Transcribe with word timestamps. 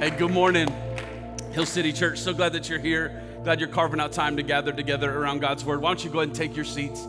Hey, 0.00 0.08
good 0.08 0.30
morning, 0.30 0.74
Hill 1.52 1.66
City 1.66 1.92
Church. 1.92 2.20
So 2.20 2.32
glad 2.32 2.54
that 2.54 2.70
you're 2.70 2.78
here. 2.78 3.22
Glad 3.44 3.60
you're 3.60 3.68
carving 3.68 4.00
out 4.00 4.12
time 4.12 4.38
to 4.38 4.42
gather 4.42 4.72
together 4.72 5.14
around 5.14 5.40
God's 5.40 5.62
Word. 5.62 5.82
Why 5.82 5.90
don't 5.90 6.02
you 6.02 6.10
go 6.10 6.20
ahead 6.20 6.28
and 6.28 6.34
take 6.34 6.56
your 6.56 6.64
seats? 6.64 7.04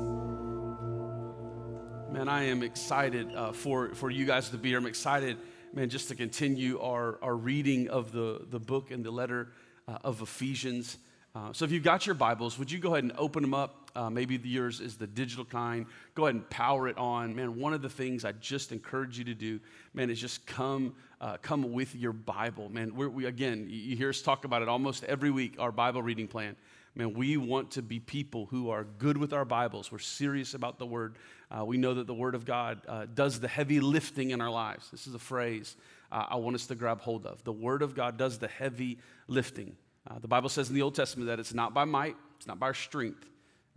Man, 2.12 2.28
I 2.28 2.48
am 2.48 2.64
excited 2.64 3.34
uh, 3.34 3.54
for, 3.54 3.96
for 3.96 4.10
you 4.10 4.26
guys 4.26 4.50
to 4.50 4.58
be 4.58 4.68
here. 4.68 4.78
I'm 4.78 4.88
excited, 4.88 5.38
man, 5.74 5.88
just 5.88 6.10
to 6.10 6.16
continue 6.16 6.82
our, 6.82 7.18
our 7.22 7.34
reading 7.34 7.88
of 7.88 8.12
the, 8.12 8.46
the 8.50 8.60
book 8.60 8.92
and 8.92 9.06
the 9.06 9.12
letter 9.12 9.54
uh, 9.88 10.00
of 10.04 10.22
Ephesians. 10.22 10.98
Uh, 11.34 11.54
so 11.54 11.64
if 11.64 11.72
you've 11.72 11.84
got 11.84 12.06
your 12.06 12.16
Bibles, 12.16 12.60
would 12.60 12.70
you 12.70 12.80
go 12.80 12.92
ahead 12.92 13.06
and 13.06 13.14
open 13.18 13.42
them 13.42 13.54
up? 13.54 13.81
Uh, 13.96 14.10
maybe 14.10 14.40
yours 14.44 14.80
is 14.80 14.98
the 14.98 15.08
digital 15.08 15.46
kind. 15.46 15.86
Go 16.16 16.26
ahead 16.26 16.36
and 16.36 16.50
power 16.50 16.88
it 16.88 16.98
on. 16.98 17.36
Man, 17.36 17.60
one 17.60 17.74
of 17.74 17.82
the 17.82 17.90
things 17.90 18.26
I 18.26 18.32
just 18.34 18.72
encourage 18.72 19.18
you 19.18 19.26
to 19.26 19.34
do, 19.34 19.60
man, 19.94 20.10
is 20.10 20.20
just 20.20 20.46
come, 20.46 20.96
uh, 21.20 21.38
come 21.42 21.74
with 21.74 21.96
your 21.96 22.14
Bible. 22.14 22.70
Man, 22.70 22.96
we 22.96 23.26
again, 23.26 23.68
you 23.70 23.96
hear 23.96 24.10
us 24.10 24.22
talk 24.22 24.46
about 24.46 24.62
it 24.62 24.70
almost 24.70 25.04
every 25.04 25.32
week. 25.32 25.56
Our 25.60 25.72
Bible 25.72 26.02
reading 26.02 26.28
plan. 26.28 26.56
Man, 26.94 27.14
we 27.14 27.38
want 27.38 27.72
to 27.72 27.82
be 27.82 28.00
people 28.00 28.48
who 28.48 28.70
are 28.70 28.84
good 28.84 29.16
with 29.16 29.32
our 29.32 29.46
Bibles. 29.46 29.94
We're 29.94 30.00
serious 30.00 30.56
about 30.56 30.78
the 30.78 30.86
Word. 30.86 31.16
Uh, 31.50 31.64
we 31.64 31.78
know 31.78 31.94
that 31.94 32.06
the 32.06 32.14
Word 32.14 32.36
of 32.36 32.44
God 32.44 32.82
uh, 32.86 33.06
does 33.14 33.40
the 33.40 33.48
heavy 33.48 33.80
lifting 33.80 34.32
in 34.32 34.42
our 34.42 34.50
lives. 34.50 34.92
This 34.92 35.08
is 35.08 35.16
a 35.16 35.20
phrase 35.20 35.78
uh, 36.12 36.26
I 36.30 36.36
want 36.36 36.56
us 36.56 36.68
to 36.68 36.76
grab 36.76 37.00
hold 37.00 37.26
of. 37.26 37.44
The 37.46 37.54
Word 37.54 37.82
of 37.82 37.96
God 37.96 38.18
does 38.18 38.40
the 38.40 38.50
heavy 38.50 39.00
lifting. 39.28 39.78
Uh, 40.10 40.20
the 40.20 40.28
Bible 40.28 40.50
says 40.50 40.68
in 40.68 40.76
the 40.76 40.82
Old 40.82 40.96
Testament 40.96 41.28
that 41.28 41.40
it's 41.40 41.54
not 41.54 41.74
by 41.74 41.86
might, 41.86 42.16
it's 42.36 42.48
not 42.48 42.60
by 42.60 42.68
our 42.68 42.74
strength, 42.74 43.30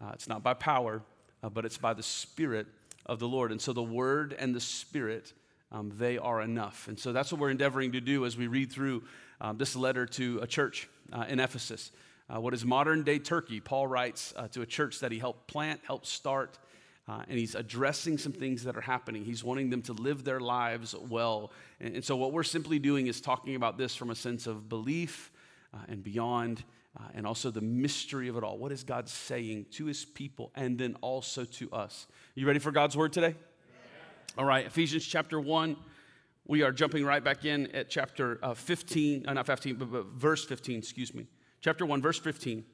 uh, 0.03 0.11
it's 0.13 0.29
not 0.29 0.43
by 0.43 0.55
power, 0.55 1.03
uh, 1.43 1.49
but 1.49 1.65
it's 1.65 1.79
by 1.79 1.95
the 1.95 2.03
Spirit 2.03 2.67
of 3.07 3.19
the 3.19 3.29
Lord. 3.29 3.51
And 3.51 3.61
so 3.61 3.73
the 3.73 3.83
Word 3.83 4.35
and 4.39 4.55
the 4.55 4.61
Spirit, 4.61 5.33
um, 5.71 5.93
they 5.97 6.19
are 6.19 6.41
enough. 6.41 6.89
And 6.89 6.99
so 6.99 7.13
that's 7.13 7.33
what 7.33 7.41
we're 7.41 7.51
endeavoring 7.51 7.93
to 7.93 8.01
do 8.01 8.27
as 8.27 8.37
we 8.37 8.47
read 8.47 8.73
through 8.73 9.05
um, 9.41 9.59
this 9.59 9.77
letter 9.77 10.07
to 10.07 10.41
a 10.43 10.47
church 10.47 10.89
uh, 11.13 11.25
in 11.29 11.41
Ephesus. 11.41 11.93
Uh, 12.29 12.41
what 12.41 12.55
is 12.55 12.65
modern 12.65 13.03
day 13.03 13.19
Turkey? 13.19 13.61
Paul 13.61 13.87
writes 13.87 14.33
uh, 14.37 14.49
to 14.49 14.63
a 14.63 14.67
church 14.67 15.01
that 15.01 15.13
he 15.13 15.19
helped 15.19 15.47
plant, 15.47 15.81
helped 15.87 16.07
start, 16.07 16.59
uh, 17.07 17.23
and 17.29 17.39
he's 17.39 17.55
addressing 17.55 18.17
some 18.17 18.33
things 18.33 18.65
that 18.65 18.77
are 18.77 18.81
happening. 18.81 19.25
He's 19.25 19.45
wanting 19.45 19.69
them 19.69 19.83
to 19.83 19.93
live 19.93 20.25
their 20.25 20.41
lives 20.41 20.95
well. 20.95 21.53
And, 21.81 21.97
and 21.97 22.05
so, 22.05 22.17
what 22.17 22.33
we're 22.33 22.43
simply 22.43 22.79
doing 22.79 23.09
is 23.09 23.21
talking 23.21 23.57
about 23.57 23.77
this 23.77 23.95
from 23.95 24.09
a 24.09 24.15
sense 24.15 24.47
of 24.47 24.71
belief 24.71 25.31
uh, 25.75 25.79
and 25.89 26.03
beyond 26.03 26.65
uh, 26.99 27.03
and 27.15 27.27
also 27.27 27.51
the 27.51 27.61
mystery 27.61 28.29
of 28.29 28.37
it 28.37 28.45
all. 28.45 28.57
What 28.59 28.73
is 28.73 28.85
God 28.85 29.09
saying 29.09 29.67
to 29.73 29.87
his 29.87 30.05
people 30.05 30.53
and 30.55 30.79
then 30.79 30.97
also 31.01 31.45
to 31.45 31.71
us? 31.73 32.07
You 32.35 32.47
ready 32.47 32.59
for 32.59 32.71
God's 32.71 32.97
word 32.97 33.13
today? 33.13 33.35
All 34.39 34.45
right, 34.45 34.67
Ephesians 34.67 35.05
chapter 35.05 35.41
1. 35.41 35.77
We 36.47 36.63
are 36.63 36.73
jumping 36.73 37.05
right 37.05 37.25
back 37.25 37.45
in 37.45 37.75
at 37.75 37.89
chapter 37.89 38.39
uh, 38.43 38.55
15, 38.55 39.27
uh, 39.27 39.33
not 39.33 39.47
15, 39.47 39.77
but, 39.77 39.91
but, 39.91 40.07
verse 40.07 40.45
15, 40.45 40.79
excuse 40.79 41.15
me. 41.15 41.27
Chapter 41.61 41.87
1, 41.87 42.03
verse 42.03 42.19
15. 42.19 42.65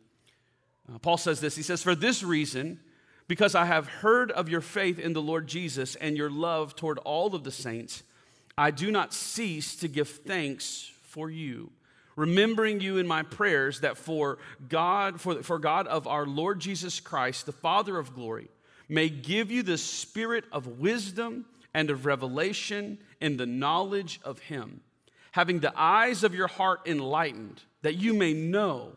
Uh, 0.93 0.99
Paul 0.99 1.17
says 1.17 1.41
this 1.41 1.57
He 1.57 1.62
says, 1.62 1.83
For 1.83 1.95
this 1.95 2.23
reason, 2.23 2.81
because 3.29 3.55
I 3.55 3.67
have 3.67 3.87
heard 3.87 4.33
of 4.33 4.49
your 4.49 4.61
faith 4.61 4.99
in 4.99 5.12
the 5.12 5.23
Lord 5.23 5.47
Jesus 5.47 5.95
and 5.95 6.17
your 6.17 6.31
love 6.31 6.75
toward 6.75 6.99
all 6.99 7.34
of 7.34 7.45
the 7.45 7.53
saints, 7.53 8.03
I 8.59 8.71
do 8.73 8.91
not 8.91 9.15
cease 9.15 9.77
to 9.77 9.89
give 9.89 10.09
thanks 10.09 10.91
for 11.03 11.31
you 11.31 11.71
remembering 12.16 12.80
you 12.80 12.98
in 12.98 13.06
my 13.06 13.22
prayers 13.22 13.80
that 13.80 13.97
for 13.97 14.39
God, 14.69 15.20
for, 15.20 15.42
for 15.42 15.58
God 15.58 15.86
of 15.86 16.06
our 16.06 16.27
Lord 16.27 16.61
Jesus 16.61 17.00
Christ, 17.00 17.47
the 17.47 17.53
Father 17.53 17.98
of 17.98 18.14
glory, 18.14 18.48
may 18.89 19.08
give 19.08 19.50
you 19.50 19.62
the 19.62 19.78
spirit 19.78 20.44
of 20.53 20.78
wisdom 20.81 21.47
and 21.72 21.91
of 21.91 22.06
revelation 22.06 22.98
in 23.20 23.36
the 23.36 23.47
knowledge 23.47 24.20
of 24.25 24.41
him, 24.41 24.81
having 25.33 25.61
the 25.61 25.72
eyes 25.77 26.25
of 26.25 26.34
your 26.34 26.48
heart 26.48 26.81
enlightened, 26.86 27.62
that 27.83 27.97
you 27.97 28.12
may 28.12 28.33
know 28.33 28.92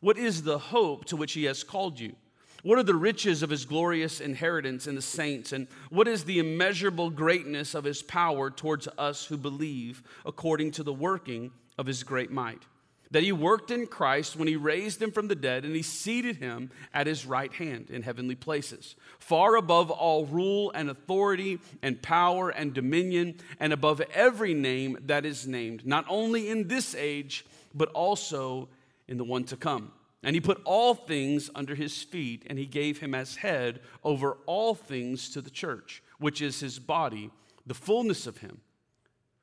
what 0.00 0.18
is 0.18 0.42
the 0.42 0.58
hope 0.58 1.04
to 1.06 1.16
which 1.16 1.32
he 1.32 1.44
has 1.44 1.62
called 1.62 1.98
you. 1.98 2.14
What 2.62 2.78
are 2.78 2.82
the 2.82 2.96
riches 2.96 3.44
of 3.44 3.50
his 3.50 3.64
glorious 3.64 4.20
inheritance 4.20 4.88
in 4.88 4.96
the 4.96 5.02
saints? 5.02 5.52
And 5.52 5.68
what 5.88 6.08
is 6.08 6.24
the 6.24 6.40
immeasurable 6.40 7.10
greatness 7.10 7.74
of 7.76 7.84
his 7.84 8.02
power 8.02 8.50
towards 8.50 8.88
us 8.98 9.24
who 9.24 9.36
believe, 9.36 10.02
according 10.24 10.72
to 10.72 10.82
the 10.82 10.92
working 10.92 11.52
of 11.78 11.86
his 11.86 12.02
great 12.02 12.30
might. 12.30 12.62
That 13.12 13.22
he 13.22 13.30
worked 13.30 13.70
in 13.70 13.86
Christ 13.86 14.34
when 14.34 14.48
he 14.48 14.56
raised 14.56 15.00
him 15.00 15.12
from 15.12 15.28
the 15.28 15.36
dead 15.36 15.64
and 15.64 15.76
he 15.76 15.82
seated 15.82 16.36
him 16.36 16.70
at 16.92 17.06
his 17.06 17.24
right 17.24 17.52
hand 17.52 17.88
in 17.88 18.02
heavenly 18.02 18.34
places, 18.34 18.96
far 19.20 19.54
above 19.56 19.90
all 19.90 20.26
rule 20.26 20.72
and 20.74 20.90
authority 20.90 21.60
and 21.82 22.02
power 22.02 22.50
and 22.50 22.74
dominion, 22.74 23.36
and 23.60 23.72
above 23.72 24.00
every 24.12 24.54
name 24.54 24.98
that 25.06 25.24
is 25.24 25.46
named, 25.46 25.86
not 25.86 26.04
only 26.08 26.48
in 26.48 26.66
this 26.66 26.96
age, 26.96 27.46
but 27.74 27.88
also 27.90 28.68
in 29.06 29.18
the 29.18 29.24
one 29.24 29.44
to 29.44 29.56
come. 29.56 29.92
And 30.24 30.34
he 30.34 30.40
put 30.40 30.60
all 30.64 30.94
things 30.94 31.50
under 31.54 31.76
his 31.76 32.02
feet, 32.02 32.44
and 32.48 32.58
he 32.58 32.66
gave 32.66 32.98
him 32.98 33.14
as 33.14 33.36
head 33.36 33.80
over 34.02 34.38
all 34.46 34.74
things 34.74 35.30
to 35.30 35.40
the 35.40 35.50
church, 35.50 36.02
which 36.18 36.42
is 36.42 36.58
his 36.58 36.80
body, 36.80 37.30
the 37.64 37.74
fullness 37.74 38.26
of 38.26 38.38
him 38.38 38.60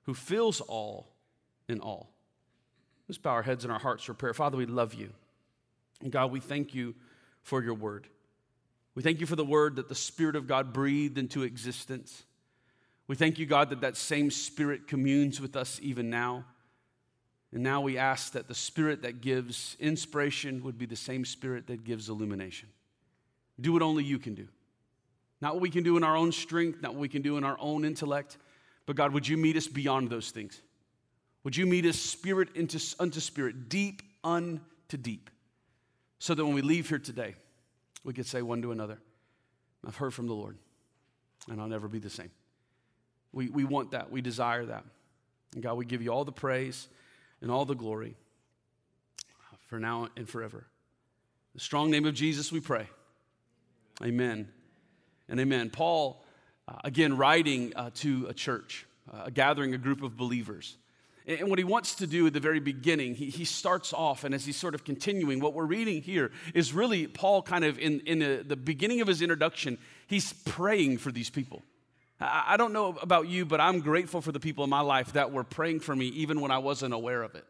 who 0.04 0.14
fills 0.14 0.60
all 0.60 1.14
in 1.70 1.80
all. 1.80 2.10
Let's 3.14 3.22
bow 3.22 3.30
our 3.30 3.44
heads 3.44 3.64
and 3.64 3.72
our 3.72 3.78
hearts 3.78 4.04
for 4.04 4.16
prayer. 4.16 4.34
Father, 4.34 4.58
we 4.58 4.66
love 4.66 4.96
you. 4.96 5.12
And 6.02 6.12
God, 6.12 6.32
we 6.32 6.40
thank 6.40 6.74
you 6.74 6.96
for 7.44 7.62
your 7.62 7.76
word. 7.76 8.08
We 8.96 9.04
thank 9.04 9.20
you 9.20 9.28
for 9.28 9.36
the 9.36 9.46
word 9.46 9.76
that 9.76 9.88
the 9.88 9.94
Spirit 9.94 10.36
of 10.36 10.48
God 10.48 10.74
breathed 10.74 11.20
into 11.20 11.44
existence. 11.44 12.24
We 13.06 13.16
thank 13.16 13.38
you, 13.38 13.46
God, 13.46 13.70
that 13.70 13.82
that 13.82 13.98
same 13.98 14.32
Spirit 14.32 14.88
communes 14.88 15.40
with 15.40 15.56
us 15.56 15.80
even 15.84 16.10
now. 16.10 16.44
And 17.52 17.62
now 17.62 17.82
we 17.82 18.00
ask 18.00 18.34
that 18.34 18.48
the 18.48 18.56
Spirit 18.56 19.04
that 19.04 19.22
gives 19.22 19.78
inspiration 19.80 20.64
would 20.64 20.80
be 20.80 20.88
the 20.88 20.96
same 20.96 21.24
Spirit 21.24 21.68
that 21.68 21.84
gives 21.84 22.10
illumination. 22.10 22.70
Do 23.62 23.74
what 23.74 23.84
only 23.84 24.04
you 24.04 24.18
can 24.18 24.34
do. 24.34 24.48
Not 25.40 25.54
what 25.54 25.62
we 25.62 25.70
can 25.70 25.84
do 25.84 25.98
in 25.98 26.04
our 26.04 26.18
own 26.18 26.32
strength, 26.32 26.82
not 26.82 26.94
what 26.94 27.02
we 27.02 27.10
can 27.10 27.22
do 27.22 27.38
in 27.38 27.44
our 27.44 27.58
own 27.60 27.86
intellect, 27.86 28.40
but 28.88 28.96
God, 28.96 29.14
would 29.14 29.28
you 29.28 29.38
meet 29.38 29.56
us 29.56 29.68
beyond 29.68 30.10
those 30.10 30.32
things? 30.32 30.60
Would 31.44 31.58
you 31.58 31.66
meet 31.66 31.86
us 31.86 31.98
spirit 31.98 32.56
into, 32.56 32.80
unto 33.00 33.20
spirit, 33.20 33.70
deep 33.70 34.02
unto 34.24 34.62
deep, 35.00 35.30
so 36.20 36.34
that 36.34 36.46
when 36.46 36.54
we 36.54 36.62
leave 36.62 36.90
here 36.90 37.00
today, 37.00 37.36
we 38.04 38.14
could 38.14 38.26
say 38.26 38.42
one 38.42 38.62
to 38.62 38.72
another, 38.72 39.00
I've 39.86 39.98
heard 39.98 40.14
from 40.14 40.28
the 40.28 40.34
Lord, 40.34 40.58
and 41.50 41.60
I'll 41.60 41.68
never 41.68 41.88
be 41.88 42.00
the 42.00 42.10
same. 42.10 42.32
We, 43.34 43.50
we 43.50 43.66
want 43.66 43.92
that. 43.92 44.12
We 44.12 44.22
desire 44.22 44.66
that. 44.66 44.86
And 45.54 45.64
God, 45.64 45.76
we 45.76 45.86
give 45.86 46.02
you 46.02 46.12
all 46.12 46.24
the 46.24 46.32
praise 46.32 46.88
and 47.42 47.52
all 47.52 47.66
the 47.66 47.76
glory 47.76 48.16
for 49.68 49.80
now 49.80 50.08
and 50.16 50.30
forever. 50.30 50.66
the 51.54 51.60
strong 51.60 51.90
name 51.90 52.06
of 52.06 52.14
Jesus, 52.14 52.52
we 52.52 52.60
pray. 52.60 52.88
Amen 54.04 54.48
and 55.30 55.40
amen. 55.40 55.70
Paul, 55.70 56.24
uh, 56.68 56.78
again, 56.84 57.18
writing 57.18 57.74
uh, 57.76 57.90
to 57.96 58.28
a 58.30 58.34
church, 58.34 58.86
uh, 59.12 59.30
gathering 59.34 59.74
a 59.74 59.78
group 59.78 60.04
of 60.04 60.16
believers. 60.16 60.78
And 61.26 61.50
what 61.50 61.58
he 61.58 61.64
wants 61.64 61.96
to 61.96 62.08
do 62.08 62.28
at 62.28 62.34
the 62.34 62.40
very 62.40 62.60
beginning, 62.60 63.16
he, 63.16 63.30
he 63.30 63.46
starts 63.46 63.94
off, 63.94 64.26
and 64.26 64.36
as 64.36 64.46
he's 64.46 64.58
sort 64.58 64.76
of 64.76 64.84
continuing, 64.84 65.40
what 65.40 65.54
we're 65.54 65.66
reading 65.66 66.02
here 66.02 66.32
is 66.54 66.74
really 66.74 67.08
Paul 67.08 67.42
kind 67.42 67.64
of 67.64 67.80
in, 67.80 68.02
in 68.02 68.20
the, 68.20 68.44
the 68.46 68.58
beginning 68.58 69.00
of 69.00 69.08
his 69.08 69.22
introduction, 69.22 69.78
he's 70.08 70.34
praying 70.34 70.98
for 70.98 71.12
these 71.12 71.30
people. 71.30 71.62
I, 72.20 72.44
I 72.50 72.58
don't 72.58 72.74
know 72.74 72.98
about 73.02 73.30
you, 73.30 73.46
but 73.46 73.62
I'm 73.62 73.80
grateful 73.80 74.22
for 74.22 74.34
the 74.34 74.40
people 74.40 74.66
in 74.66 74.70
my 74.70 74.82
life 74.82 75.14
that 75.14 75.32
were 75.32 75.46
praying 75.46 75.80
for 75.80 75.96
me 75.96 76.08
even 76.08 76.42
when 76.42 76.52
I 76.52 76.58
wasn't 76.58 76.94
aware 76.94 77.24
of 77.24 77.36
it. 77.36 77.46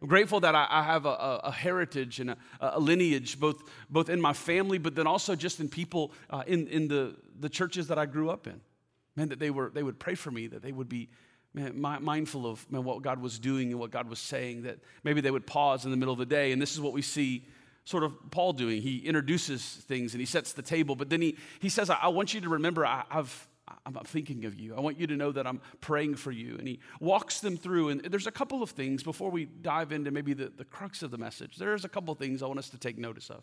I'm 0.00 0.08
grateful 0.08 0.40
that 0.40 0.54
I, 0.54 0.66
I 0.70 0.82
have 0.82 1.06
a, 1.06 1.40
a, 1.44 1.50
heritage 1.50 2.20
and 2.20 2.30
a, 2.30 2.36
a, 2.60 2.78
lineage, 2.78 3.40
both, 3.40 3.62
both 3.88 4.10
in 4.10 4.20
my 4.20 4.34
family, 4.34 4.78
but 4.78 4.94
then 4.94 5.06
also 5.06 5.34
just 5.34 5.58
in 5.58 5.68
people 5.68 6.12
uh, 6.28 6.42
in, 6.46 6.68
in 6.68 6.86
the, 6.86 7.16
the 7.40 7.48
churches 7.48 7.88
that 7.88 7.98
I 7.98 8.06
grew 8.06 8.28
up 8.28 8.46
in. 8.46 8.60
Man, 9.16 9.30
that 9.30 9.38
they, 9.38 9.48
were, 9.50 9.70
they 9.70 9.82
would 9.82 9.98
pray 9.98 10.14
for 10.14 10.30
me, 10.30 10.46
that 10.48 10.62
they 10.62 10.72
would 10.72 10.90
be 10.90 11.08
mindful 11.56 12.46
of 12.46 12.70
man, 12.70 12.84
what 12.84 13.02
God 13.02 13.20
was 13.20 13.38
doing 13.38 13.70
and 13.70 13.80
what 13.80 13.90
God 13.90 14.08
was 14.08 14.18
saying, 14.18 14.62
that 14.62 14.78
maybe 15.02 15.20
they 15.20 15.30
would 15.30 15.46
pause 15.46 15.84
in 15.84 15.90
the 15.90 15.96
middle 15.96 16.12
of 16.12 16.18
the 16.18 16.26
day. 16.26 16.52
And 16.52 16.60
this 16.60 16.72
is 16.72 16.80
what 16.80 16.92
we 16.92 17.02
see 17.02 17.44
sort 17.84 18.02
of 18.02 18.14
Paul 18.30 18.52
doing. 18.52 18.82
He 18.82 18.98
introduces 18.98 19.62
things 19.64 20.12
and 20.12 20.20
he 20.20 20.26
sets 20.26 20.52
the 20.52 20.62
table, 20.62 20.96
but 20.96 21.08
then 21.08 21.22
he, 21.22 21.36
he 21.60 21.68
says, 21.68 21.88
I, 21.88 21.96
I 22.02 22.08
want 22.08 22.34
you 22.34 22.40
to 22.42 22.48
remember 22.48 22.84
I, 22.84 23.04
I've, 23.10 23.48
I'm 23.84 23.94
thinking 24.04 24.44
of 24.44 24.58
you. 24.58 24.76
I 24.76 24.80
want 24.80 24.98
you 24.98 25.06
to 25.08 25.16
know 25.16 25.32
that 25.32 25.46
I'm 25.46 25.60
praying 25.80 26.16
for 26.16 26.30
you. 26.30 26.56
And 26.56 26.68
he 26.68 26.80
walks 27.00 27.40
them 27.40 27.56
through. 27.56 27.88
And 27.88 28.00
there's 28.02 28.26
a 28.26 28.32
couple 28.32 28.62
of 28.62 28.70
things 28.70 29.02
before 29.02 29.30
we 29.30 29.44
dive 29.44 29.92
into 29.92 30.10
maybe 30.10 30.34
the, 30.34 30.52
the 30.56 30.64
crux 30.64 31.02
of 31.02 31.10
the 31.10 31.18
message. 31.18 31.56
There's 31.56 31.84
a 31.84 31.88
couple 31.88 32.12
of 32.12 32.18
things 32.18 32.42
I 32.42 32.46
want 32.46 32.58
us 32.58 32.68
to 32.70 32.78
take 32.78 32.98
notice 32.98 33.30
of. 33.30 33.42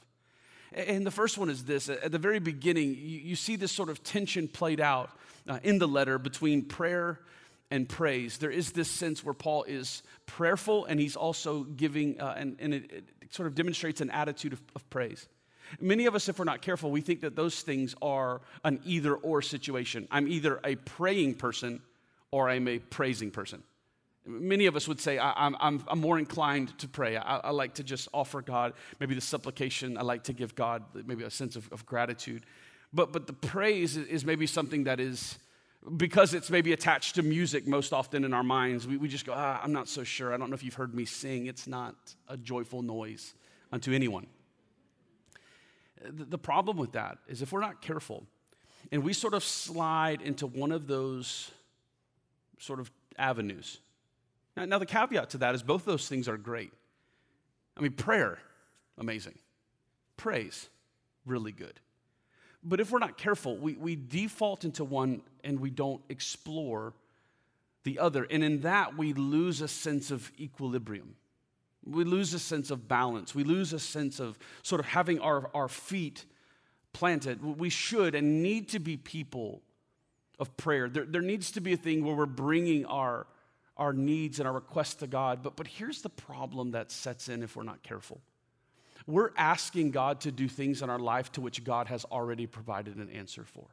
And 0.73 1.05
the 1.05 1.11
first 1.11 1.37
one 1.37 1.49
is 1.49 1.65
this 1.65 1.87
at 1.87 2.11
the 2.11 2.17
very 2.17 2.39
beginning, 2.39 2.95
you, 2.95 3.19
you 3.19 3.35
see 3.35 3.55
this 3.55 3.71
sort 3.71 3.89
of 3.89 4.03
tension 4.03 4.47
played 4.47 4.81
out 4.81 5.11
uh, 5.47 5.59
in 5.63 5.77
the 5.77 5.87
letter 5.87 6.17
between 6.17 6.63
prayer 6.63 7.19
and 7.73 7.89
praise. 7.89 8.37
There 8.37 8.51
is 8.51 8.71
this 8.71 8.87
sense 8.87 9.25
where 9.25 9.33
Paul 9.33 9.63
is 9.63 10.03
prayerful 10.27 10.85
and 10.85 10.99
he's 10.99 11.15
also 11.15 11.63
giving, 11.63 12.21
uh, 12.21 12.35
and, 12.37 12.55
and 12.59 12.71
it, 12.71 12.91
it, 12.91 13.33
sort 13.33 13.47
of 13.47 13.55
demonstrates 13.55 13.99
an 13.99 14.11
attitude 14.11 14.53
of, 14.53 14.61
of 14.75 14.87
praise. 14.91 15.27
Many 15.81 16.05
of 16.05 16.13
us, 16.13 16.29
if 16.29 16.37
we're 16.37 16.45
not 16.45 16.61
careful, 16.61 16.91
we 16.91 17.01
think 17.01 17.21
that 17.21 17.35
those 17.35 17.61
things 17.61 17.95
are 17.99 18.41
an 18.63 18.79
either 18.85 19.15
or 19.15 19.41
situation. 19.41 20.07
I'm 20.11 20.27
either 20.27 20.59
a 20.63 20.75
praying 20.75 21.33
person 21.33 21.81
or 22.29 22.47
I'm 22.47 22.67
a 22.67 22.77
praising 22.77 23.31
person. 23.31 23.63
Many 24.23 24.67
of 24.67 24.75
us 24.75 24.87
would 24.87 25.01
say, 25.01 25.17
I, 25.17 25.47
am 25.47 25.57
I'm, 25.59 25.83
I'm 25.87 25.99
more 25.99 26.19
inclined 26.19 26.77
to 26.77 26.87
pray. 26.87 27.17
I, 27.17 27.37
I, 27.37 27.49
like 27.49 27.73
to 27.75 27.83
just 27.83 28.07
offer 28.13 28.43
God 28.43 28.73
maybe 28.99 29.15
the 29.15 29.21
supplication. 29.21 29.97
I 29.97 30.03
like 30.03 30.25
to 30.25 30.33
give 30.33 30.53
God 30.53 30.83
maybe 31.07 31.23
a 31.23 31.31
sense 31.31 31.55
of, 31.55 31.67
of 31.71 31.87
gratitude. 31.87 32.45
But, 32.93 33.11
but 33.11 33.25
the 33.25 33.33
praise 33.33 33.97
is 33.97 34.23
maybe 34.23 34.45
something 34.45 34.83
that 34.83 34.99
is, 34.99 35.39
because 35.97 36.33
it's 36.33 36.49
maybe 36.49 36.73
attached 36.73 37.15
to 37.15 37.23
music 37.23 37.67
most 37.67 37.93
often 37.93 38.23
in 38.23 38.33
our 38.33 38.43
minds, 38.43 38.87
we, 38.87 38.97
we 38.97 39.07
just 39.07 39.25
go, 39.25 39.33
ah, 39.35 39.59
I'm 39.63 39.73
not 39.73 39.87
so 39.87 40.03
sure. 40.03 40.33
I 40.33 40.37
don't 40.37 40.49
know 40.49 40.53
if 40.53 40.63
you've 40.63 40.73
heard 40.73 40.93
me 40.93 41.05
sing. 41.05 41.47
It's 41.47 41.67
not 41.67 41.95
a 42.27 42.37
joyful 42.37 42.81
noise 42.81 43.33
unto 43.71 43.93
anyone. 43.93 44.27
The, 46.01 46.25
the 46.25 46.37
problem 46.37 46.77
with 46.77 46.93
that 46.93 47.17
is 47.27 47.41
if 47.41 47.51
we're 47.51 47.61
not 47.61 47.81
careful 47.81 48.23
and 48.91 49.03
we 49.03 49.13
sort 49.13 49.33
of 49.33 49.43
slide 49.43 50.21
into 50.21 50.47
one 50.47 50.71
of 50.71 50.87
those 50.87 51.51
sort 52.59 52.79
of 52.79 52.91
avenues, 53.17 53.79
now, 54.55 54.65
now, 54.65 54.77
the 54.77 54.85
caveat 54.85 55.31
to 55.31 55.39
that 55.39 55.55
is 55.55 55.63
both 55.63 55.83
those 55.83 56.07
things 56.07 56.27
are 56.27 56.37
great. 56.37 56.71
I 57.75 57.81
mean, 57.81 57.93
prayer, 57.93 58.37
amazing. 58.99 59.39
Praise, 60.15 60.69
really 61.25 61.51
good. 61.51 61.79
But 62.63 62.79
if 62.79 62.91
we're 62.91 62.99
not 62.99 63.17
careful, 63.17 63.57
we, 63.57 63.73
we 63.73 63.95
default 63.95 64.63
into 64.63 64.83
one 64.83 65.21
and 65.43 65.59
we 65.59 65.69
don't 65.69 66.01
explore 66.09 66.93
the 67.83 67.99
other. 67.99 68.23
And 68.23 68.43
in 68.43 68.61
that, 68.61 68.97
we 68.97 69.13
lose 69.13 69.61
a 69.61 69.67
sense 69.67 70.11
of 70.11 70.31
equilibrium. 70.39 71.15
We 71.85 72.05
lose 72.05 72.33
a 72.33 72.39
sense 72.39 72.71
of 72.71 72.87
balance. 72.87 73.35
We 73.35 73.43
lose 73.43 73.73
a 73.73 73.79
sense 73.79 74.21
of 74.21 74.39
sort 74.61 74.79
of 74.79 74.85
having 74.85 75.19
our, 75.19 75.49
our 75.53 75.67
feet 75.67 76.25
planted. 76.93 77.43
We 77.43 77.69
should 77.69 78.15
and 78.15 78.41
need 78.41 78.69
to 78.69 78.79
be 78.79 78.95
people 78.95 79.61
of 80.39 80.55
prayer. 80.55 80.87
There, 80.87 81.05
there 81.05 81.21
needs 81.21 81.51
to 81.51 81.61
be 81.61 81.73
a 81.73 81.77
thing 81.77 82.05
where 82.05 82.15
we're 82.15 82.25
bringing 82.25 82.85
our, 82.85 83.27
our 83.75 83.91
needs 83.91 84.39
and 84.39 84.47
our 84.47 84.53
requests 84.53 84.95
to 84.95 85.07
God. 85.07 85.43
But, 85.43 85.57
but 85.57 85.67
here's 85.67 86.01
the 86.01 86.09
problem 86.09 86.71
that 86.71 86.91
sets 86.91 87.27
in 87.27 87.43
if 87.43 87.57
we're 87.57 87.63
not 87.63 87.83
careful 87.83 88.21
we're 89.07 89.31
asking 89.37 89.91
God 89.91 90.21
to 90.21 90.31
do 90.31 90.47
things 90.47 90.81
in 90.81 90.89
our 90.89 90.99
life 90.99 91.31
to 91.33 91.41
which 91.41 91.63
God 91.63 91.87
has 91.87 92.05
already 92.05 92.47
provided 92.47 92.95
an 92.97 93.09
answer 93.09 93.43
for. 93.43 93.65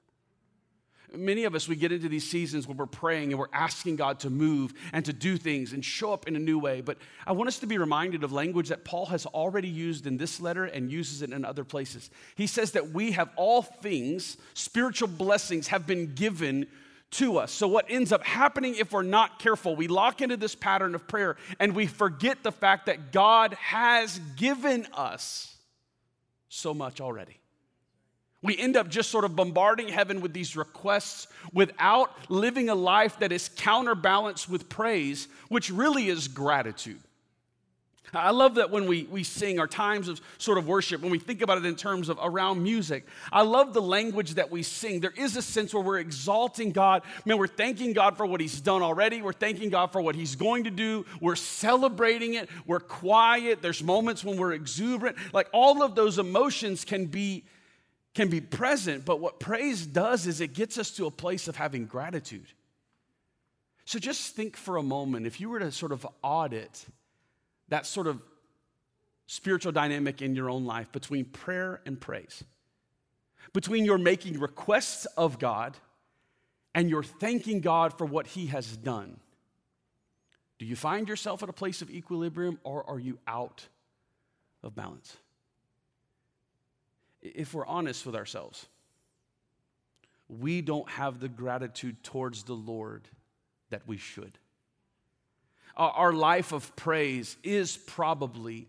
Many 1.12 1.42
of 1.42 1.56
us, 1.56 1.66
we 1.66 1.74
get 1.74 1.90
into 1.90 2.08
these 2.08 2.28
seasons 2.28 2.68
where 2.68 2.76
we're 2.76 2.86
praying 2.86 3.32
and 3.32 3.38
we're 3.38 3.46
asking 3.52 3.96
God 3.96 4.20
to 4.20 4.30
move 4.30 4.72
and 4.92 5.04
to 5.04 5.12
do 5.12 5.36
things 5.36 5.72
and 5.72 5.84
show 5.84 6.12
up 6.12 6.28
in 6.28 6.36
a 6.36 6.38
new 6.38 6.58
way. 6.58 6.82
But 6.82 6.98
I 7.26 7.32
want 7.32 7.48
us 7.48 7.58
to 7.60 7.66
be 7.66 7.78
reminded 7.78 8.22
of 8.22 8.32
language 8.32 8.68
that 8.68 8.84
Paul 8.84 9.06
has 9.06 9.26
already 9.26 9.68
used 9.68 10.06
in 10.06 10.18
this 10.18 10.40
letter 10.40 10.66
and 10.66 10.90
uses 10.90 11.22
it 11.22 11.32
in 11.32 11.44
other 11.44 11.64
places. 11.64 12.10
He 12.36 12.46
says 12.46 12.72
that 12.72 12.90
we 12.90 13.12
have 13.12 13.30
all 13.34 13.62
things, 13.62 14.36
spiritual 14.54 15.08
blessings 15.08 15.68
have 15.68 15.84
been 15.84 16.14
given 16.14 16.68
to 17.12 17.38
us. 17.38 17.50
So, 17.50 17.66
what 17.66 17.86
ends 17.88 18.12
up 18.12 18.24
happening 18.24 18.76
if 18.76 18.92
we're 18.92 19.02
not 19.02 19.38
careful, 19.38 19.74
we 19.74 19.88
lock 19.88 20.20
into 20.20 20.36
this 20.36 20.54
pattern 20.54 20.94
of 20.94 21.08
prayer 21.08 21.36
and 21.58 21.74
we 21.74 21.86
forget 21.86 22.42
the 22.42 22.52
fact 22.52 22.86
that 22.86 23.12
God 23.12 23.54
has 23.54 24.20
given 24.36 24.86
us 24.94 25.56
so 26.48 26.72
much 26.72 27.00
already. 27.00 27.40
We 28.42 28.56
end 28.56 28.76
up 28.76 28.88
just 28.88 29.10
sort 29.10 29.24
of 29.24 29.36
bombarding 29.36 29.88
heaven 29.88 30.20
with 30.20 30.32
these 30.32 30.56
requests 30.56 31.26
without 31.52 32.10
living 32.30 32.70
a 32.70 32.74
life 32.74 33.18
that 33.18 33.32
is 33.32 33.50
counterbalanced 33.54 34.48
with 34.48 34.68
praise, 34.68 35.28
which 35.48 35.70
really 35.70 36.08
is 36.08 36.26
gratitude. 36.26 37.00
I 38.12 38.30
love 38.30 38.56
that 38.56 38.70
when 38.70 38.86
we, 38.86 39.04
we 39.04 39.22
sing 39.22 39.60
our 39.60 39.68
times 39.68 40.08
of 40.08 40.20
sort 40.38 40.58
of 40.58 40.66
worship, 40.66 41.00
when 41.00 41.12
we 41.12 41.18
think 41.18 41.42
about 41.42 41.58
it 41.58 41.64
in 41.64 41.76
terms 41.76 42.08
of 42.08 42.18
around 42.20 42.62
music, 42.62 43.06
I 43.30 43.42
love 43.42 43.72
the 43.72 43.82
language 43.82 44.34
that 44.34 44.50
we 44.50 44.64
sing. 44.64 45.00
There 45.00 45.12
is 45.16 45.36
a 45.36 45.42
sense 45.42 45.72
where 45.72 45.82
we're 45.82 45.98
exalting 45.98 46.72
God. 46.72 47.02
Man, 47.24 47.38
we're 47.38 47.46
thanking 47.46 47.92
God 47.92 48.16
for 48.16 48.26
what 48.26 48.40
He's 48.40 48.60
done 48.60 48.82
already. 48.82 49.22
We're 49.22 49.32
thanking 49.32 49.70
God 49.70 49.92
for 49.92 50.00
what 50.00 50.16
He's 50.16 50.34
going 50.34 50.64
to 50.64 50.70
do. 50.70 51.06
We're 51.20 51.36
celebrating 51.36 52.34
it. 52.34 52.48
We're 52.66 52.80
quiet. 52.80 53.62
There's 53.62 53.82
moments 53.82 54.24
when 54.24 54.36
we're 54.36 54.54
exuberant. 54.54 55.16
Like 55.32 55.48
all 55.52 55.82
of 55.82 55.94
those 55.94 56.18
emotions 56.18 56.84
can 56.84 57.06
be, 57.06 57.44
can 58.14 58.28
be 58.28 58.40
present, 58.40 59.04
but 59.04 59.20
what 59.20 59.38
praise 59.38 59.86
does 59.86 60.26
is 60.26 60.40
it 60.40 60.52
gets 60.52 60.78
us 60.78 60.90
to 60.92 61.06
a 61.06 61.10
place 61.12 61.46
of 61.46 61.54
having 61.54 61.86
gratitude. 61.86 62.46
So 63.84 64.00
just 64.00 64.34
think 64.34 64.56
for 64.56 64.78
a 64.78 64.82
moment 64.82 65.26
if 65.26 65.40
you 65.40 65.48
were 65.48 65.60
to 65.60 65.70
sort 65.70 65.92
of 65.92 66.06
audit 66.22 66.86
that 67.70 67.86
sort 67.86 68.06
of 68.06 68.20
spiritual 69.26 69.72
dynamic 69.72 70.20
in 70.20 70.34
your 70.34 70.50
own 70.50 70.64
life 70.64 70.92
between 70.92 71.24
prayer 71.24 71.80
and 71.86 72.00
praise, 72.00 72.44
between 73.52 73.84
your 73.84 73.96
making 73.96 74.38
requests 74.38 75.06
of 75.16 75.38
God 75.38 75.76
and 76.74 76.90
your 76.90 77.02
thanking 77.02 77.60
God 77.60 77.96
for 77.96 78.04
what 78.04 78.26
He 78.26 78.46
has 78.46 78.76
done. 78.76 79.18
Do 80.58 80.66
you 80.66 80.76
find 80.76 81.08
yourself 81.08 81.42
at 81.42 81.48
a 81.48 81.54
place 81.54 81.80
of 81.80 81.90
equilibrium 81.90 82.58
or 82.64 82.88
are 82.90 82.98
you 82.98 83.18
out 83.26 83.66
of 84.62 84.74
balance? 84.74 85.16
If 87.22 87.54
we're 87.54 87.66
honest 87.66 88.04
with 88.04 88.16
ourselves, 88.16 88.66
we 90.28 90.60
don't 90.60 90.88
have 90.90 91.20
the 91.20 91.28
gratitude 91.28 92.02
towards 92.02 92.42
the 92.42 92.54
Lord 92.54 93.08
that 93.70 93.86
we 93.86 93.96
should 93.96 94.38
our 95.80 96.12
life 96.12 96.52
of 96.52 96.74
praise 96.76 97.36
is 97.42 97.76
probably 97.76 98.68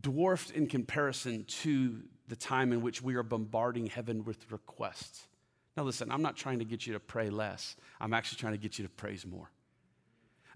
dwarfed 0.00 0.50
in 0.52 0.66
comparison 0.66 1.44
to 1.44 2.00
the 2.28 2.36
time 2.36 2.72
in 2.72 2.80
which 2.80 3.02
we 3.02 3.16
are 3.16 3.22
bombarding 3.22 3.86
heaven 3.86 4.24
with 4.24 4.50
requests. 4.50 5.26
Now, 5.76 5.82
listen, 5.82 6.10
I'm 6.10 6.22
not 6.22 6.36
trying 6.36 6.60
to 6.60 6.64
get 6.64 6.86
you 6.86 6.92
to 6.94 7.00
pray 7.00 7.28
less, 7.30 7.76
I'm 8.00 8.14
actually 8.14 8.38
trying 8.38 8.52
to 8.52 8.58
get 8.58 8.78
you 8.78 8.84
to 8.84 8.90
praise 8.90 9.26
more. 9.26 9.50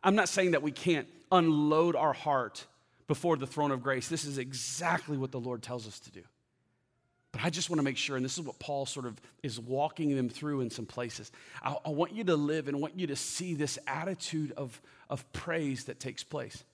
I'm 0.02 0.14
not 0.14 0.28
saying 0.28 0.52
that 0.52 0.62
we 0.62 0.72
can't 0.72 1.08
unload 1.30 1.94
our 1.94 2.14
heart 2.14 2.64
before 3.06 3.36
the 3.36 3.46
throne 3.46 3.70
of 3.70 3.82
grace. 3.82 4.08
This 4.08 4.24
is 4.24 4.38
exactly 4.38 5.18
what 5.18 5.30
the 5.30 5.40
Lord 5.40 5.62
tells 5.62 5.86
us 5.86 5.98
to 6.00 6.10
do. 6.10 6.22
But 7.32 7.44
I 7.44 7.50
just 7.50 7.70
want 7.70 7.78
to 7.78 7.84
make 7.84 7.96
sure, 7.96 8.16
and 8.16 8.24
this 8.24 8.38
is 8.38 8.44
what 8.44 8.58
Paul 8.58 8.86
sort 8.86 9.06
of 9.06 9.20
is 9.42 9.60
walking 9.60 10.16
them 10.16 10.28
through 10.28 10.62
in 10.62 10.70
some 10.70 10.86
places. 10.86 11.30
I, 11.62 11.76
I, 11.84 11.90
want 11.90 12.12
you 12.12 12.24
to 12.24 12.34
live 12.34 12.66
and 12.66 12.80
want 12.80 12.98
you 12.98 13.06
to 13.06 13.16
see 13.16 13.54
this 13.54 13.78
attitude 13.86 14.52
of, 14.56 14.80
of 15.08 15.30
praise 15.32 15.84
that 15.84 16.00
takes 16.00 16.24
place. 16.24 16.64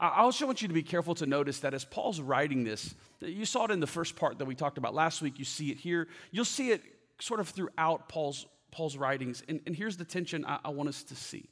I 0.00 0.20
also 0.20 0.46
want 0.46 0.62
you 0.62 0.68
to 0.68 0.74
be 0.74 0.82
careful 0.82 1.14
to 1.16 1.26
notice 1.26 1.60
that 1.60 1.74
as 1.74 1.84
Paul's 1.84 2.20
writing 2.20 2.64
this, 2.64 2.94
you 3.20 3.44
saw 3.44 3.66
it 3.66 3.70
in 3.70 3.78
the 3.78 3.86
first 3.86 4.16
part 4.16 4.38
that 4.38 4.44
we 4.44 4.54
talked 4.54 4.78
about 4.78 4.94
last 4.94 5.22
week, 5.22 5.38
you 5.38 5.44
see 5.44 5.70
it 5.70 5.76
here. 5.76 6.08
You'll 6.32 6.44
see 6.44 6.70
it 6.70 6.82
sort 7.20 7.38
of 7.38 7.48
throughout 7.48 8.08
Paul's, 8.08 8.46
Paul's 8.72 8.96
writings. 8.96 9.42
And, 9.48 9.60
and 9.66 9.76
here's 9.76 9.96
the 9.96 10.04
tension 10.04 10.44
I, 10.44 10.58
I 10.64 10.70
want 10.70 10.88
us 10.88 11.02
to 11.04 11.14
see 11.14 11.48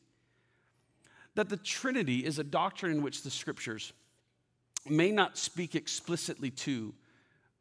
that 1.36 1.48
the 1.48 1.56
Trinity 1.56 2.24
is 2.24 2.38
a 2.38 2.44
doctrine 2.44 2.92
in 2.92 3.02
which 3.02 3.22
the 3.22 3.30
scriptures 3.30 3.92
may 4.88 5.10
not 5.10 5.36
speak 5.36 5.74
explicitly 5.74 6.50
to 6.50 6.94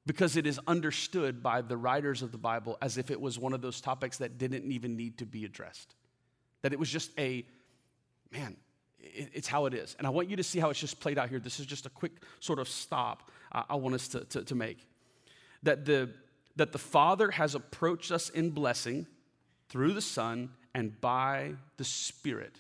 because 0.06 0.36
it 0.36 0.46
is 0.46 0.60
understood 0.68 1.42
by 1.42 1.62
the 1.62 1.78
writers 1.78 2.22
of 2.22 2.32
the 2.32 2.38
Bible 2.38 2.78
as 2.82 2.98
if 2.98 3.10
it 3.10 3.20
was 3.20 3.40
one 3.40 3.54
of 3.54 3.62
those 3.62 3.80
topics 3.80 4.18
that 4.18 4.38
didn't 4.38 4.72
even 4.72 4.98
need 4.98 5.18
to 5.20 5.26
be 5.26 5.46
addressed. 5.46 5.96
That 6.62 6.74
it 6.74 6.80
was 6.80 6.90
just 6.90 7.12
a, 7.18 7.46
man, 8.32 8.58
it's 9.00 9.48
how 9.48 9.66
it 9.66 9.74
is. 9.74 9.96
And 9.98 10.08
I 10.08 10.10
want 10.10 10.30
you 10.30 10.36
to 10.38 10.44
see 10.44 10.60
how 10.60 10.70
it's 10.70 10.80
just 10.80 11.00
played 11.00 11.18
out 11.18 11.30
here. 11.30 11.40
This 11.40 11.60
is 11.60 11.66
just 11.66 11.86
a 11.86 11.90
quick 11.90 12.14
sort 12.40 12.60
of 12.60 12.68
stop 12.68 13.32
I 13.52 13.76
want 13.76 13.96
us 13.96 14.08
to, 14.10 14.22
to, 14.26 14.44
to 14.46 14.56
make. 14.56 14.86
That 15.64 15.86
the, 15.86 16.10
that 16.56 16.72
the 16.72 16.80
Father 16.80 17.32
has 17.32 17.56
approached 17.56 18.12
us 18.12 18.30
in 18.30 18.50
blessing 18.50 19.08
through 19.70 19.94
the 19.94 20.02
Son 20.02 20.50
and 20.74 21.00
by 21.00 21.54
the 21.78 21.84
Spirit. 21.84 22.56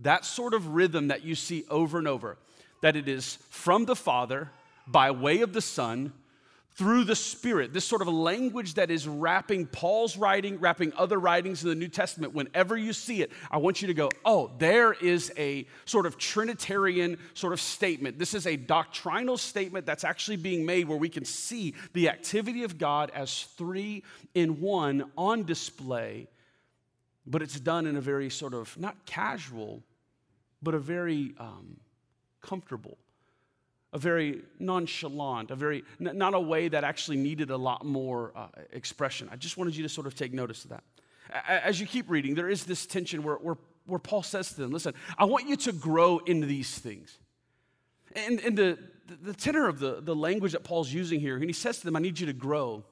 That 0.00 0.24
sort 0.24 0.52
of 0.52 0.68
rhythm 0.68 1.08
that 1.08 1.24
you 1.24 1.34
see 1.34 1.64
over 1.70 1.98
and 1.98 2.08
over, 2.08 2.38
that 2.82 2.96
it 2.96 3.08
is 3.08 3.38
from 3.48 3.86
the 3.86 3.96
Father 3.96 4.50
by 4.86 5.10
way 5.10 5.40
of 5.40 5.52
the 5.52 5.62
Son 5.62 6.12
through 6.76 7.04
the 7.04 7.16
Spirit. 7.16 7.72
This 7.72 7.86
sort 7.86 8.02
of 8.02 8.08
language 8.08 8.74
that 8.74 8.90
is 8.90 9.08
wrapping 9.08 9.66
Paul's 9.66 10.16
writing, 10.16 10.58
wrapping 10.60 10.92
other 10.96 11.18
writings 11.18 11.62
in 11.62 11.70
the 11.70 11.74
New 11.74 11.88
Testament. 11.88 12.34
Whenever 12.34 12.76
you 12.76 12.92
see 12.92 13.22
it, 13.22 13.32
I 13.50 13.56
want 13.56 13.80
you 13.80 13.88
to 13.88 13.94
go, 13.94 14.10
oh, 14.26 14.50
there 14.58 14.92
is 14.92 15.32
a 15.38 15.66
sort 15.86 16.04
of 16.04 16.18
Trinitarian 16.18 17.18
sort 17.32 17.54
of 17.54 17.60
statement. 17.62 18.18
This 18.18 18.34
is 18.34 18.46
a 18.46 18.56
doctrinal 18.56 19.38
statement 19.38 19.86
that's 19.86 20.04
actually 20.04 20.36
being 20.36 20.66
made 20.66 20.86
where 20.86 20.98
we 20.98 21.08
can 21.08 21.24
see 21.24 21.74
the 21.94 22.10
activity 22.10 22.62
of 22.62 22.76
God 22.76 23.10
as 23.14 23.44
three 23.56 24.02
in 24.34 24.60
one 24.60 25.10
on 25.16 25.44
display, 25.44 26.28
but 27.26 27.40
it's 27.40 27.58
done 27.58 27.86
in 27.86 27.96
a 27.96 28.02
very 28.02 28.28
sort 28.28 28.52
of 28.52 28.78
not 28.78 29.06
casual, 29.06 29.82
but 30.62 30.74
a 30.74 30.78
very 30.78 31.34
um, 31.38 31.78
comfortable 32.42 32.98
a 33.96 33.98
very 33.98 34.42
nonchalant, 34.58 35.50
a 35.50 35.56
very, 35.56 35.82
not 35.98 36.34
a 36.34 36.38
way 36.38 36.68
that 36.68 36.84
actually 36.84 37.16
needed 37.16 37.48
a 37.48 37.56
lot 37.56 37.82
more 37.82 38.30
uh, 38.36 38.48
expression. 38.72 39.26
I 39.32 39.36
just 39.36 39.56
wanted 39.56 39.74
you 39.74 39.82
to 39.84 39.88
sort 39.88 40.06
of 40.06 40.14
take 40.14 40.34
notice 40.34 40.64
of 40.64 40.70
that. 40.70 40.84
As 41.48 41.80
you 41.80 41.86
keep 41.86 42.10
reading, 42.10 42.34
there 42.34 42.50
is 42.50 42.64
this 42.64 42.84
tension 42.84 43.22
where, 43.22 43.36
where, 43.36 43.56
where 43.86 43.98
Paul 43.98 44.22
says 44.22 44.50
to 44.50 44.56
them, 44.56 44.70
listen, 44.70 44.92
I 45.16 45.24
want 45.24 45.48
you 45.48 45.56
to 45.56 45.72
grow 45.72 46.18
in 46.18 46.42
these 46.42 46.78
things. 46.78 47.18
And, 48.14 48.38
and 48.40 48.54
the, 48.54 48.78
the 49.22 49.32
tenor 49.32 49.66
of 49.66 49.78
the, 49.78 50.02
the 50.02 50.14
language 50.14 50.52
that 50.52 50.62
Paul's 50.62 50.92
using 50.92 51.18
here, 51.18 51.36
and 51.36 51.44
he 51.44 51.54
says 51.54 51.78
to 51.78 51.86
them, 51.86 51.96
I 51.96 52.00
need 52.00 52.20
you 52.20 52.26
to 52.26 52.34
grow. 52.34 52.84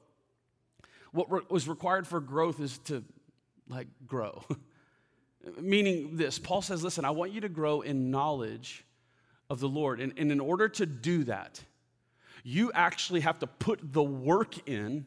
What 1.11 1.31
re- 1.31 1.41
was 1.51 1.67
required 1.67 2.07
for 2.07 2.19
growth 2.19 2.59
is 2.59 2.79
to 2.85 3.03
like 3.69 3.89
grow. 4.07 4.43
Meaning 5.61 6.17
this 6.17 6.39
Paul 6.39 6.63
says, 6.63 6.83
listen, 6.83 7.05
I 7.05 7.11
want 7.11 7.31
you 7.31 7.41
to 7.41 7.49
grow 7.49 7.81
in 7.81 8.09
knowledge 8.09 8.83
of 9.49 9.59
the 9.59 9.69
Lord. 9.69 9.99
And, 9.99 10.13
and 10.17 10.31
in 10.31 10.39
order 10.39 10.67
to 10.69 10.85
do 10.85 11.23
that, 11.25 11.61
you 12.43 12.71
actually 12.73 13.21
have 13.21 13.39
to 13.39 13.47
put 13.47 13.93
the 13.93 14.03
work 14.03 14.67
in 14.67 15.05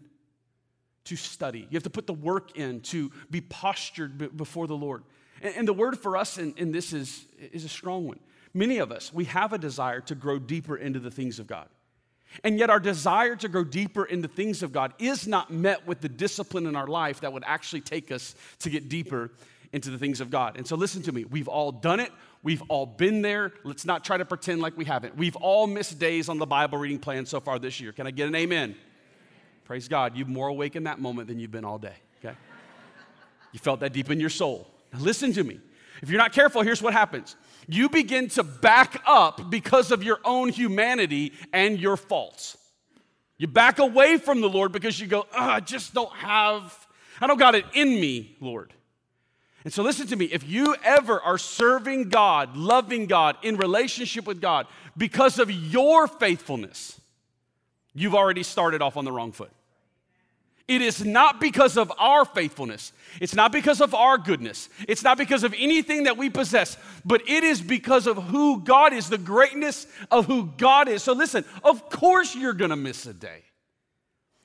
to 1.04 1.16
study. 1.16 1.60
You 1.60 1.76
have 1.76 1.84
to 1.84 1.90
put 1.90 2.06
the 2.06 2.12
work 2.12 2.56
in 2.56 2.80
to 2.82 3.10
be 3.30 3.40
postured 3.40 4.36
before 4.36 4.66
the 4.66 4.76
Lord. 4.76 5.04
And, 5.40 5.54
and 5.56 5.68
the 5.68 5.72
word 5.72 5.98
for 5.98 6.16
us 6.16 6.36
in, 6.38 6.54
in 6.56 6.72
this 6.72 6.92
is, 6.92 7.24
is 7.52 7.64
a 7.64 7.68
strong 7.68 8.06
one. 8.06 8.20
Many 8.54 8.78
of 8.78 8.90
us, 8.92 9.12
we 9.12 9.24
have 9.26 9.52
a 9.52 9.58
desire 9.58 10.00
to 10.02 10.14
grow 10.14 10.38
deeper 10.38 10.76
into 10.76 11.00
the 11.00 11.10
things 11.10 11.38
of 11.38 11.46
God. 11.46 11.68
And 12.44 12.58
yet, 12.58 12.70
our 12.70 12.80
desire 12.80 13.36
to 13.36 13.48
grow 13.48 13.64
deeper 13.64 14.04
in 14.04 14.20
the 14.20 14.28
things 14.28 14.62
of 14.62 14.72
God 14.72 14.92
is 14.98 15.26
not 15.26 15.50
met 15.50 15.86
with 15.86 16.00
the 16.00 16.08
discipline 16.08 16.66
in 16.66 16.76
our 16.76 16.86
life 16.86 17.20
that 17.20 17.32
would 17.32 17.44
actually 17.46 17.80
take 17.80 18.12
us 18.12 18.34
to 18.60 18.70
get 18.70 18.88
deeper 18.88 19.30
into 19.72 19.90
the 19.90 19.98
things 19.98 20.20
of 20.20 20.30
God. 20.30 20.56
And 20.56 20.66
so, 20.66 20.76
listen 20.76 21.02
to 21.02 21.12
me. 21.12 21.24
We've 21.24 21.48
all 21.48 21.72
done 21.72 22.00
it. 22.00 22.12
We've 22.42 22.62
all 22.68 22.86
been 22.86 23.22
there. 23.22 23.52
Let's 23.64 23.84
not 23.84 24.04
try 24.04 24.16
to 24.16 24.24
pretend 24.24 24.60
like 24.60 24.76
we 24.76 24.84
haven't. 24.84 25.16
We've 25.16 25.36
all 25.36 25.66
missed 25.66 25.98
days 25.98 26.28
on 26.28 26.38
the 26.38 26.46
Bible 26.46 26.78
reading 26.78 26.98
plan 26.98 27.26
so 27.26 27.40
far 27.40 27.58
this 27.58 27.80
year. 27.80 27.92
Can 27.92 28.06
I 28.06 28.10
get 28.10 28.28
an 28.28 28.34
amen? 28.34 28.76
Praise 29.64 29.88
God. 29.88 30.16
You're 30.16 30.26
more 30.26 30.48
awake 30.48 30.76
in 30.76 30.84
that 30.84 31.00
moment 31.00 31.28
than 31.28 31.38
you've 31.38 31.50
been 31.50 31.64
all 31.64 31.78
day, 31.78 31.96
okay? 32.24 32.36
You 33.52 33.58
felt 33.58 33.80
that 33.80 33.92
deep 33.92 34.10
in 34.10 34.20
your 34.20 34.30
soul. 34.30 34.68
Now, 34.92 35.00
listen 35.00 35.32
to 35.34 35.44
me. 35.44 35.60
If 36.00 36.10
you're 36.10 36.18
not 36.18 36.32
careful, 36.32 36.62
here's 36.62 36.80
what 36.80 36.92
happens 36.92 37.36
you 37.66 37.88
begin 37.88 38.28
to 38.30 38.42
back 38.42 39.02
up 39.06 39.50
because 39.50 39.90
of 39.90 40.02
your 40.02 40.20
own 40.24 40.48
humanity 40.48 41.32
and 41.52 41.78
your 41.78 41.96
faults. 41.96 42.56
You 43.36 43.46
back 43.46 43.78
away 43.78 44.16
from 44.16 44.40
the 44.40 44.48
Lord 44.48 44.72
because 44.72 44.98
you 44.98 45.06
go, 45.06 45.26
I 45.36 45.60
just 45.60 45.92
don't 45.92 46.12
have, 46.12 46.86
I 47.20 47.26
don't 47.26 47.38
got 47.38 47.54
it 47.54 47.66
in 47.74 47.88
me, 47.88 48.36
Lord. 48.40 48.72
And 49.64 49.72
so, 49.72 49.82
listen 49.82 50.06
to 50.08 50.16
me. 50.16 50.26
If 50.26 50.48
you 50.48 50.76
ever 50.84 51.20
are 51.20 51.38
serving 51.38 52.10
God, 52.10 52.56
loving 52.56 53.06
God, 53.06 53.36
in 53.42 53.56
relationship 53.56 54.26
with 54.26 54.40
God 54.40 54.66
because 54.96 55.38
of 55.38 55.50
your 55.50 56.06
faithfulness, 56.06 57.00
you've 57.94 58.14
already 58.14 58.42
started 58.42 58.82
off 58.82 58.96
on 58.96 59.04
the 59.04 59.12
wrong 59.12 59.32
foot. 59.32 59.50
It 60.68 60.82
is 60.82 61.02
not 61.02 61.40
because 61.40 61.78
of 61.78 61.90
our 61.98 62.26
faithfulness. 62.26 62.92
It's 63.22 63.34
not 63.34 63.52
because 63.52 63.80
of 63.80 63.94
our 63.94 64.18
goodness. 64.18 64.68
It's 64.86 65.02
not 65.02 65.16
because 65.16 65.42
of 65.42 65.54
anything 65.56 66.04
that 66.04 66.18
we 66.18 66.28
possess, 66.28 66.76
but 67.06 67.26
it 67.26 67.42
is 67.42 67.62
because 67.62 68.06
of 68.06 68.22
who 68.24 68.60
God 68.60 68.92
is, 68.92 69.08
the 69.08 69.16
greatness 69.16 69.86
of 70.10 70.26
who 70.26 70.50
God 70.58 70.88
is. 70.88 71.02
So 71.02 71.14
listen, 71.14 71.46
of 71.64 71.88
course 71.88 72.34
you're 72.34 72.52
going 72.52 72.70
to 72.70 72.76
miss 72.76 73.06
a 73.06 73.14
day. 73.14 73.44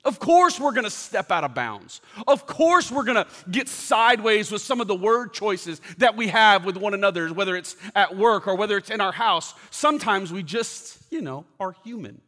Of 0.04 0.18
course, 0.18 0.60
we're 0.60 0.72
gonna 0.72 0.90
step 0.90 1.32
out 1.32 1.44
of 1.44 1.54
bounds. 1.54 2.02
Of 2.26 2.46
course, 2.46 2.90
we're 2.90 3.04
gonna 3.04 3.26
get 3.50 3.68
sideways 3.68 4.52
with 4.52 4.60
some 4.60 4.80
of 4.80 4.86
the 4.86 4.94
word 4.94 5.32
choices 5.32 5.80
that 5.98 6.14
we 6.14 6.28
have 6.28 6.66
with 6.66 6.76
one 6.76 6.92
another, 6.92 7.32
whether 7.32 7.56
it's 7.56 7.76
at 7.94 8.14
work 8.14 8.46
or 8.46 8.54
whether 8.54 8.76
it's 8.76 8.90
in 8.90 9.00
our 9.00 9.12
house. 9.12 9.54
Sometimes 9.70 10.32
we 10.32 10.42
just, 10.42 10.98
you 11.10 11.22
know, 11.22 11.46
are 11.58 11.74
human. 11.84 12.20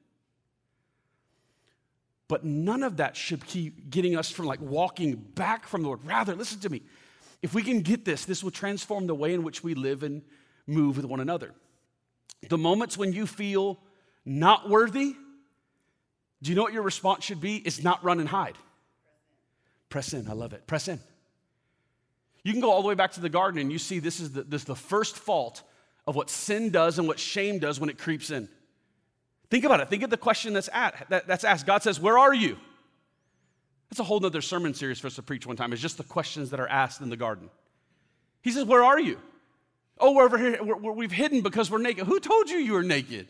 But 2.28 2.44
none 2.44 2.82
of 2.82 2.96
that 2.96 3.14
should 3.16 3.46
keep 3.46 3.90
getting 3.90 4.16
us 4.16 4.30
from 4.30 4.46
like 4.46 4.60
walking 4.60 5.14
back 5.14 5.66
from 5.66 5.82
the 5.82 5.88
Lord. 5.88 6.04
Rather, 6.04 6.34
listen 6.34 6.60
to 6.60 6.70
me. 6.70 6.82
If 7.42 7.54
we 7.54 7.62
can 7.62 7.82
get 7.82 8.04
this, 8.04 8.24
this 8.24 8.42
will 8.42 8.50
transform 8.50 9.06
the 9.06 9.14
way 9.14 9.34
in 9.34 9.42
which 9.42 9.62
we 9.62 9.74
live 9.74 10.02
and 10.02 10.22
move 10.66 10.96
with 10.96 11.04
one 11.04 11.20
another. 11.20 11.52
The 12.48 12.58
moments 12.58 12.96
when 12.96 13.12
you 13.12 13.26
feel 13.26 13.78
not 14.24 14.68
worthy, 14.68 15.14
do 16.42 16.50
you 16.50 16.56
know 16.56 16.62
what 16.62 16.72
your 16.72 16.82
response 16.82 17.24
should 17.24 17.40
be? 17.40 17.56
It's 17.56 17.82
not 17.82 18.02
run 18.04 18.20
and 18.20 18.28
hide. 18.28 18.56
Press 19.88 20.12
in. 20.12 20.28
I 20.28 20.32
love 20.32 20.52
it. 20.52 20.66
Press 20.66 20.88
in. 20.88 21.00
You 22.42 22.52
can 22.52 22.60
go 22.60 22.70
all 22.70 22.82
the 22.82 22.88
way 22.88 22.94
back 22.94 23.12
to 23.12 23.20
the 23.20 23.28
garden 23.28 23.60
and 23.60 23.72
you 23.72 23.78
see 23.78 23.98
this 23.98 24.20
is 24.20 24.32
the, 24.32 24.42
this 24.42 24.62
is 24.62 24.66
the 24.66 24.76
first 24.76 25.16
fault 25.16 25.62
of 26.06 26.14
what 26.14 26.30
sin 26.30 26.70
does 26.70 26.98
and 26.98 27.08
what 27.08 27.18
shame 27.18 27.58
does 27.58 27.80
when 27.80 27.90
it 27.90 27.98
creeps 27.98 28.30
in. 28.30 28.48
Think 29.50 29.64
about 29.64 29.80
it. 29.80 29.88
Think 29.88 30.02
of 30.02 30.10
the 30.10 30.16
question 30.16 30.52
that's, 30.52 30.68
at, 30.72 31.06
that, 31.08 31.26
that's 31.26 31.44
asked. 31.44 31.66
God 31.66 31.82
says, 31.82 32.00
Where 32.00 32.18
are 32.18 32.34
you? 32.34 32.56
That's 33.90 34.00
a 34.00 34.04
whole 34.04 34.24
other 34.24 34.42
sermon 34.42 34.74
series 34.74 34.98
for 34.98 35.06
us 35.06 35.14
to 35.16 35.22
preach 35.22 35.46
one 35.46 35.56
time. 35.56 35.72
It's 35.72 35.82
just 35.82 35.98
the 35.98 36.04
questions 36.04 36.50
that 36.50 36.60
are 36.60 36.68
asked 36.68 37.00
in 37.00 37.08
the 37.08 37.16
garden. 37.16 37.48
He 38.42 38.50
says, 38.50 38.64
Where 38.64 38.84
are 38.84 39.00
you? 39.00 39.18
Oh, 39.98 40.12
we're 40.12 40.24
over 40.24 40.38
here. 40.38 40.62
We're, 40.62 40.92
we've 40.92 41.12
hidden 41.12 41.40
because 41.40 41.70
we're 41.70 41.78
naked. 41.78 42.06
Who 42.06 42.20
told 42.20 42.50
you 42.50 42.58
you 42.58 42.72
were 42.74 42.82
naked? 42.82 43.28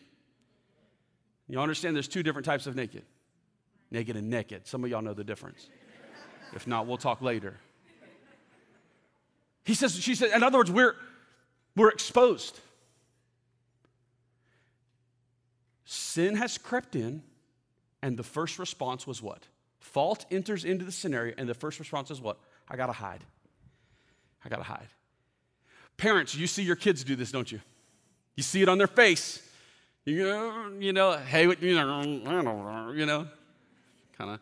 You 1.49 1.61
understand 1.61 1.95
there's 1.95 2.09
two 2.09 2.23
different 2.23 2.45
types 2.45 2.67
of 2.67 2.75
naked 2.75 3.05
naked 3.91 4.17
and 4.17 4.29
naked. 4.29 4.67
Some 4.67 4.85
of 4.85 4.91
y'all 4.91 5.03
know 5.03 5.15
the 5.15 5.25
difference. 5.25 5.69
if 6.55 6.67
not, 6.67 6.87
we'll 6.87 6.97
talk 6.97 7.23
later. 7.23 7.57
He 9.65 9.75
says, 9.75 9.97
she 9.97 10.15
said, 10.15 10.31
in 10.33 10.43
other 10.43 10.59
words, 10.59 10.71
we're, 10.71 10.95
we're 11.75 11.91
exposed. 11.91 12.61
Sin 15.85 16.37
has 16.37 16.59
crept 16.59 16.95
in, 16.97 17.23
and 18.03 18.17
the 18.17 18.23
first 18.23 18.59
response 18.59 19.07
was 19.07 19.23
what? 19.23 19.47
Fault 19.81 20.27
enters 20.31 20.65
into 20.65 20.85
the 20.85 20.93
scenario, 20.93 21.35
and 21.39 21.49
the 21.49 21.55
first 21.55 21.79
response 21.79 22.11
is 22.11 22.21
what? 22.21 22.39
I 22.69 22.77
gotta 22.77 22.93
hide. 22.93 23.25
I 24.45 24.49
gotta 24.49 24.63
hide. 24.63 24.89
Parents, 25.97 26.35
you 26.35 26.47
see 26.47 26.63
your 26.63 26.77
kids 26.77 27.03
do 27.03 27.17
this, 27.17 27.33
don't 27.33 27.51
you? 27.51 27.61
You 28.35 28.43
see 28.43 28.63
it 28.63 28.69
on 28.69 28.79
their 28.79 28.87
face. 28.87 29.43
You 30.07 30.23
know, 30.23 30.73
you 30.79 30.93
know 30.93 31.19
hey, 31.19 31.43
you 31.43 31.75
know, 31.75 32.93
you 32.93 33.07
know 33.07 33.27
kind 34.17 34.31
of. 34.31 34.41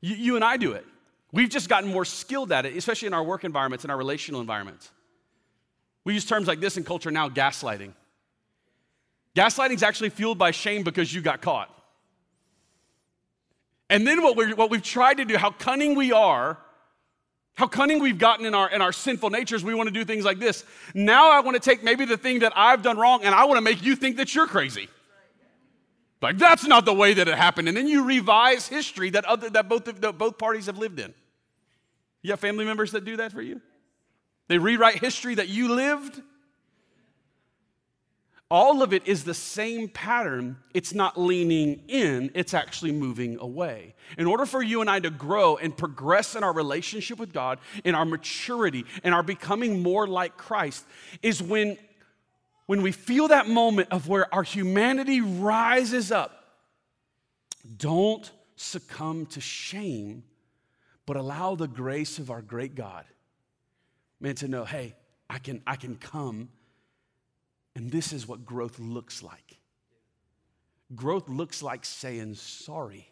You, 0.00 0.14
you 0.14 0.34
and 0.36 0.44
I 0.44 0.58
do 0.58 0.72
it. 0.72 0.84
We've 1.32 1.48
just 1.48 1.68
gotten 1.68 1.90
more 1.90 2.04
skilled 2.04 2.52
at 2.52 2.66
it, 2.66 2.76
especially 2.76 3.06
in 3.06 3.14
our 3.14 3.24
work 3.24 3.42
environments 3.44 3.84
and 3.84 3.90
our 3.90 3.96
relational 3.96 4.40
environments. 4.40 4.90
We 6.04 6.12
use 6.12 6.26
terms 6.26 6.46
like 6.46 6.60
this 6.60 6.76
in 6.76 6.84
culture 6.84 7.10
now 7.10 7.30
gaslighting. 7.30 7.94
Gaslighting 9.34 9.74
is 9.74 9.82
actually 9.82 10.10
fueled 10.10 10.38
by 10.38 10.50
shame 10.50 10.84
because 10.84 11.12
you 11.12 11.22
got 11.22 11.40
caught. 11.40 11.70
And 13.88 14.06
then 14.06 14.22
what, 14.22 14.36
we 14.36 14.52
what 14.52 14.70
we've 14.70 14.82
tried 14.82 15.14
to 15.14 15.24
do, 15.24 15.38
how 15.38 15.50
cunning 15.50 15.94
we 15.94 16.12
are, 16.12 16.58
how 17.54 17.68
cunning 17.68 18.00
we've 18.00 18.18
gotten 18.18 18.46
in 18.46 18.54
our, 18.54 18.68
in 18.68 18.82
our 18.82 18.92
sinful 18.92 19.30
natures, 19.30 19.62
we 19.62 19.74
want 19.74 19.86
to 19.86 19.92
do 19.92 20.04
things 20.04 20.24
like 20.24 20.40
this. 20.40 20.64
Now 20.92 21.30
I 21.30 21.40
want 21.40 21.54
to 21.54 21.60
take 21.60 21.84
maybe 21.84 22.04
the 22.04 22.16
thing 22.16 22.40
that 22.40 22.52
I've 22.56 22.82
done 22.82 22.98
wrong 22.98 23.22
and 23.22 23.34
I 23.34 23.44
want 23.44 23.58
to 23.58 23.60
make 23.60 23.82
you 23.82 23.94
think 23.94 24.16
that 24.16 24.34
you're 24.34 24.46
crazy. 24.46 24.88
Like, 26.20 26.38
that's 26.38 26.64
not 26.64 26.84
the 26.84 26.94
way 26.94 27.14
that 27.14 27.28
it 27.28 27.34
happened. 27.34 27.68
And 27.68 27.76
then 27.76 27.86
you 27.86 28.04
revise 28.04 28.66
history 28.66 29.10
that, 29.10 29.24
other, 29.26 29.50
that, 29.50 29.68
both, 29.68 29.84
that 29.84 30.18
both 30.18 30.38
parties 30.38 30.66
have 30.66 30.78
lived 30.78 30.98
in. 30.98 31.12
You 32.22 32.30
have 32.30 32.40
family 32.40 32.64
members 32.64 32.92
that 32.92 33.04
do 33.04 33.18
that 33.18 33.30
for 33.30 33.42
you? 33.42 33.60
They 34.48 34.58
rewrite 34.58 34.98
history 35.00 35.34
that 35.34 35.48
you 35.48 35.74
lived 35.74 36.22
all 38.54 38.84
of 38.84 38.92
it 38.92 39.04
is 39.04 39.24
the 39.24 39.34
same 39.34 39.88
pattern. 39.88 40.56
It's 40.72 40.94
not 40.94 41.18
leaning 41.18 41.82
in, 41.88 42.30
it's 42.34 42.54
actually 42.54 42.92
moving 42.92 43.36
away. 43.40 43.96
In 44.16 44.26
order 44.26 44.46
for 44.46 44.62
you 44.62 44.80
and 44.80 44.88
I 44.88 45.00
to 45.00 45.10
grow 45.10 45.56
and 45.56 45.76
progress 45.76 46.36
in 46.36 46.44
our 46.44 46.52
relationship 46.52 47.18
with 47.18 47.32
God, 47.32 47.58
in 47.82 47.96
our 47.96 48.04
maturity, 48.04 48.84
and 49.02 49.12
our 49.12 49.24
becoming 49.24 49.82
more 49.82 50.06
like 50.06 50.36
Christ, 50.36 50.84
is 51.20 51.42
when, 51.42 51.76
when 52.66 52.80
we 52.80 52.92
feel 52.92 53.26
that 53.26 53.48
moment 53.48 53.88
of 53.90 54.06
where 54.06 54.32
our 54.32 54.44
humanity 54.44 55.20
rises 55.20 56.12
up. 56.12 56.44
Don't 57.76 58.30
succumb 58.54 59.26
to 59.26 59.40
shame, 59.40 60.22
but 61.06 61.16
allow 61.16 61.56
the 61.56 61.66
grace 61.66 62.20
of 62.20 62.30
our 62.30 62.40
great 62.40 62.76
God, 62.76 63.04
man, 64.20 64.36
to 64.36 64.46
know, 64.46 64.64
hey, 64.64 64.94
I 65.28 65.40
can, 65.40 65.60
I 65.66 65.74
can 65.74 65.96
come 65.96 66.50
and 67.74 67.90
this 67.90 68.12
is 68.12 68.26
what 68.28 68.44
growth 68.44 68.78
looks 68.78 69.22
like 69.22 69.58
growth 70.94 71.28
looks 71.28 71.62
like 71.62 71.84
saying 71.84 72.34
sorry. 72.34 73.08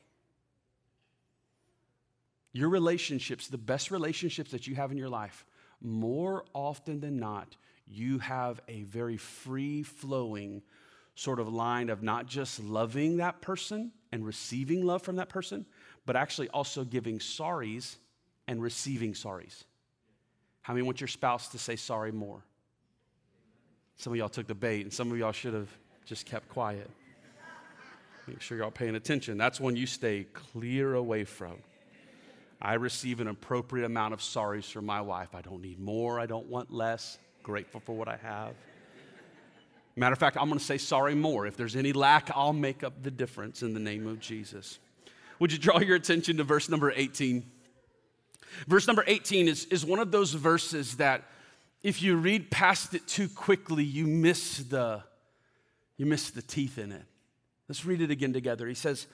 Your 2.52 2.68
relationships, 2.68 3.48
the 3.48 3.58
best 3.58 3.90
relationships 3.90 4.50
that 4.50 4.66
you 4.66 4.74
have 4.74 4.92
in 4.92 4.98
your 4.98 5.08
life, 5.08 5.46
more 5.80 6.44
often 6.54 7.00
than 7.00 7.18
not, 7.18 7.56
you 7.86 8.18
have 8.18 8.60
a 8.68 8.82
very 8.82 9.16
free 9.16 9.82
flowing 9.82 10.62
sort 11.14 11.40
of 11.40 11.48
line 11.48 11.88
of 11.88 12.02
not 12.02 12.26
just 12.26 12.62
loving 12.62 13.18
that 13.18 13.40
person 13.40 13.92
and 14.12 14.24
receiving 14.24 14.84
love 14.84 15.02
from 15.02 15.16
that 15.16 15.28
person, 15.28 15.66
but 16.06 16.16
actually 16.16 16.48
also 16.50 16.84
giving 16.84 17.18
sorries 17.18 17.96
and 18.46 18.62
receiving 18.62 19.12
sorries. 19.12 19.64
How 20.62 20.74
many 20.74 20.84
want 20.84 21.00
your 21.00 21.08
spouse 21.08 21.48
to 21.48 21.58
say 21.58 21.76
sorry 21.76 22.12
more? 22.12 22.44
Some 23.96 24.12
of 24.12 24.18
y'all 24.18 24.28
took 24.28 24.46
the 24.46 24.54
bait, 24.54 24.82
and 24.82 24.92
some 24.92 25.10
of 25.10 25.18
y'all 25.18 25.32
should 25.32 25.54
have 25.54 25.70
just 26.04 26.26
kept 26.26 26.48
quiet. 26.48 26.90
Make 28.26 28.40
sure 28.40 28.58
y'all 28.58 28.70
paying 28.70 28.94
attention. 28.94 29.36
That's 29.36 29.60
one 29.60 29.76
you 29.76 29.86
stay 29.86 30.26
clear 30.32 30.94
away 30.94 31.24
from. 31.24 31.56
I 32.60 32.74
receive 32.74 33.20
an 33.20 33.26
appropriate 33.26 33.84
amount 33.84 34.14
of 34.14 34.20
sorries 34.20 34.70
from 34.70 34.86
my 34.86 35.00
wife. 35.00 35.34
I 35.34 35.40
don't 35.40 35.60
need 35.60 35.80
more, 35.80 36.20
I 36.20 36.26
don't 36.26 36.46
want 36.46 36.72
less. 36.72 37.18
Grateful 37.42 37.80
for 37.80 37.96
what 37.96 38.06
I 38.06 38.16
have. 38.16 38.54
Matter 39.96 40.12
of 40.12 40.18
fact, 40.18 40.36
I'm 40.36 40.46
going 40.46 40.58
to 40.58 40.64
say 40.64 40.78
sorry 40.78 41.14
more. 41.14 41.46
If 41.46 41.56
there's 41.56 41.74
any 41.74 41.92
lack, 41.92 42.30
I'll 42.34 42.52
make 42.52 42.84
up 42.84 43.02
the 43.02 43.10
difference 43.10 43.62
in 43.62 43.74
the 43.74 43.80
name 43.80 44.06
of 44.06 44.20
Jesus. 44.20 44.78
Would 45.40 45.52
you 45.52 45.58
draw 45.58 45.80
your 45.80 45.96
attention 45.96 46.36
to 46.36 46.44
verse 46.44 46.68
number 46.68 46.92
18? 46.94 47.44
Verse 48.68 48.86
number 48.86 49.04
18 49.06 49.48
is, 49.48 49.64
is 49.66 49.84
one 49.84 49.98
of 49.98 50.12
those 50.12 50.32
verses 50.32 50.96
that 50.96 51.24
if 51.82 52.02
you 52.02 52.16
read 52.16 52.50
past 52.50 52.94
it 52.94 53.06
too 53.06 53.28
quickly, 53.28 53.84
you 53.84 54.06
miss 54.06 54.58
the, 54.58 55.02
you 55.96 56.06
miss 56.06 56.30
the 56.30 56.42
teeth 56.42 56.78
in 56.78 56.92
it. 56.92 57.04
Let's 57.68 57.84
read 57.84 58.00
it 58.00 58.10
again 58.10 58.32
together. 58.32 58.68
He 58.68 58.74
says, 58.74 59.06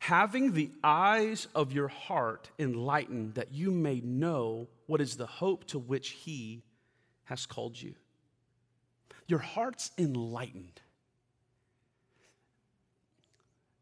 having 0.00 0.52
the 0.52 0.70
eyes 0.82 1.46
of 1.54 1.72
your 1.72 1.88
heart 1.88 2.50
enlightened, 2.58 3.34
that 3.34 3.52
you 3.52 3.70
may 3.70 4.00
know 4.00 4.68
what 4.86 5.00
is 5.00 5.16
the 5.16 5.26
hope 5.26 5.64
to 5.66 5.78
which 5.78 6.10
he 6.10 6.62
has 7.24 7.46
called 7.46 7.80
you. 7.80 7.94
Your 9.28 9.38
heart's 9.38 9.92
enlightened. 9.96 10.80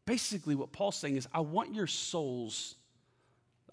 Basically, 0.05 0.55
what 0.55 0.71
Paul's 0.71 0.95
saying 0.95 1.15
is, 1.15 1.27
I 1.33 1.39
want 1.39 1.73
your 1.73 1.87
souls, 1.87 2.75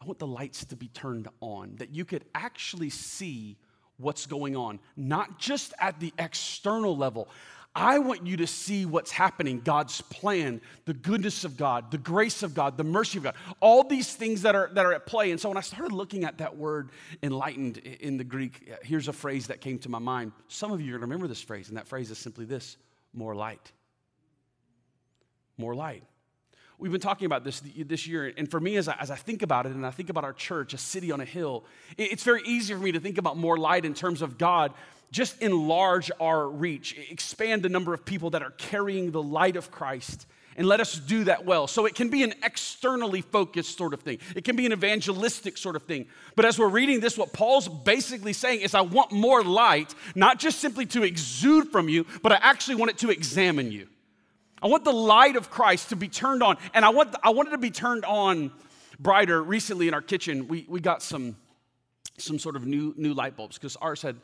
I 0.00 0.06
want 0.06 0.18
the 0.18 0.26
lights 0.26 0.64
to 0.66 0.76
be 0.76 0.88
turned 0.88 1.28
on, 1.40 1.76
that 1.76 1.94
you 1.94 2.04
could 2.04 2.24
actually 2.34 2.90
see 2.90 3.58
what's 3.98 4.26
going 4.26 4.56
on, 4.56 4.78
not 4.96 5.38
just 5.38 5.74
at 5.78 6.00
the 6.00 6.12
external 6.18 6.96
level. 6.96 7.28
I 7.74 7.98
want 7.98 8.26
you 8.26 8.38
to 8.38 8.46
see 8.46 8.86
what's 8.86 9.12
happening 9.12 9.60
God's 9.60 10.00
plan, 10.00 10.60
the 10.84 10.94
goodness 10.94 11.44
of 11.44 11.56
God, 11.56 11.90
the 11.90 11.98
grace 11.98 12.42
of 12.42 12.54
God, 12.54 12.76
the 12.76 12.84
mercy 12.84 13.18
of 13.18 13.24
God, 13.24 13.34
all 13.60 13.84
these 13.84 14.14
things 14.14 14.42
that 14.42 14.56
are, 14.56 14.70
that 14.72 14.84
are 14.84 14.92
at 14.92 15.06
play. 15.06 15.30
And 15.30 15.40
so 15.40 15.48
when 15.48 15.58
I 15.58 15.60
started 15.60 15.92
looking 15.92 16.24
at 16.24 16.38
that 16.38 16.56
word 16.56 16.90
enlightened 17.22 17.78
in 17.78 18.16
the 18.16 18.24
Greek, 18.24 18.68
uh, 18.72 18.76
here's 18.82 19.06
a 19.06 19.12
phrase 19.12 19.46
that 19.46 19.60
came 19.60 19.78
to 19.80 19.88
my 19.88 20.00
mind. 20.00 20.32
Some 20.48 20.72
of 20.72 20.80
you 20.80 20.88
are 20.88 20.98
going 20.98 21.02
to 21.02 21.06
remember 21.06 21.28
this 21.28 21.42
phrase, 21.42 21.68
and 21.68 21.76
that 21.76 21.86
phrase 21.86 22.10
is 22.10 22.18
simply 22.18 22.46
this 22.46 22.78
more 23.12 23.34
light. 23.34 23.70
More 25.56 25.74
light. 25.74 26.02
We've 26.78 26.92
been 26.92 27.00
talking 27.00 27.26
about 27.26 27.42
this 27.42 27.60
this 27.76 28.06
year, 28.06 28.32
and 28.36 28.48
for 28.48 28.60
me, 28.60 28.76
as 28.76 28.86
I, 28.86 28.96
as 29.00 29.10
I 29.10 29.16
think 29.16 29.42
about 29.42 29.66
it, 29.66 29.72
and 29.72 29.84
I 29.84 29.90
think 29.90 30.10
about 30.10 30.22
our 30.22 30.32
church, 30.32 30.74
a 30.74 30.78
city 30.78 31.10
on 31.10 31.20
a 31.20 31.24
hill, 31.24 31.64
it's 31.96 32.22
very 32.22 32.42
easy 32.44 32.72
for 32.72 32.80
me 32.80 32.92
to 32.92 33.00
think 33.00 33.18
about 33.18 33.36
more 33.36 33.56
light 33.56 33.84
in 33.84 33.94
terms 33.94 34.22
of 34.22 34.38
God 34.38 34.72
just 35.10 35.40
enlarge 35.40 36.10
our 36.20 36.48
reach, 36.48 36.96
expand 37.10 37.62
the 37.62 37.68
number 37.68 37.94
of 37.94 38.04
people 38.04 38.30
that 38.30 38.42
are 38.42 38.50
carrying 38.50 39.10
the 39.10 39.22
light 39.22 39.56
of 39.56 39.70
Christ. 39.70 40.26
And 40.56 40.66
let 40.66 40.80
us 40.80 40.98
do 40.98 41.24
that 41.24 41.46
well. 41.46 41.68
So 41.68 41.86
it 41.86 41.94
can 41.94 42.08
be 42.08 42.24
an 42.24 42.34
externally 42.42 43.20
focused 43.20 43.78
sort 43.78 43.94
of 43.94 44.00
thing. 44.00 44.18
It 44.34 44.42
can 44.42 44.56
be 44.56 44.66
an 44.66 44.72
evangelistic 44.72 45.56
sort 45.56 45.76
of 45.76 45.84
thing. 45.84 46.06
But 46.34 46.46
as 46.46 46.58
we're 46.58 46.68
reading 46.68 46.98
this, 46.98 47.16
what 47.16 47.32
Paul's 47.32 47.68
basically 47.68 48.32
saying 48.32 48.62
is, 48.62 48.74
I 48.74 48.80
want 48.80 49.12
more 49.12 49.44
light, 49.44 49.94
not 50.16 50.40
just 50.40 50.58
simply 50.58 50.84
to 50.86 51.04
exude 51.04 51.68
from 51.68 51.88
you, 51.88 52.06
but 52.22 52.32
I 52.32 52.36
actually 52.36 52.74
want 52.74 52.90
it 52.90 52.98
to 52.98 53.10
examine 53.10 53.70
you. 53.70 53.86
I 54.62 54.66
want 54.66 54.84
the 54.84 54.92
light 54.92 55.36
of 55.36 55.50
Christ 55.50 55.90
to 55.90 55.96
be 55.96 56.08
turned 56.08 56.42
on. 56.42 56.56
And 56.74 56.84
I 56.84 56.90
want, 56.90 57.14
I 57.22 57.30
want 57.30 57.48
it 57.48 57.52
to 57.52 57.58
be 57.58 57.70
turned 57.70 58.04
on 58.04 58.50
brighter. 58.98 59.42
Recently 59.42 59.88
in 59.88 59.94
our 59.94 60.02
kitchen, 60.02 60.48
we, 60.48 60.66
we 60.68 60.80
got 60.80 61.02
some, 61.02 61.36
some 62.18 62.38
sort 62.38 62.56
of 62.56 62.66
new, 62.66 62.94
new 62.96 63.14
light 63.14 63.36
bulbs 63.36 63.56
because 63.56 63.76
ours 63.76 64.02
had 64.02 64.16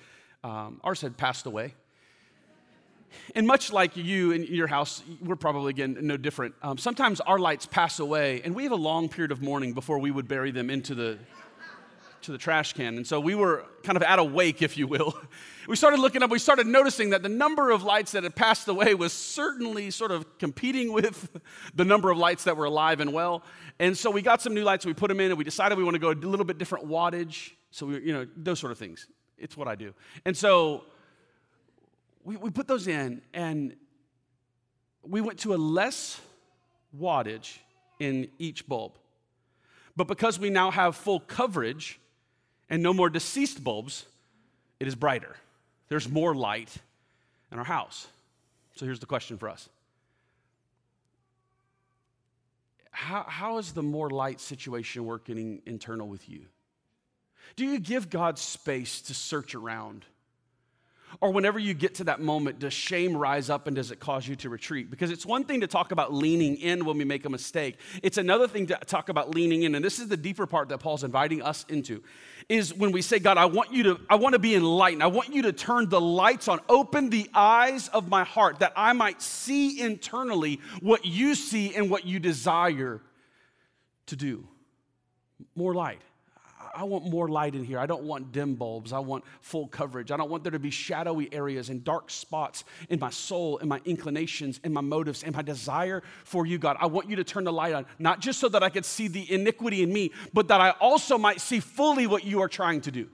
um, 0.45 0.79
ours 0.85 1.01
had 1.01 1.17
passed 1.17 1.47
away. 1.47 1.75
And 3.35 3.47
much 3.47 3.73
like 3.73 3.97
you 3.97 4.33
in 4.33 4.43
your 4.43 4.67
house, 4.67 5.03
we're 5.23 5.37
probably 5.37 5.71
again 5.71 5.97
no 6.03 6.17
different. 6.17 6.55
Um, 6.63 6.77
sometimes 6.77 7.21
our 7.21 7.39
lights 7.39 7.65
pass 7.65 7.99
away, 7.99 8.43
and 8.45 8.55
we 8.55 8.65
have 8.65 8.73
a 8.73 8.77
long 8.77 9.09
period 9.09 9.33
of 9.33 9.41
mourning 9.41 9.73
before 9.73 9.99
we 9.99 10.11
would 10.11 10.29
bury 10.29 10.51
them 10.51 10.69
into 10.69 10.95
the 10.95 11.19
to 12.25 12.33
the 12.33 12.39
trash 12.39 12.73
can. 12.73 12.97
And 12.97 13.07
so 13.07 13.21
we 13.21 13.35
were 13.35 13.67
kind 13.83 13.97
of 13.97 14.03
at 14.03 14.19
a 14.19 14.25
wake, 14.25 14.63
if 14.63 14.77
you 14.77 14.87
will. 14.87 15.17
We 15.67 15.77
started 15.77 15.99
looking 15.99 16.23
up, 16.23 16.29
we 16.29 16.39
started 16.39 16.67
noticing 16.67 17.09
that 17.11 17.23
the 17.23 17.31
number 17.31 17.71
of 17.71 17.83
lights 17.83 18.13
that 18.13 18.23
had 18.23 18.37
passed 18.37 18.69
away 18.69 18.95
was 18.95 19.15
certainly 19.15 19.91
sort 19.91 20.11
of 20.11 20.37
competing 20.37 20.93
with 20.93 21.31
the 21.75 21.87
number 21.87 22.11
of 22.11 22.19
lights 22.19 22.45
that 22.45 22.59
were 22.59 22.67
alive 22.67 23.01
and 23.01 23.15
well. 23.15 23.43
And 23.79 23.97
so 23.97 24.11
we 24.11 24.21
got 24.21 24.43
some 24.43 24.53
new 24.53 24.63
lights, 24.63 24.85
we 24.85 24.93
put 24.93 25.09
them 25.09 25.21
in, 25.21 25.31
and 25.31 25.39
we 25.39 25.45
decided 25.45 25.79
we 25.79 25.85
want 25.85 25.95
to 25.95 25.99
go 25.99 26.11
a 26.11 26.21
little 26.21 26.45
bit 26.45 26.59
different 26.59 26.87
wattage. 26.87 27.53
So 27.71 27.87
we, 27.87 28.03
you 28.03 28.13
know, 28.13 28.27
those 28.37 28.61
sort 28.61 28.73
of 28.73 28.79
things. 28.79 29.07
It's 29.39 29.57
what 29.57 29.67
I 29.67 29.75
do. 29.75 29.95
And 30.27 30.37
so 30.37 30.85
we, 32.25 32.37
we 32.37 32.51
put 32.51 32.69
those 32.69 32.87
in, 32.87 33.23
and 33.33 33.75
we 35.03 35.23
went 35.23 35.39
to 35.41 35.55
a 35.55 35.57
less 35.57 36.21
wattage 36.95 37.57
in 38.01 38.29
each 38.39 38.69
bulb. 38.69 38.99
But 39.97 40.09
because 40.09 40.39
we 40.39 40.51
now 40.51 40.71
have 40.71 40.95
full 40.95 41.21
coverage 41.21 42.01
and 42.71 42.83
no 42.83 42.93
more 42.93 43.11
deceased 43.11 43.63
bulbs, 43.63 44.07
it 44.81 44.87
is 44.87 44.95
brighter. 44.95 45.37
There's 45.89 46.09
more 46.09 46.35
light 46.35 46.75
in 47.53 47.59
our 47.59 47.65
house. 47.65 48.07
So 48.77 48.85
here's 48.87 49.01
the 49.01 49.07
question 49.07 49.39
for 49.39 49.49
us 49.49 49.69
How, 52.91 53.25
how 53.29 53.59
is 53.59 53.73
the 53.73 53.83
more 53.83 54.11
light 54.11 54.41
situation 54.41 55.05
working 55.05 55.63
internal 55.67 56.09
with 56.09 56.29
you? 56.29 56.43
Do 57.57 57.65
you 57.65 57.79
give 57.79 58.11
God 58.11 58.39
space 58.39 59.01
to 59.03 59.15
search 59.15 59.55
around? 59.55 60.05
Or 61.21 61.33
whenever 61.33 61.59
you 61.59 61.75
get 61.75 61.97
to 61.97 62.05
that 62.05 62.21
moment, 62.21 62.59
does 62.59 62.73
shame 62.73 63.17
rise 63.17 63.51
up 63.51 63.67
and 63.67 63.77
does 63.77 63.91
it 63.91 64.01
cause 64.01 64.27
you 64.27 64.37
to 64.37 64.49
retreat? 64.49 64.91
Because 64.91 65.11
it's 65.11 65.25
one 65.25 65.45
thing 65.45 65.61
to 65.61 65.67
talk 65.67 65.93
about 65.93 66.13
leaning 66.13 66.57
in 66.57 66.85
when 66.85 66.99
we 66.99 67.05
make 67.05 67.25
a 67.25 67.31
mistake. 67.31 67.79
It's 68.03 68.19
another 68.19 68.49
thing 68.49 68.67
to 68.69 68.77
talk 68.77 69.09
about 69.09 69.35
leaning 69.35 69.63
in. 69.63 69.75
And 69.75 69.85
this 69.85 69.99
is 69.99 70.09
the 70.09 70.17
deeper 70.17 70.47
part 70.47 70.69
that 70.71 70.79
Paul's 70.79 71.05
inviting 71.05 71.43
us 71.43 71.65
into. 71.69 72.03
Is 72.49 72.75
when 72.75 72.93
we 72.93 73.01
say, 73.01 73.19
God, 73.19 73.39
I 73.39 73.47
want 73.47 73.73
you 73.73 73.83
to, 73.85 74.01
I 74.11 74.17
want 74.17 74.35
to 74.35 74.39
be 74.39 74.55
enlightened. 74.55 75.03
I 75.03 75.07
want 75.07 75.33
you 75.35 75.43
to 75.43 75.53
turn 75.53 75.89
the 75.89 76.01
lights 76.01 76.49
on. 76.49 76.61
Open 76.69 77.11
the 77.11 77.29
eyes 77.35 77.89
of 77.89 78.09
my 78.09 78.25
heart 78.25 78.59
that 78.59 78.73
I 78.77 78.93
might 78.93 79.23
see 79.23 79.81
internally 79.81 80.61
what 80.81 81.05
you 81.05 81.35
see 81.35 81.75
and 81.75 81.89
what 81.91 82.05
you 82.05 82.19
desire 82.19 83.01
to 84.07 84.17
do. 84.17 84.47
More 85.55 85.75
light. 85.75 86.01
I 86.75 86.85
want 86.85 87.05
more 87.09 87.29
light 87.29 87.55
in 87.55 87.65
here. 87.65 87.79
I 87.79 87.87
don't 87.87 88.05
want 88.05 88.33
dim 88.33 88.55
bulbs. 88.55 88.93
I 88.93 88.99
want 88.99 89.25
full 89.41 89.69
coverage. 89.69 90.11
I 90.11 90.17
don't 90.17 90.31
want 90.31 90.45
there 90.45 90.53
to 90.53 90.59
be 90.59 90.71
shadowy 90.71 91.33
areas 91.33 91.71
and 91.71 91.85
dark 91.85 92.11
spots 92.11 92.65
in 92.89 92.99
my 92.99 93.11
soul 93.11 93.59
in 93.59 93.69
my 93.69 93.81
inclinations 93.85 94.61
in 94.65 94.73
my 94.73 94.81
motives 94.81 95.23
and 95.23 95.35
my 95.35 95.43
desire 95.43 96.03
for 96.25 96.47
you, 96.47 96.59
God. 96.59 96.77
I 96.81 96.87
want 96.87 97.09
you 97.09 97.17
to 97.17 97.25
turn 97.25 97.45
the 97.45 97.53
light 97.53 97.75
on, 97.75 97.87
not 97.99 98.21
just 98.21 98.41
so 98.41 98.49
that 98.49 98.63
I 98.63 98.69
could 98.69 98.85
see 98.85 99.09
the 99.09 99.31
iniquity 99.33 99.83
in 99.83 99.93
me, 99.93 100.13
but 100.33 100.49
that 100.49 100.61
I 100.61 100.71
also 100.71 101.19
might 101.19 101.41
see 101.41 101.61
fully 101.61 102.07
what 102.07 102.25
you 102.25 102.41
are 102.41 102.49
trying 102.49 102.81
to 102.83 102.91
do. 102.91 103.09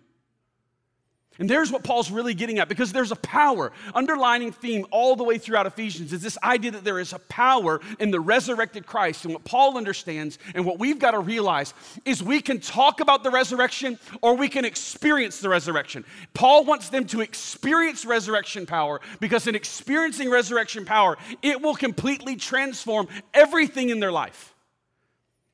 And 1.41 1.49
there's 1.49 1.73
what 1.73 1.83
Paul's 1.83 2.11
really 2.11 2.35
getting 2.35 2.59
at 2.59 2.69
because 2.69 2.93
there's 2.93 3.13
a 3.13 3.17
power. 3.17 3.73
Underlining 3.95 4.53
theme 4.53 4.85
all 4.91 5.17
the 5.17 5.25
way 5.25 5.39
throughout 5.39 5.67
Ephesians 5.67 6.13
is 6.13 6.21
this 6.21 6.37
idea 6.45 6.71
that 6.73 6.85
there 6.85 7.01
is 7.01 7.15
a 7.15 7.19
power 7.19 7.81
in 7.99 8.11
the 8.11 8.21
resurrected 8.21 8.87
Christ. 8.87 9.25
And 9.25 9.33
what 9.33 9.43
Paul 9.45 9.79
understands 9.79 10.39
and 10.55 10.67
what 10.67 10.79
we've 10.79 10.99
got 10.99 11.13
to 11.13 11.19
realize 11.19 11.73
is 12.05 12.23
we 12.23 12.43
can 12.43 12.61
talk 12.61 13.01
about 13.01 13.25
the 13.25 13.31
resurrection 13.31 13.99
or 14.21 14.37
we 14.37 14.51
can 14.51 14.67
experience 14.67 15.41
the 15.41 15.49
resurrection. 15.49 16.05
Paul 16.35 16.67
wants 16.67 16.91
them 16.91 17.07
to 17.07 17.23
experience 17.23 18.05
resurrection 18.05 18.67
power 18.67 19.01
because 19.19 19.47
in 19.47 19.55
experiencing 19.55 20.29
resurrection 20.29 20.85
power, 20.85 21.17
it 21.41 21.63
will 21.63 21.75
completely 21.75 22.37
transform 22.37 23.09
everything 23.33 23.89
in 23.89 23.99
their 23.99 24.13
life. 24.13 24.55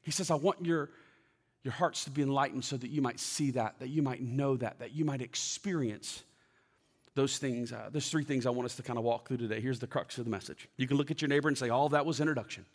He 0.03 0.11
says, 0.11 0.33
I 0.33 0.35
want 0.35 0.67
your 0.67 0.91
your 1.67 1.73
hearts 1.73 2.05
to 2.05 2.11
be 2.11 2.23
enlightened 2.23 2.65
so 2.65 2.77
that 2.77 2.91
you 2.91 3.03
might 3.03 3.19
see 3.19 3.51
that, 3.51 3.75
that 3.81 3.89
you 3.89 4.01
might 4.01 4.23
know 4.23 4.57
that, 4.57 4.79
that 4.79 4.95
you 4.95 5.05
might 5.05 5.21
experience 5.21 6.23
those 7.17 7.39
things. 7.39 7.73
Uh, 7.73 7.89
there's 7.91 8.09
three 8.09 8.23
things 8.23 8.47
I 8.47 8.51
want 8.51 8.67
us 8.67 8.77
to 8.77 8.85
kind 8.85 9.01
of 9.01 9.05
walk 9.05 9.27
through 9.27 9.39
today. 9.39 9.61
Here's 9.61 9.81
the 9.81 9.89
crux 9.89 10.17
of 10.17 10.25
the 10.25 10.31
message. 10.31 10.69
You 10.77 10.87
can 10.87 10.97
look 10.97 11.11
at 11.11 11.21
your 11.21 11.29
neighbor 11.29 11.49
and 11.49 11.59
say, 11.59 11.69
All 11.69 11.89
that 11.89 12.07
was 12.07 12.21
introduction. 12.21 12.67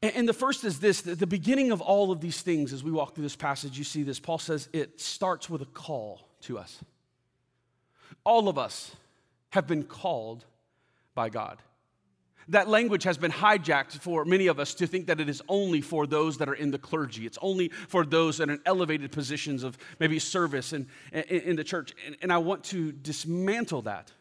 And, 0.00 0.28
the 0.28 0.32
first 0.32 0.62
is 0.62 0.78
this 0.78 1.00
the 1.00 1.26
beginning 1.26 1.72
of 1.72 1.80
all 1.80 2.12
of 2.12 2.20
these 2.20 2.40
things, 2.40 2.72
as 2.72 2.84
we 2.84 2.92
walk 2.92 3.16
through 3.16 3.24
this 3.24 3.34
passage, 3.34 3.76
you 3.76 3.82
see 3.82 4.04
this. 4.04 4.20
Paul 4.20 4.38
says 4.38 4.68
it 4.72 5.00
starts 5.00 5.50
with 5.50 5.60
a 5.60 5.66
call 5.66 6.20
to 6.42 6.56
us. 6.56 6.78
All 8.22 8.48
of 8.48 8.58
us 8.58 8.94
have 9.50 9.66
been 9.66 9.82
called 9.82 10.44
by 11.16 11.30
God. 11.30 11.58
That 12.48 12.68
language 12.68 13.02
has 13.04 13.18
been 13.18 13.32
hijacked 13.32 13.98
for 14.00 14.24
many 14.24 14.46
of 14.46 14.60
us 14.60 14.74
to 14.74 14.86
think 14.86 15.06
that 15.06 15.20
it 15.20 15.28
is 15.28 15.42
only 15.48 15.80
for 15.80 16.06
those 16.06 16.38
that 16.38 16.48
are 16.48 16.54
in 16.54 16.70
the 16.70 16.78
clergy. 16.78 17.26
It's 17.26 17.38
only 17.42 17.68
for 17.88 18.04
those 18.04 18.38
that 18.38 18.48
are 18.48 18.52
in 18.52 18.60
elevated 18.64 19.10
positions 19.10 19.64
of 19.64 19.76
maybe 19.98 20.18
service 20.20 20.72
in, 20.72 20.86
in, 21.12 21.22
in 21.22 21.56
the 21.56 21.64
church. 21.64 21.94
And, 22.06 22.16
and 22.22 22.32
I 22.32 22.38
want 22.38 22.62
to 22.64 22.92
dismantle 22.92 23.82
that. 23.82 24.12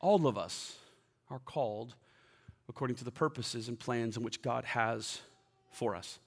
All 0.00 0.28
of 0.28 0.38
us 0.38 0.76
are 1.28 1.40
called 1.40 1.94
according 2.68 2.96
to 2.96 3.04
the 3.04 3.10
purposes 3.10 3.68
and 3.68 3.78
plans 3.78 4.16
in 4.16 4.22
which 4.22 4.42
God 4.42 4.64
has 4.64 5.20
for 5.70 5.96
us. 5.96 6.18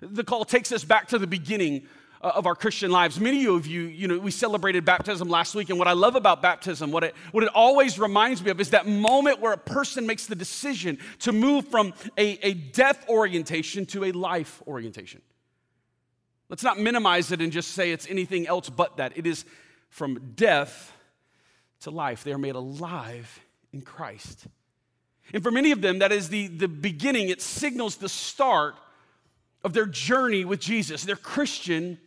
The 0.00 0.24
call 0.24 0.44
takes 0.44 0.72
us 0.72 0.84
back 0.84 1.08
to 1.08 1.18
the 1.18 1.26
beginning 1.26 1.86
Uh, 2.22 2.32
of 2.36 2.46
our 2.46 2.54
Christian 2.54 2.90
lives. 2.90 3.20
Many 3.20 3.46
of 3.46 3.66
you, 3.66 3.82
you 3.82 4.08
know, 4.08 4.18
we 4.18 4.30
celebrated 4.30 4.86
baptism 4.86 5.28
last 5.28 5.54
week, 5.54 5.68
and 5.68 5.78
what 5.78 5.88
I 5.88 5.92
love 5.92 6.16
about 6.16 6.40
baptism, 6.40 6.90
what 6.90 7.04
it, 7.04 7.14
what 7.32 7.44
it 7.44 7.50
always 7.54 7.98
reminds 7.98 8.42
me 8.42 8.50
of, 8.50 8.58
is 8.62 8.70
that 8.70 8.86
moment 8.86 9.40
where 9.40 9.52
a 9.52 9.58
person 9.58 10.06
makes 10.06 10.24
the 10.24 10.34
decision 10.34 10.96
to 11.18 11.32
move 11.32 11.68
from 11.68 11.92
a, 12.16 12.38
a 12.46 12.54
death 12.54 13.06
orientation 13.10 13.84
to 13.86 14.04
a 14.04 14.12
life 14.12 14.62
orientation. 14.66 15.20
Let's 16.48 16.62
not 16.62 16.78
minimize 16.78 17.30
it 17.30 17.42
and 17.42 17.52
just 17.52 17.72
say 17.72 17.92
it's 17.92 18.08
anything 18.08 18.46
else 18.46 18.70
but 18.70 18.96
that. 18.96 19.18
It 19.18 19.26
is 19.26 19.44
from 19.90 20.32
death 20.34 20.94
to 21.80 21.90
life. 21.90 22.24
They 22.24 22.32
are 22.32 22.38
made 22.38 22.54
alive 22.54 23.38
in 23.70 23.82
Christ. 23.82 24.46
And 25.34 25.42
for 25.42 25.50
many 25.50 25.72
of 25.72 25.82
them, 25.82 25.98
that 25.98 26.10
is 26.10 26.30
the, 26.30 26.46
the 26.46 26.68
beginning, 26.68 27.28
it 27.28 27.42
signals 27.42 27.96
the 27.96 28.08
start 28.08 28.76
of 29.62 29.74
their 29.74 29.86
journey 29.86 30.46
with 30.46 30.60
Jesus, 30.60 31.04
their 31.04 31.16
Christian 31.16 31.98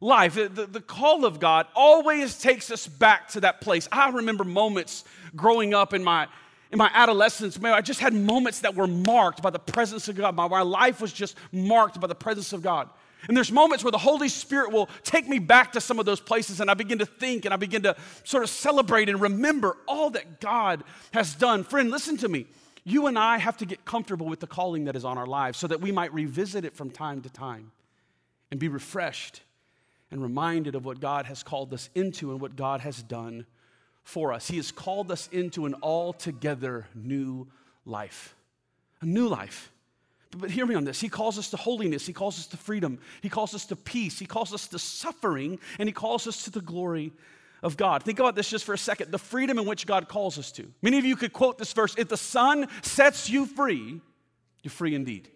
life. 0.00 0.34
The, 0.34 0.48
the, 0.48 0.80
call 0.80 1.24
of 1.24 1.40
God 1.40 1.66
always 1.74 2.38
takes 2.38 2.70
us 2.70 2.86
back 2.86 3.28
to 3.28 3.40
that 3.40 3.60
place. 3.60 3.88
I 3.90 4.10
remember 4.10 4.44
moments 4.44 5.04
growing 5.34 5.74
up 5.74 5.94
in 5.94 6.04
my, 6.04 6.28
in 6.70 6.78
my 6.78 6.90
adolescence, 6.92 7.58
man, 7.58 7.74
I 7.74 7.80
just 7.80 8.00
had 8.00 8.12
moments 8.14 8.60
that 8.60 8.74
were 8.74 8.86
marked 8.86 9.42
by 9.42 9.50
the 9.50 9.58
presence 9.58 10.08
of 10.08 10.16
God. 10.16 10.34
My, 10.34 10.48
my 10.48 10.62
life 10.62 11.00
was 11.00 11.12
just 11.12 11.36
marked 11.52 12.00
by 12.00 12.06
the 12.06 12.14
presence 12.14 12.52
of 12.52 12.62
God. 12.62 12.88
And 13.28 13.36
there's 13.36 13.50
moments 13.50 13.82
where 13.82 13.90
the 13.90 13.98
Holy 13.98 14.28
Spirit 14.28 14.70
will 14.70 14.88
take 15.02 15.26
me 15.28 15.38
back 15.38 15.72
to 15.72 15.80
some 15.80 15.98
of 15.98 16.06
those 16.06 16.20
places 16.20 16.60
and 16.60 16.70
I 16.70 16.74
begin 16.74 16.98
to 16.98 17.06
think 17.06 17.44
and 17.44 17.52
I 17.52 17.56
begin 17.56 17.82
to 17.82 17.96
sort 18.24 18.44
of 18.44 18.50
celebrate 18.50 19.08
and 19.08 19.20
remember 19.20 19.76
all 19.88 20.10
that 20.10 20.40
God 20.40 20.84
has 21.12 21.34
done. 21.34 21.64
Friend, 21.64 21.90
listen 21.90 22.16
to 22.18 22.28
me. 22.28 22.46
You 22.84 23.08
and 23.08 23.18
I 23.18 23.38
have 23.38 23.56
to 23.56 23.66
get 23.66 23.84
comfortable 23.84 24.26
with 24.26 24.38
the 24.38 24.46
calling 24.46 24.84
that 24.84 24.94
is 24.94 25.04
on 25.04 25.18
our 25.18 25.26
lives 25.26 25.58
so 25.58 25.66
that 25.66 25.80
we 25.80 25.90
might 25.90 26.14
revisit 26.14 26.64
it 26.64 26.76
from 26.76 26.90
time 26.90 27.20
to 27.22 27.30
time 27.30 27.72
and 28.52 28.60
be 28.60 28.68
refreshed 28.68 29.42
and 30.10 30.22
reminded 30.22 30.74
of 30.74 30.84
what 30.84 31.00
God 31.00 31.26
has 31.26 31.42
called 31.42 31.72
us 31.74 31.90
into 31.94 32.30
and 32.30 32.40
what 32.40 32.56
God 32.56 32.80
has 32.80 33.02
done 33.02 33.46
for 34.04 34.32
us. 34.32 34.48
He 34.48 34.56
has 34.56 34.70
called 34.70 35.10
us 35.10 35.28
into 35.32 35.66
an 35.66 35.74
altogether 35.82 36.86
new 36.94 37.48
life, 37.84 38.34
a 39.00 39.06
new 39.06 39.28
life. 39.28 39.72
But 40.36 40.50
hear 40.50 40.66
me 40.66 40.74
on 40.74 40.84
this. 40.84 41.00
He 41.00 41.08
calls 41.08 41.38
us 41.38 41.50
to 41.50 41.56
holiness. 41.56 42.06
He 42.06 42.12
calls 42.12 42.38
us 42.38 42.46
to 42.48 42.56
freedom. 42.56 42.98
He 43.22 43.28
calls 43.28 43.54
us 43.54 43.64
to 43.66 43.76
peace. 43.76 44.18
He 44.18 44.26
calls 44.26 44.52
us 44.52 44.68
to 44.68 44.78
suffering. 44.78 45.58
And 45.78 45.88
He 45.88 45.92
calls 45.92 46.26
us 46.26 46.44
to 46.44 46.50
the 46.50 46.60
glory 46.60 47.12
of 47.62 47.76
God. 47.76 48.02
Think 48.02 48.18
about 48.18 48.34
this 48.34 48.50
just 48.50 48.64
for 48.64 48.74
a 48.74 48.78
second 48.78 49.10
the 49.10 49.18
freedom 49.18 49.58
in 49.58 49.66
which 49.66 49.86
God 49.86 50.08
calls 50.08 50.38
us 50.38 50.52
to. 50.52 50.70
Many 50.82 50.98
of 50.98 51.04
you 51.04 51.16
could 51.16 51.32
quote 51.32 51.58
this 51.58 51.72
verse 51.72 51.94
if 51.96 52.08
the 52.08 52.16
Son 52.16 52.68
sets 52.82 53.30
you 53.30 53.46
free, 53.46 54.00
you're 54.62 54.70
free 54.70 54.94
indeed. 54.94 55.30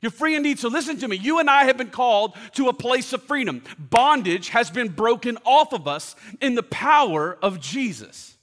You're 0.00 0.12
free 0.12 0.36
indeed. 0.36 0.58
So 0.58 0.68
listen 0.68 0.98
to 0.98 1.08
me. 1.08 1.16
You 1.16 1.40
and 1.40 1.50
I 1.50 1.64
have 1.64 1.76
been 1.76 1.90
called 1.90 2.34
to 2.52 2.68
a 2.68 2.72
place 2.72 3.12
of 3.12 3.22
freedom. 3.22 3.62
Bondage 3.78 4.50
has 4.50 4.70
been 4.70 4.88
broken 4.88 5.38
off 5.44 5.72
of 5.72 5.88
us 5.88 6.14
in 6.40 6.54
the 6.54 6.62
power 6.62 7.36
of 7.42 7.60
Jesus. 7.60 8.36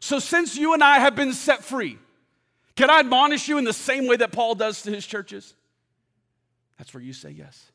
So 0.00 0.18
since 0.18 0.56
you 0.56 0.74
and 0.74 0.82
I 0.82 0.98
have 0.98 1.16
been 1.16 1.32
set 1.32 1.64
free, 1.64 1.98
can 2.76 2.90
I 2.90 3.00
admonish 3.00 3.48
you 3.48 3.58
in 3.58 3.64
the 3.64 3.72
same 3.72 4.06
way 4.06 4.16
that 4.16 4.32
Paul 4.32 4.54
does 4.54 4.82
to 4.82 4.90
his 4.90 5.06
churches? 5.06 5.54
That's 6.78 6.94
where 6.94 7.02
you 7.02 7.12
say 7.12 7.30
yes. 7.30 7.72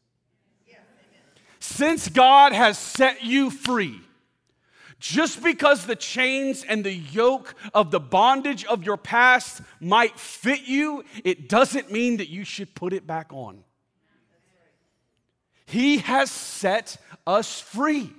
Since 1.60 2.10
God 2.10 2.52
has 2.52 2.78
set 2.78 3.24
you 3.24 3.50
free, 3.50 4.02
just 5.04 5.44
because 5.44 5.86
the 5.86 5.98
chains 5.98 6.64
and 6.64 6.82
the 6.82 6.94
yoke 6.94 7.56
of 7.74 7.92
the 7.92 8.00
bondage 8.00 8.64
of 8.64 8.86
your 8.86 8.96
past 8.96 9.62
might 9.82 10.18
fit 10.18 10.62
you, 10.62 11.04
it 11.26 11.50
doesn't 11.50 11.92
mean 11.92 12.16
that 12.18 12.30
you 12.30 12.46
should 12.46 12.74
put 12.74 12.94
it 12.94 13.06
back 13.06 13.28
on. 13.34 13.66
He 15.66 15.98
has 15.98 16.32
set 16.32 16.96
us 17.28 17.60
free. 17.60 18.14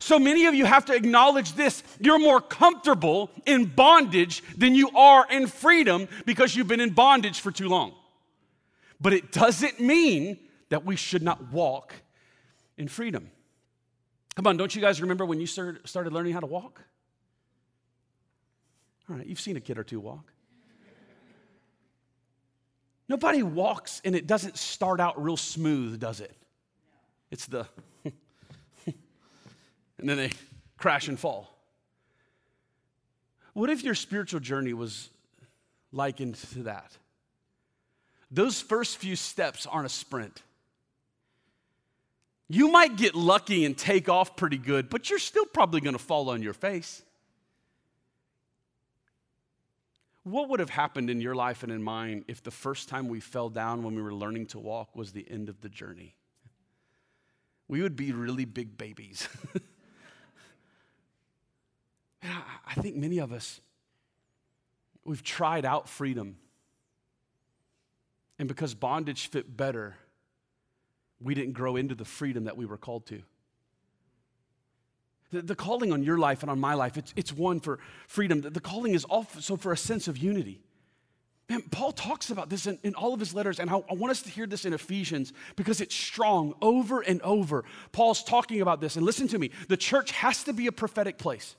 So 0.00 0.18
many 0.18 0.44
of 0.44 0.54
you 0.54 0.66
have 0.66 0.84
to 0.84 0.94
acknowledge 0.94 1.54
this. 1.54 1.82
You're 1.98 2.18
more 2.18 2.42
comfortable 2.42 3.30
in 3.46 3.64
bondage 3.64 4.42
than 4.58 4.74
you 4.74 4.90
are 4.90 5.26
in 5.30 5.46
freedom 5.46 6.08
because 6.26 6.54
you've 6.54 6.68
been 6.68 6.80
in 6.80 6.90
bondage 6.90 7.40
for 7.40 7.50
too 7.50 7.70
long. 7.70 7.94
But 9.00 9.14
it 9.14 9.32
doesn't 9.32 9.80
mean 9.80 10.38
that 10.68 10.84
we 10.84 10.96
should 10.96 11.22
not 11.22 11.50
walk 11.50 11.94
in 12.76 12.86
freedom. 12.86 13.30
Come 14.40 14.46
on, 14.46 14.56
don't 14.56 14.74
you 14.74 14.80
guys 14.80 15.02
remember 15.02 15.26
when 15.26 15.38
you 15.38 15.46
started 15.46 16.14
learning 16.14 16.32
how 16.32 16.40
to 16.40 16.46
walk? 16.46 16.80
All 19.06 19.16
right, 19.16 19.26
you've 19.26 19.38
seen 19.38 19.58
a 19.58 19.60
kid 19.60 19.76
or 19.76 19.84
two 19.84 20.00
walk. 20.00 20.32
Nobody 23.06 23.42
walks 23.42 24.00
and 24.02 24.16
it 24.16 24.26
doesn't 24.26 24.56
start 24.56 24.98
out 24.98 25.22
real 25.22 25.36
smooth, 25.36 26.00
does 26.00 26.20
it? 26.20 26.34
It's 27.30 27.44
the 27.44 27.66
and 28.86 28.94
then 29.98 30.16
they 30.16 30.32
crash 30.78 31.06
and 31.08 31.20
fall. 31.20 31.54
What 33.52 33.68
if 33.68 33.84
your 33.84 33.94
spiritual 33.94 34.40
journey 34.40 34.72
was 34.72 35.10
likened 35.92 36.36
to 36.54 36.62
that? 36.62 36.96
Those 38.30 38.62
first 38.62 38.96
few 38.96 39.16
steps 39.16 39.66
aren't 39.66 39.84
a 39.84 39.90
sprint. 39.90 40.40
You 42.52 42.66
might 42.66 42.96
get 42.96 43.14
lucky 43.14 43.64
and 43.64 43.78
take 43.78 44.08
off 44.08 44.34
pretty 44.34 44.58
good, 44.58 44.90
but 44.90 45.08
you're 45.08 45.20
still 45.20 45.46
probably 45.46 45.80
going 45.80 45.94
to 45.94 46.02
fall 46.02 46.30
on 46.30 46.42
your 46.42 46.52
face. 46.52 47.00
What 50.24 50.48
would 50.48 50.58
have 50.58 50.70
happened 50.70 51.10
in 51.10 51.20
your 51.20 51.36
life 51.36 51.62
and 51.62 51.70
in 51.70 51.80
mine 51.80 52.24
if 52.26 52.42
the 52.42 52.50
first 52.50 52.88
time 52.88 53.06
we 53.06 53.20
fell 53.20 53.50
down 53.50 53.84
when 53.84 53.94
we 53.94 54.02
were 54.02 54.12
learning 54.12 54.46
to 54.46 54.58
walk 54.58 54.96
was 54.96 55.12
the 55.12 55.24
end 55.30 55.48
of 55.48 55.60
the 55.60 55.68
journey? 55.68 56.16
We 57.68 57.82
would 57.82 57.94
be 57.94 58.10
really 58.10 58.46
big 58.46 58.76
babies. 58.76 59.28
I 62.24 62.74
think 62.80 62.96
many 62.96 63.18
of 63.18 63.32
us, 63.32 63.60
we've 65.04 65.22
tried 65.22 65.64
out 65.64 65.88
freedom. 65.88 66.36
And 68.40 68.48
because 68.48 68.74
bondage 68.74 69.28
fit 69.28 69.56
better, 69.56 69.94
we 71.22 71.34
didn't 71.34 71.52
grow 71.52 71.76
into 71.76 71.94
the 71.94 72.04
freedom 72.04 72.44
that 72.44 72.56
we 72.56 72.66
were 72.66 72.78
called 72.78 73.06
to. 73.06 73.22
The, 75.30 75.42
the 75.42 75.54
calling 75.54 75.92
on 75.92 76.02
your 76.02 76.18
life 76.18 76.42
and 76.42 76.50
on 76.50 76.58
my 76.58 76.74
life, 76.74 76.96
it's, 76.96 77.12
it's 77.16 77.32
one 77.32 77.60
for 77.60 77.78
freedom. 78.08 78.40
The, 78.40 78.50
the 78.50 78.60
calling 78.60 78.94
is 78.94 79.04
also 79.04 79.56
for 79.56 79.72
a 79.72 79.76
sense 79.76 80.08
of 80.08 80.18
unity. 80.18 80.60
Man, 81.48 81.62
Paul 81.70 81.92
talks 81.92 82.30
about 82.30 82.48
this 82.48 82.66
in, 82.66 82.78
in 82.84 82.94
all 82.94 83.12
of 83.12 83.18
his 83.18 83.34
letters, 83.34 83.58
and 83.58 83.68
I, 83.68 83.74
I, 83.74 83.94
want 83.94 84.12
us 84.12 84.22
to 84.22 84.30
hear 84.30 84.46
this 84.46 84.64
in 84.64 84.72
Ephesians 84.72 85.32
because 85.56 85.80
it's 85.80 85.94
strong 85.94 86.54
over 86.62 87.00
and 87.00 87.20
over. 87.22 87.64
Paul's 87.90 88.22
talking 88.22 88.60
about 88.60 88.80
this, 88.80 88.96
and 88.96 89.04
listen 89.04 89.26
to 89.28 89.38
me 89.38 89.50
the 89.68 89.76
church 89.76 90.12
has 90.12 90.44
to 90.44 90.52
be 90.52 90.68
a 90.68 90.72
prophetic 90.72 91.18
place. 91.18 91.56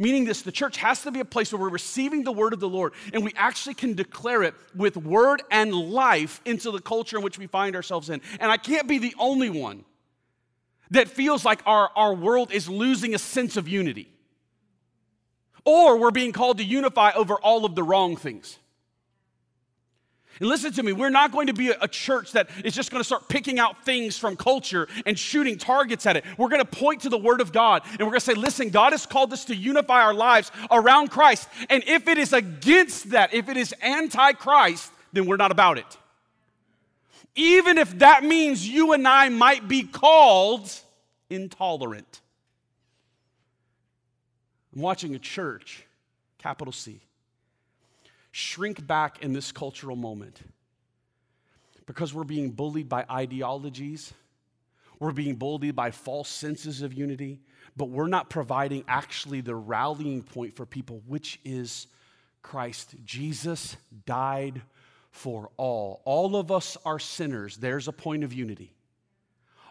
Meaning 0.00 0.24
this, 0.24 0.40
the 0.40 0.50
church 0.50 0.78
has 0.78 1.02
to 1.02 1.10
be 1.10 1.20
a 1.20 1.26
place 1.26 1.52
where 1.52 1.60
we're 1.60 1.68
receiving 1.68 2.24
the 2.24 2.32
word 2.32 2.54
of 2.54 2.58
the 2.58 2.68
Lord 2.68 2.94
and 3.12 3.22
we 3.22 3.34
actually 3.36 3.74
can 3.74 3.92
declare 3.92 4.42
it 4.42 4.54
with 4.74 4.96
word 4.96 5.42
and 5.50 5.74
life 5.74 6.40
into 6.46 6.70
the 6.70 6.80
culture 6.80 7.18
in 7.18 7.22
which 7.22 7.38
we 7.38 7.46
find 7.46 7.76
ourselves 7.76 8.08
in. 8.08 8.22
And 8.40 8.50
I 8.50 8.56
can't 8.56 8.88
be 8.88 8.96
the 8.96 9.14
only 9.18 9.50
one 9.50 9.84
that 10.90 11.08
feels 11.08 11.44
like 11.44 11.60
our, 11.66 11.90
our 11.94 12.14
world 12.14 12.50
is 12.50 12.66
losing 12.66 13.14
a 13.14 13.18
sense 13.18 13.58
of 13.58 13.68
unity. 13.68 14.08
Or 15.66 15.98
we're 15.98 16.10
being 16.10 16.32
called 16.32 16.56
to 16.58 16.64
unify 16.64 17.12
over 17.12 17.34
all 17.34 17.66
of 17.66 17.74
the 17.74 17.82
wrong 17.82 18.16
things. 18.16 18.58
And 20.40 20.48
listen 20.48 20.72
to 20.72 20.82
me, 20.82 20.94
we're 20.94 21.10
not 21.10 21.32
going 21.32 21.48
to 21.48 21.52
be 21.52 21.68
a 21.68 21.86
church 21.86 22.32
that 22.32 22.48
is 22.64 22.74
just 22.74 22.90
going 22.90 23.00
to 23.00 23.04
start 23.04 23.28
picking 23.28 23.58
out 23.58 23.84
things 23.84 24.16
from 24.16 24.36
culture 24.36 24.88
and 25.04 25.18
shooting 25.18 25.58
targets 25.58 26.06
at 26.06 26.16
it. 26.16 26.24
We're 26.38 26.48
going 26.48 26.64
to 26.64 26.70
point 26.70 27.02
to 27.02 27.10
the 27.10 27.18
Word 27.18 27.42
of 27.42 27.52
God 27.52 27.82
and 27.84 28.00
we're 28.00 28.06
going 28.06 28.20
to 28.20 28.26
say, 28.26 28.34
listen, 28.34 28.70
God 28.70 28.92
has 28.92 29.04
called 29.04 29.34
us 29.34 29.44
to 29.46 29.54
unify 29.54 30.02
our 30.02 30.14
lives 30.14 30.50
around 30.70 31.10
Christ. 31.10 31.46
And 31.68 31.84
if 31.86 32.08
it 32.08 32.16
is 32.16 32.32
against 32.32 33.10
that, 33.10 33.34
if 33.34 33.50
it 33.50 33.58
is 33.58 33.74
anti 33.82 34.32
Christ, 34.32 34.90
then 35.12 35.26
we're 35.26 35.36
not 35.36 35.52
about 35.52 35.76
it. 35.76 35.98
Even 37.34 37.76
if 37.76 37.98
that 37.98 38.24
means 38.24 38.66
you 38.66 38.94
and 38.94 39.06
I 39.06 39.28
might 39.28 39.68
be 39.68 39.82
called 39.82 40.72
intolerant. 41.28 42.22
I'm 44.74 44.80
watching 44.80 45.14
a 45.14 45.18
church, 45.18 45.84
capital 46.38 46.72
C 46.72 47.00
shrink 48.32 48.86
back 48.86 49.22
in 49.22 49.32
this 49.32 49.52
cultural 49.52 49.96
moment 49.96 50.40
because 51.86 52.14
we're 52.14 52.24
being 52.24 52.50
bullied 52.50 52.88
by 52.88 53.04
ideologies, 53.10 54.12
we're 54.98 55.12
being 55.12 55.34
bullied 55.34 55.74
by 55.74 55.90
false 55.90 56.28
senses 56.28 56.82
of 56.82 56.92
unity, 56.92 57.40
but 57.76 57.88
we're 57.88 58.06
not 58.06 58.30
providing 58.30 58.84
actually 58.86 59.40
the 59.40 59.54
rallying 59.54 60.22
point 60.22 60.54
for 60.54 60.66
people, 60.66 61.02
which 61.06 61.40
is 61.44 61.86
Christ. 62.42 62.94
Jesus 63.04 63.76
died 64.06 64.62
for 65.10 65.50
all. 65.56 66.02
All 66.04 66.36
of 66.36 66.52
us 66.52 66.76
are 66.84 66.98
sinners. 66.98 67.56
There's 67.56 67.88
a 67.88 67.92
point 67.92 68.24
of 68.24 68.32
unity. 68.32 68.72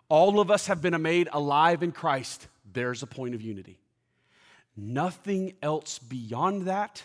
All 0.09 0.39
of 0.39 0.49
us 0.49 0.67
have 0.67 0.81
been 0.81 0.99
made 1.01 1.29
alive 1.31 1.83
in 1.83 1.91
Christ. 1.91 2.47
There's 2.71 3.03
a 3.03 3.07
point 3.07 3.35
of 3.35 3.41
unity. 3.41 3.79
Nothing 4.75 5.53
else 5.61 5.99
beyond 5.99 6.63
that 6.63 7.03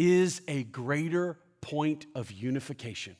is 0.00 0.40
a 0.48 0.62
greater 0.64 1.38
point 1.60 2.06
of 2.14 2.32
unification. 2.32 3.16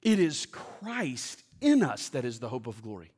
It 0.00 0.18
is 0.18 0.46
Christ 0.46 1.42
in 1.60 1.82
us 1.82 2.08
that 2.10 2.24
is 2.24 2.38
the 2.40 2.48
hope 2.48 2.66
of 2.66 2.80
glory. 2.80 3.12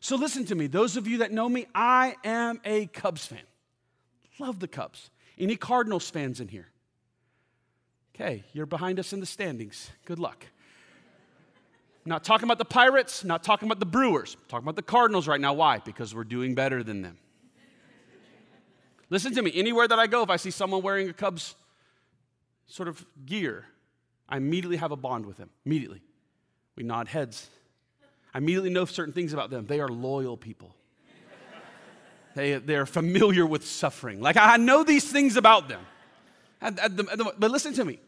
So, 0.00 0.16
listen 0.16 0.44
to 0.46 0.56
me. 0.56 0.66
Those 0.66 0.96
of 0.96 1.06
you 1.06 1.18
that 1.18 1.30
know 1.30 1.48
me, 1.48 1.66
I 1.76 2.16
am 2.24 2.60
a 2.64 2.86
Cubs 2.86 3.24
fan. 3.24 3.38
Love 4.40 4.58
the 4.58 4.66
Cubs. 4.66 5.10
Any 5.38 5.54
Cardinals 5.54 6.10
fans 6.10 6.40
in 6.40 6.48
here? 6.48 6.66
Okay, 8.16 8.42
you're 8.52 8.66
behind 8.66 8.98
us 8.98 9.12
in 9.12 9.20
the 9.20 9.26
standings. 9.26 9.90
Good 10.06 10.18
luck. 10.18 10.44
Not 12.04 12.24
talking 12.24 12.46
about 12.46 12.58
the 12.58 12.64
Pirates, 12.64 13.22
not 13.22 13.44
talking 13.44 13.68
about 13.68 13.78
the 13.78 13.86
Brewers. 13.86 14.36
I'm 14.40 14.48
talking 14.48 14.64
about 14.64 14.76
the 14.76 14.82
Cardinals 14.82 15.28
right 15.28 15.40
now. 15.40 15.52
Why? 15.52 15.78
Because 15.78 16.16
we're 16.16 16.24
doing 16.24 16.56
better 16.56 16.82
than 16.82 17.02
them. 17.02 17.18
Listen 19.10 19.34
to 19.34 19.42
me. 19.42 19.50
Anywhere 19.54 19.86
that 19.88 19.98
I 19.98 20.06
go, 20.06 20.22
if 20.22 20.30
I 20.30 20.36
see 20.36 20.52
someone 20.52 20.82
wearing 20.82 21.08
a 21.08 21.12
Cubs 21.12 21.56
sort 22.66 22.88
of 22.88 23.04
gear, 23.26 23.66
I 24.28 24.36
immediately 24.36 24.76
have 24.76 24.92
a 24.92 24.96
bond 24.96 25.26
with 25.26 25.36
them. 25.36 25.50
Immediately. 25.66 26.00
We 26.76 26.84
nod 26.84 27.08
heads. 27.08 27.48
I 28.32 28.38
immediately 28.38 28.70
know 28.70 28.84
certain 28.84 29.12
things 29.12 29.32
about 29.32 29.50
them. 29.50 29.66
They 29.66 29.80
are 29.80 29.88
loyal 29.88 30.36
people. 30.36 30.74
they, 32.36 32.54
they're 32.54 32.86
familiar 32.86 33.44
with 33.44 33.66
suffering. 33.66 34.20
Like 34.20 34.36
I 34.36 34.56
know 34.56 34.84
these 34.84 35.10
things 35.10 35.36
about 35.36 35.68
them. 35.68 35.84
But 36.60 37.50
listen 37.50 37.74
to 37.74 37.84
me. 37.84 37.98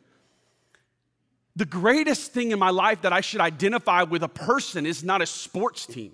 The 1.57 1.65
greatest 1.65 2.33
thing 2.33 2.53
in 2.53 2.59
my 2.59 2.71
life 2.71 3.03
that 3.03 3.13
I 3.13 3.21
should 3.21 3.41
identify 3.41 4.05
with 4.05 4.23
a 4.23 4.29
person 4.29 4.87
is 4.87 5.03
not 5.03 5.21
a 5.21 5.27
sports 5.27 5.85
team. 5.85 6.13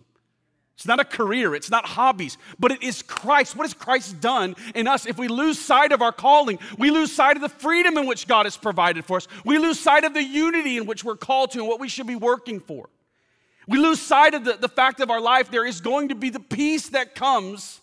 It's 0.79 0.87
not 0.87 1.01
a 1.01 1.05
career, 1.05 1.57
it's 1.57 1.73
not 1.73 1.85
hobbies, 1.87 2.39
but 2.57 2.71
it 2.71 2.85
is 2.85 3.03
Christ. 3.03 3.57
What 3.57 3.65
has 3.65 3.75
Christ 3.75 4.21
done 4.21 4.55
in 4.77 4.87
us? 4.87 5.07
If 5.07 5.19
we 5.19 5.27
lose 5.27 5.59
sight 5.59 5.91
of 5.91 6.03
our 6.03 6.13
calling, 6.13 6.61
we 6.79 6.93
lose 6.93 7.13
sight 7.13 7.35
of 7.35 7.43
the 7.43 7.49
freedom 7.49 7.99
in 7.99 8.07
which 8.07 8.29
God 8.29 8.47
has 8.47 8.57
provided 8.57 9.05
for 9.05 9.17
us. 9.17 9.27
We 9.45 9.59
lose 9.59 9.81
sight 9.81 10.05
of 10.05 10.15
the 10.15 10.23
unity 10.23 10.77
in 10.77 10.87
which 10.87 11.03
we're 11.03 11.17
called 11.17 11.51
to 11.51 11.59
and 11.59 11.67
what 11.67 11.81
we 11.81 11.89
should 11.89 12.07
be 12.07 12.15
working 12.15 12.61
for. 12.61 12.89
We 13.67 13.79
lose 13.79 14.01
sight 14.01 14.35
of 14.35 14.45
the, 14.45 14.53
the 14.53 14.69
fact 14.69 15.01
of 15.01 15.11
our 15.11 15.21
life, 15.21 15.51
there 15.51 15.67
is 15.67 15.81
going 15.81 16.11
to 16.11 16.15
be 16.15 16.31
the 16.31 16.39
peace 16.39 16.91
that 16.91 17.17
comes 17.17 17.81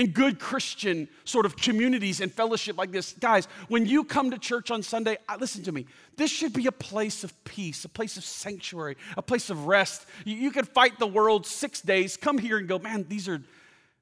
in 0.00 0.12
good 0.12 0.38
Christian 0.38 1.06
sort 1.24 1.44
of 1.44 1.56
communities 1.56 2.22
and 2.22 2.32
fellowship 2.32 2.78
like 2.78 2.90
this. 2.90 3.12
Guys, 3.20 3.46
when 3.68 3.84
you 3.84 4.02
come 4.02 4.30
to 4.30 4.38
church 4.38 4.70
on 4.70 4.82
Sunday, 4.82 5.18
listen 5.38 5.62
to 5.64 5.72
me. 5.72 5.84
This 6.16 6.30
should 6.30 6.54
be 6.54 6.66
a 6.66 6.72
place 6.72 7.22
of 7.22 7.44
peace, 7.44 7.84
a 7.84 7.88
place 7.88 8.16
of 8.16 8.24
sanctuary, 8.24 8.96
a 9.18 9.22
place 9.22 9.50
of 9.50 9.66
rest. 9.66 10.06
You, 10.24 10.36
you 10.36 10.52
could 10.52 10.66
fight 10.66 10.98
the 10.98 11.06
world 11.06 11.46
six 11.46 11.82
days, 11.82 12.16
come 12.16 12.38
here 12.38 12.56
and 12.56 12.66
go, 12.66 12.78
man, 12.78 13.04
these 13.10 13.28
are 13.28 13.42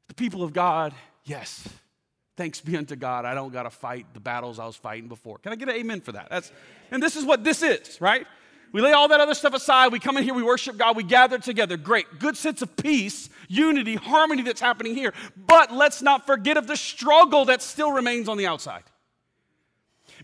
the 0.07 0.15
people 0.15 0.45
of 0.45 0.53
God. 0.53 0.95
Yes. 1.25 1.69
Thanks 2.37 2.61
be 2.61 2.77
unto 2.77 2.95
God. 2.95 3.25
I 3.25 3.35
don't 3.35 3.53
got 3.53 3.65
to 3.65 3.71
fight 3.71 4.07
the 4.15 4.21
battles 4.21 4.61
I 4.61 4.67
was 4.67 4.77
fighting 4.77 5.09
before. 5.09 5.39
Can 5.39 5.51
I 5.51 5.57
get 5.57 5.69
an 5.69 5.75
amen 5.75 6.01
for 6.01 6.13
that? 6.13 6.29
That's, 6.31 6.53
and 6.93 7.03
this 7.03 7.17
is 7.17 7.25
what 7.25 7.43
this 7.43 7.65
is, 7.65 8.01
right? 8.01 8.25
We 8.73 8.83
lay 8.83 8.93
all 8.93 9.09
that 9.09 9.21
other 9.21 9.35
stuff 9.35 9.55
aside. 9.55 9.93
We 9.93 9.99
come 9.99 10.17
in 10.17 10.25
here, 10.25 10.35
we 10.35 10.43
worship 10.43 10.77
God, 10.77 10.97
we 10.97 11.03
gather 11.03 11.39
together. 11.39 11.77
Great. 11.77 12.19
Good 12.19 12.37
sense 12.37 12.61
of 12.61 12.77
peace, 12.77 13.31
unity, 13.49 13.95
harmony 13.95 14.43
that's 14.43 14.61
happening 14.61 14.95
here. 14.95 15.15
But 15.37 15.73
let's 15.73 16.03
not 16.03 16.27
forget 16.27 16.57
of 16.57 16.67
the 16.67 16.77
struggle 16.77 17.47
that 17.47 17.63
still 17.63 17.93
remains 17.93 18.29
on 18.29 18.37
the 18.37 18.47
outside. 18.47 18.85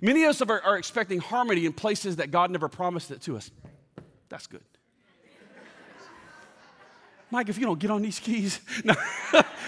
Many 0.01 0.25
of 0.25 0.31
us 0.31 0.43
are, 0.43 0.61
are 0.63 0.77
expecting 0.77 1.21
harmony 1.21 1.67
in 1.67 1.73
places 1.73 2.17
that 2.17 2.31
God 2.31 2.51
never 2.51 2.69
promised 2.69 3.11
it 3.11 3.23
to 3.23 3.37
us. 3.37 3.51
That's 4.29 4.47
good. 4.47 4.63
Mike, 7.31 7.49
if 7.49 7.59
you 7.59 7.67
don't 7.67 7.81
get 7.81 7.91
on 7.91 8.03
these 8.03 8.21
keys, 8.21 8.61
no. 8.85 8.95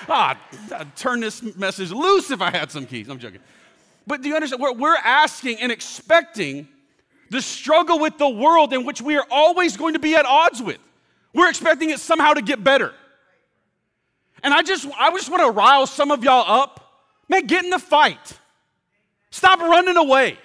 ah, 0.09 0.39
I'd 0.73 0.97
turn 0.97 1.21
this 1.21 1.43
message 1.57 1.91
loose 1.91 2.31
if 2.31 2.41
I 2.41 2.51
had 2.51 2.71
some 2.71 2.87
keys. 2.87 3.09
I'm 3.09 3.19
joking. 3.19 3.41
But 4.07 4.23
do 4.23 4.29
you 4.29 4.37
understand? 4.37 4.63
We're, 4.63 4.73
we're 4.73 4.97
asking 4.97 5.59
and 5.61 5.73
expecting 5.73 6.69
the 7.31 7.41
struggle 7.41 7.99
with 7.99 8.19
the 8.19 8.29
world 8.29 8.73
in 8.73 8.85
which 8.85 9.01
we 9.01 9.17
are 9.17 9.27
always 9.31 9.77
going 9.77 9.95
to 9.95 9.99
be 9.99 10.15
at 10.15 10.27
odds 10.27 10.63
with. 10.63 10.79
We're 11.33 11.49
expecting 11.49 11.91
it 11.91 12.01
somehow 12.01 12.35
to 12.35 12.43
get 12.43 12.63
better. 12.63 12.93
And 14.43 14.55
I 14.55 14.63
just, 14.63 14.87
I 14.99 15.11
just 15.11 15.31
want 15.31 15.43
to 15.43 15.51
rile 15.51 15.87
some 15.87 16.11
of 16.11 16.23
y'all 16.23 16.45
up. 16.63 17.05
Man, 17.29 17.47
get 17.47 17.65
in 17.65 17.71
the 17.71 17.79
fight. 17.79 18.39
Stop 19.31 19.61
running 19.61 19.97
away. 19.97 20.39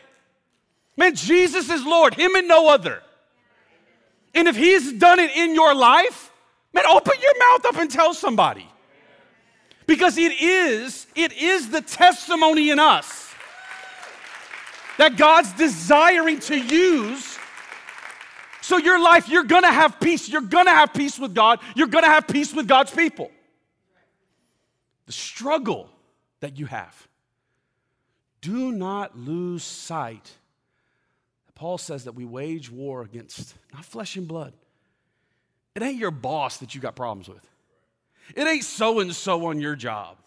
Man, 0.97 1.15
Jesus 1.15 1.69
is 1.69 1.85
Lord, 1.85 2.13
Him 2.13 2.35
and 2.35 2.47
no 2.47 2.69
other. 2.69 3.01
And 4.33 4.47
if 4.47 4.55
He's 4.55 4.93
done 4.93 5.19
it 5.19 5.31
in 5.35 5.55
your 5.55 5.73
life, 5.73 6.31
man, 6.73 6.85
open 6.85 7.13
your 7.21 7.39
mouth 7.39 7.65
up 7.65 7.75
and 7.77 7.89
tell 7.89 8.13
somebody. 8.13 8.67
Because 9.85 10.17
it 10.17 10.41
is, 10.41 11.07
it 11.15 11.33
is 11.33 11.69
the 11.69 11.81
testimony 11.81 12.69
in 12.69 12.79
us 12.79 13.30
that 15.01 15.17
God's 15.17 15.51
desiring 15.53 16.39
to 16.41 16.55
use. 16.55 17.39
So, 18.61 18.77
your 18.77 19.01
life, 19.01 19.27
you're 19.27 19.45
gonna 19.45 19.71
have 19.71 19.99
peace. 19.99 20.29
You're 20.29 20.41
gonna 20.41 20.69
have 20.69 20.93
peace 20.93 21.17
with 21.17 21.33
God. 21.33 21.59
You're 21.75 21.87
gonna 21.87 22.05
have 22.05 22.27
peace 22.27 22.53
with 22.53 22.67
God's 22.67 22.91
people. 22.91 23.31
The 25.07 25.11
struggle 25.11 25.89
that 26.41 26.59
you 26.59 26.67
have, 26.67 27.07
do 28.41 28.71
not 28.71 29.17
lose 29.17 29.63
sight. 29.63 30.29
Paul 31.55 31.79
says 31.79 32.03
that 32.03 32.13
we 32.13 32.23
wage 32.23 32.69
war 32.69 33.01
against 33.01 33.55
not 33.73 33.83
flesh 33.83 34.15
and 34.17 34.27
blood. 34.27 34.53
It 35.73 35.81
ain't 35.81 35.97
your 35.97 36.11
boss 36.11 36.57
that 36.57 36.75
you 36.75 36.81
got 36.81 36.95
problems 36.95 37.27
with, 37.27 37.43
it 38.35 38.45
ain't 38.45 38.65
so 38.65 38.99
and 38.99 39.15
so 39.15 39.47
on 39.47 39.59
your 39.61 39.75
job. 39.75 40.17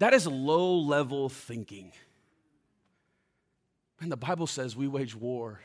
That 0.00 0.12
is 0.12 0.26
low 0.26 0.76
level 0.76 1.28
thinking. 1.28 1.92
And 4.02 4.10
the 4.10 4.16
Bible 4.16 4.48
says 4.48 4.76
we 4.76 4.88
wage 4.88 5.14
wars 5.14 5.60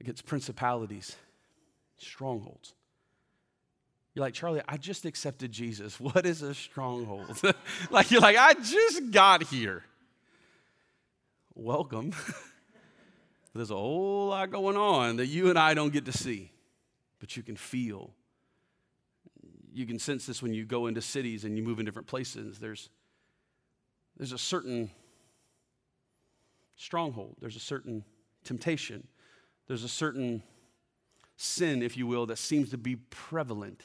against 0.00 0.24
principalities, 0.26 1.16
strongholds. 1.98 2.72
You're 4.14 4.24
like, 4.24 4.34
Charlie, 4.34 4.62
I 4.68 4.76
just 4.76 5.04
accepted 5.04 5.50
Jesus. 5.50 5.98
What 6.00 6.24
is 6.24 6.42
a 6.42 6.54
stronghold? 6.54 7.42
like, 7.90 8.12
you're 8.12 8.20
like, 8.20 8.36
I 8.36 8.54
just 8.54 9.10
got 9.10 9.42
here. 9.42 9.82
Welcome. 11.56 12.12
There's 13.54 13.72
a 13.72 13.76
whole 13.76 14.28
lot 14.28 14.52
going 14.52 14.76
on 14.76 15.16
that 15.16 15.26
you 15.26 15.50
and 15.50 15.58
I 15.58 15.74
don't 15.74 15.92
get 15.92 16.04
to 16.04 16.12
see, 16.12 16.52
but 17.18 17.36
you 17.36 17.42
can 17.42 17.56
feel. 17.56 18.10
You 19.72 19.84
can 19.84 19.98
sense 19.98 20.26
this 20.26 20.40
when 20.40 20.54
you 20.54 20.64
go 20.64 20.86
into 20.86 21.02
cities 21.02 21.44
and 21.44 21.56
you 21.56 21.64
move 21.64 21.80
in 21.80 21.86
different 21.86 22.06
places. 22.06 22.60
There's, 22.60 22.88
there's 24.16 24.32
a 24.32 24.38
certain 24.38 24.90
stronghold, 26.76 27.36
there's 27.40 27.56
a 27.56 27.60
certain 27.60 28.04
temptation, 28.44 29.06
there's 29.66 29.84
a 29.84 29.88
certain 29.88 30.42
sin, 31.36 31.82
if 31.82 31.96
you 31.96 32.06
will, 32.06 32.26
that 32.26 32.38
seems 32.38 32.70
to 32.70 32.78
be 32.78 32.96
prevalent. 32.96 33.82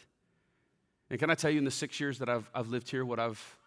And 1.10 1.20
can 1.20 1.30
I 1.30 1.36
tell 1.36 1.50
you, 1.50 1.58
in 1.58 1.66
the 1.66 1.72
six 1.72 2.00
years 2.00 2.20
that 2.20 2.30
I've, 2.30 2.50
I've 2.54 2.70
lived 2.70 2.90
here, 2.90 3.04
what 3.04 3.20
I've, 3.20 3.58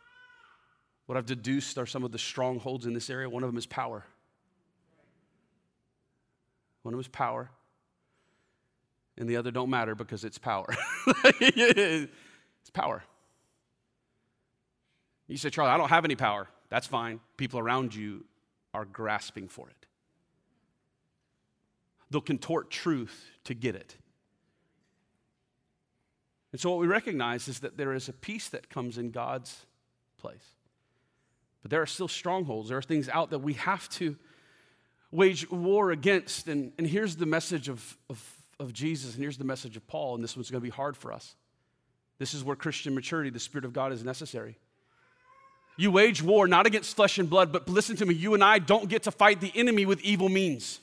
what 1.06 1.18
I've 1.18 1.26
deduced 1.26 1.78
are 1.78 1.86
some 1.86 2.04
of 2.04 2.12
the 2.12 2.18
strongholds 2.18 2.86
in 2.86 2.94
this 2.94 3.10
area? 3.10 3.28
One 3.28 3.42
of 3.42 3.48
them 3.48 3.58
is 3.58 3.66
power. 3.66 4.04
One 6.82 6.94
of 6.94 6.98
them 6.98 7.00
is 7.00 7.08
power. 7.08 7.50
And 9.18 9.28
the 9.28 9.36
other 9.36 9.50
don't 9.50 9.70
matter 9.70 9.94
because 9.94 10.24
it's 10.24 10.38
power. 10.38 10.66
it's 11.40 12.70
power. 12.72 13.02
You 15.26 15.36
say, 15.36 15.50
Charlie, 15.50 15.70
I 15.70 15.76
don't 15.76 15.88
have 15.88 16.04
any 16.04 16.16
power. 16.16 16.48
That's 16.68 16.86
fine. 16.86 17.20
People 17.36 17.58
around 17.58 17.94
you 17.94 18.24
are 18.74 18.84
grasping 18.84 19.48
for 19.48 19.68
it. 19.68 19.86
They'll 22.10 22.20
contort 22.20 22.70
truth 22.70 23.30
to 23.44 23.54
get 23.54 23.74
it. 23.74 23.96
And 26.52 26.60
so, 26.60 26.70
what 26.70 26.80
we 26.80 26.86
recognize 26.86 27.48
is 27.48 27.60
that 27.60 27.78
there 27.78 27.94
is 27.94 28.08
a 28.08 28.12
peace 28.12 28.48
that 28.50 28.68
comes 28.68 28.98
in 28.98 29.10
God's 29.10 29.64
place. 30.18 30.44
But 31.62 31.70
there 31.70 31.80
are 31.80 31.86
still 31.86 32.08
strongholds. 32.08 32.68
There 32.68 32.78
are 32.78 32.82
things 32.82 33.08
out 33.08 33.30
that 33.30 33.38
we 33.38 33.54
have 33.54 33.88
to 33.90 34.16
wage 35.10 35.50
war 35.50 35.92
against. 35.92 36.48
And, 36.48 36.72
and 36.76 36.86
here's 36.86 37.16
the 37.16 37.26
message 37.26 37.68
of, 37.68 37.96
of, 38.10 38.22
of 38.58 38.72
Jesus, 38.72 39.14
and 39.14 39.22
here's 39.22 39.38
the 39.38 39.44
message 39.44 39.76
of 39.76 39.86
Paul, 39.86 40.16
and 40.16 40.24
this 40.24 40.36
one's 40.36 40.50
going 40.50 40.60
to 40.60 40.64
be 40.64 40.70
hard 40.70 40.96
for 40.96 41.12
us. 41.12 41.36
This 42.18 42.34
is 42.34 42.44
where 42.44 42.56
Christian 42.56 42.94
maturity, 42.94 43.30
the 43.30 43.40
Spirit 43.40 43.64
of 43.64 43.72
God, 43.72 43.92
is 43.92 44.04
necessary. 44.04 44.58
You 45.76 45.90
wage 45.90 46.22
war 46.22 46.46
not 46.46 46.66
against 46.66 46.94
flesh 46.96 47.18
and 47.18 47.28
blood, 47.28 47.52
but 47.52 47.68
listen 47.68 47.96
to 47.96 48.06
me, 48.06 48.14
you 48.14 48.34
and 48.34 48.44
I 48.44 48.58
don't 48.58 48.88
get 48.88 49.04
to 49.04 49.10
fight 49.10 49.40
the 49.40 49.52
enemy 49.54 49.86
with 49.86 50.00
evil 50.02 50.28
means. 50.28 50.80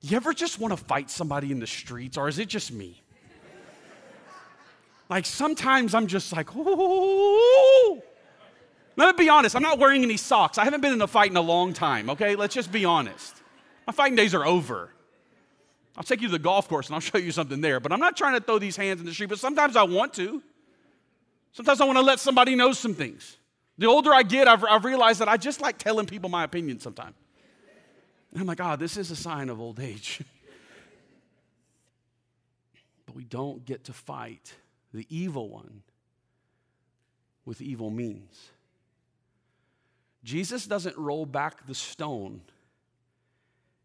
You 0.00 0.16
ever 0.16 0.32
just 0.32 0.60
want 0.60 0.76
to 0.76 0.76
fight 0.76 1.10
somebody 1.10 1.50
in 1.50 1.58
the 1.58 1.66
streets, 1.66 2.16
or 2.16 2.28
is 2.28 2.38
it 2.38 2.48
just 2.48 2.72
me? 2.72 3.02
Like 5.08 5.26
sometimes 5.26 5.94
I'm 5.94 6.06
just 6.06 6.32
like, 6.32 6.54
ooh. 6.54 8.02
Let 8.96 9.16
me 9.16 9.24
be 9.24 9.28
honest, 9.28 9.54
I'm 9.54 9.62
not 9.62 9.78
wearing 9.78 10.02
any 10.02 10.16
socks. 10.16 10.58
I 10.58 10.64
haven't 10.64 10.80
been 10.80 10.92
in 10.92 11.02
a 11.02 11.06
fight 11.06 11.30
in 11.30 11.36
a 11.36 11.42
long 11.42 11.72
time, 11.72 12.08
okay? 12.10 12.34
Let's 12.34 12.54
just 12.54 12.72
be 12.72 12.84
honest. 12.84 13.42
My 13.86 13.92
fighting 13.92 14.16
days 14.16 14.34
are 14.34 14.46
over. 14.46 14.90
I'll 15.96 16.02
take 16.02 16.20
you 16.20 16.28
to 16.28 16.32
the 16.32 16.38
golf 16.38 16.68
course 16.68 16.86
and 16.86 16.94
I'll 16.94 17.00
show 17.12 17.18
you 17.18 17.32
something 17.32 17.60
there, 17.60 17.78
but 17.78 17.92
I'm 17.92 18.00
not 18.00 18.16
trying 18.16 18.34
to 18.34 18.40
throw 18.40 18.58
these 18.58 18.76
hands 18.76 19.00
in 19.00 19.06
the 19.06 19.12
street, 19.12 19.28
but 19.28 19.38
sometimes 19.38 19.76
I 19.76 19.82
want 19.82 20.14
to. 20.14 20.42
Sometimes 21.56 21.80
I 21.80 21.86
want 21.86 21.96
to 21.96 22.02
let 22.02 22.20
somebody 22.20 22.54
know 22.54 22.72
some 22.72 22.92
things. 22.92 23.38
The 23.78 23.86
older 23.86 24.12
I 24.12 24.22
get, 24.22 24.46
I've, 24.46 24.62
I've 24.62 24.84
realized 24.84 25.20
that 25.20 25.28
I 25.30 25.38
just 25.38 25.62
like 25.62 25.78
telling 25.78 26.04
people 26.04 26.28
my 26.28 26.44
opinion 26.44 26.80
sometimes. 26.80 27.14
And 28.30 28.42
I'm 28.42 28.46
like, 28.46 28.60
ah, 28.60 28.74
oh, 28.74 28.76
this 28.76 28.98
is 28.98 29.10
a 29.10 29.16
sign 29.16 29.48
of 29.48 29.58
old 29.58 29.80
age. 29.80 30.20
but 33.06 33.16
we 33.16 33.24
don't 33.24 33.64
get 33.64 33.84
to 33.84 33.94
fight 33.94 34.52
the 34.92 35.06
evil 35.08 35.48
one 35.48 35.80
with 37.46 37.62
evil 37.62 37.88
means. 37.88 38.50
Jesus 40.24 40.66
doesn't 40.66 40.98
roll 40.98 41.24
back 41.24 41.66
the 41.66 41.74
stone 41.74 42.42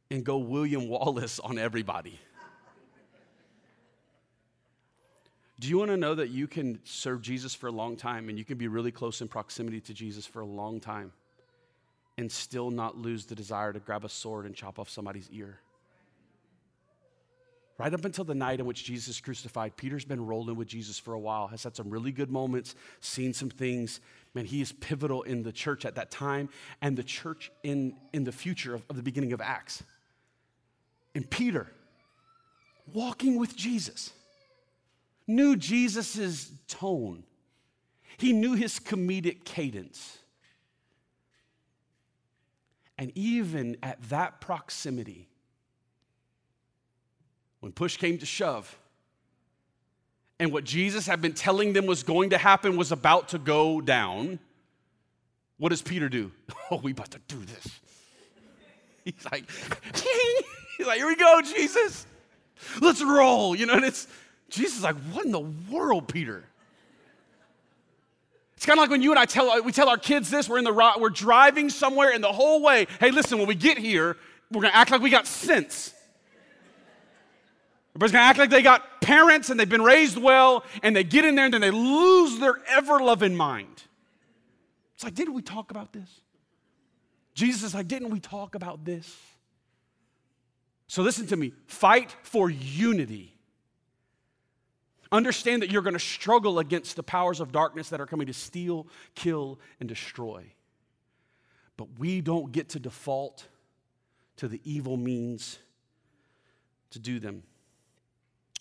and 0.09 0.25
go 0.25 0.39
William 0.39 0.89
Wallace 0.89 1.39
on 1.39 1.57
everybody. 1.57 2.19
Do 5.61 5.67
you 5.67 5.77
want 5.77 5.91
to 5.91 5.97
know 5.97 6.15
that 6.15 6.31
you 6.31 6.47
can 6.47 6.79
serve 6.85 7.21
Jesus 7.21 7.53
for 7.53 7.67
a 7.67 7.71
long 7.71 7.95
time 7.95 8.29
and 8.29 8.37
you 8.39 8.43
can 8.43 8.57
be 8.57 8.67
really 8.67 8.91
close 8.91 9.21
in 9.21 9.27
proximity 9.27 9.79
to 9.81 9.93
Jesus 9.93 10.25
for 10.25 10.41
a 10.41 10.45
long 10.45 10.79
time 10.79 11.13
and 12.17 12.31
still 12.31 12.71
not 12.71 12.97
lose 12.97 13.27
the 13.27 13.35
desire 13.35 13.71
to 13.71 13.79
grab 13.79 14.03
a 14.03 14.09
sword 14.09 14.47
and 14.47 14.55
chop 14.55 14.79
off 14.79 14.89
somebody's 14.89 15.29
ear? 15.31 15.59
Right 17.77 17.93
up 17.93 18.03
until 18.05 18.23
the 18.23 18.33
night 18.33 18.59
in 18.59 18.65
which 18.65 18.83
Jesus 18.85 19.09
is 19.09 19.21
crucified, 19.21 19.77
Peter's 19.77 20.03
been 20.03 20.25
rolling 20.25 20.55
with 20.55 20.67
Jesus 20.67 20.97
for 20.97 21.13
a 21.13 21.19
while, 21.19 21.45
has 21.45 21.63
had 21.63 21.75
some 21.75 21.91
really 21.91 22.11
good 22.11 22.31
moments, 22.31 22.73
seen 22.99 23.31
some 23.31 23.51
things. 23.51 23.99
Man, 24.33 24.45
he 24.45 24.61
is 24.61 24.71
pivotal 24.71 25.21
in 25.21 25.43
the 25.43 25.51
church 25.51 25.85
at 25.85 25.93
that 25.93 26.09
time 26.09 26.49
and 26.81 26.97
the 26.97 27.03
church 27.03 27.51
in, 27.61 27.95
in 28.13 28.23
the 28.23 28.31
future 28.31 28.73
of, 28.73 28.83
of 28.89 28.95
the 28.95 29.03
beginning 29.03 29.31
of 29.31 29.41
Acts. 29.41 29.83
And 31.13 31.29
Peter, 31.29 31.67
walking 32.91 33.37
with 33.37 33.55
Jesus, 33.55 34.11
knew 35.35 35.55
Jesus' 35.55 36.51
tone, 36.67 37.23
he 38.17 38.33
knew 38.33 38.53
his 38.53 38.79
comedic 38.79 39.43
cadence. 39.45 40.19
And 42.97 43.11
even 43.15 43.77
at 43.81 44.01
that 44.09 44.41
proximity, 44.41 45.27
when 47.59 47.71
push 47.71 47.97
came 47.97 48.19
to 48.19 48.25
shove, 48.25 48.77
and 50.39 50.51
what 50.51 50.63
Jesus 50.63 51.05
had 51.05 51.21
been 51.21 51.33
telling 51.33 51.73
them 51.73 51.85
was 51.85 52.03
going 52.03 52.31
to 52.31 52.37
happen 52.37 52.75
was 52.75 52.91
about 52.91 53.29
to 53.29 53.39
go 53.39 53.81
down, 53.81 54.39
what 55.57 55.69
does 55.69 55.81
Peter 55.81 56.09
do? 56.09 56.31
Oh, 56.71 56.77
we 56.77 56.91
about 56.91 57.11
to 57.11 57.19
do 57.27 57.37
this. 57.43 57.67
He's 59.03 59.25
like, 59.29 59.43
he's 60.77 60.87
like, 60.87 60.97
here 60.97 61.07
we 61.07 61.17
go, 61.17 61.41
Jesus. 61.41 62.05
Let's 62.79 63.03
roll. 63.03 63.55
You 63.55 63.65
know, 63.65 63.73
and 63.73 63.83
it's 63.83 64.07
Jesus 64.51 64.77
is 64.77 64.83
like, 64.83 64.97
what 65.11 65.25
in 65.25 65.31
the 65.31 65.39
world, 65.39 66.07
Peter? 66.07 66.43
It's 68.55 68.65
kind 68.67 68.77
of 68.77 68.83
like 68.83 68.91
when 68.91 69.01
you 69.01 69.09
and 69.09 69.17
I 69.17 69.25
tell 69.25 69.49
uh, 69.49 69.61
we 69.61 69.71
tell 69.71 69.89
our 69.89 69.97
kids 69.97 70.29
this. 70.29 70.47
We're 70.47 70.59
in 70.59 70.63
the 70.63 70.93
we're 70.99 71.09
driving 71.09 71.67
somewhere, 71.71 72.11
and 72.13 72.23
the 72.23 72.31
whole 72.31 72.61
way, 72.61 72.85
hey, 72.99 73.09
listen, 73.09 73.39
when 73.39 73.47
we 73.47 73.55
get 73.55 73.79
here, 73.79 74.17
we're 74.51 74.61
gonna 74.61 74.75
act 74.75 74.91
like 74.91 75.01
we 75.01 75.09
got 75.09 75.25
sense. 75.25 75.95
Everybody's 77.91 78.11
gonna 78.11 78.25
act 78.25 78.37
like 78.37 78.51
they 78.51 78.61
got 78.61 79.01
parents 79.01 79.49
and 79.49 79.59
they've 79.59 79.67
been 79.67 79.81
raised 79.81 80.17
well, 80.17 80.63
and 80.83 80.95
they 80.95 81.03
get 81.03 81.25
in 81.25 81.33
there 81.33 81.45
and 81.45 81.53
then 81.55 81.61
they 81.61 81.71
lose 81.71 82.37
their 82.37 82.59
ever 82.67 82.99
loving 82.99 83.35
mind. 83.35 83.83
It's 84.93 85.03
like, 85.03 85.15
didn't 85.15 85.33
we 85.33 85.41
talk 85.41 85.71
about 85.71 85.91
this? 85.91 86.21
Jesus 87.33 87.63
is 87.63 87.73
like, 87.73 87.87
didn't 87.87 88.11
we 88.11 88.19
talk 88.19 88.53
about 88.53 88.85
this? 88.85 89.17
So 90.85 91.01
listen 91.01 91.25
to 91.27 91.35
me 91.35 91.53
fight 91.65 92.15
for 92.21 92.51
unity. 92.51 93.30
Understand 95.11 95.61
that 95.61 95.71
you're 95.71 95.81
going 95.81 95.93
to 95.93 95.99
struggle 95.99 96.59
against 96.59 96.95
the 96.95 97.03
powers 97.03 97.39
of 97.39 97.51
darkness 97.51 97.89
that 97.89 97.99
are 97.99 98.05
coming 98.05 98.27
to 98.27 98.33
steal, 98.33 98.87
kill, 99.13 99.59
and 99.79 99.89
destroy. 99.89 100.45
But 101.75 101.87
we 101.99 102.21
don't 102.21 102.51
get 102.51 102.69
to 102.69 102.79
default 102.79 103.45
to 104.37 104.47
the 104.47 104.61
evil 104.63 104.95
means 104.95 105.59
to 106.91 106.99
do 106.99 107.19
them. 107.19 107.43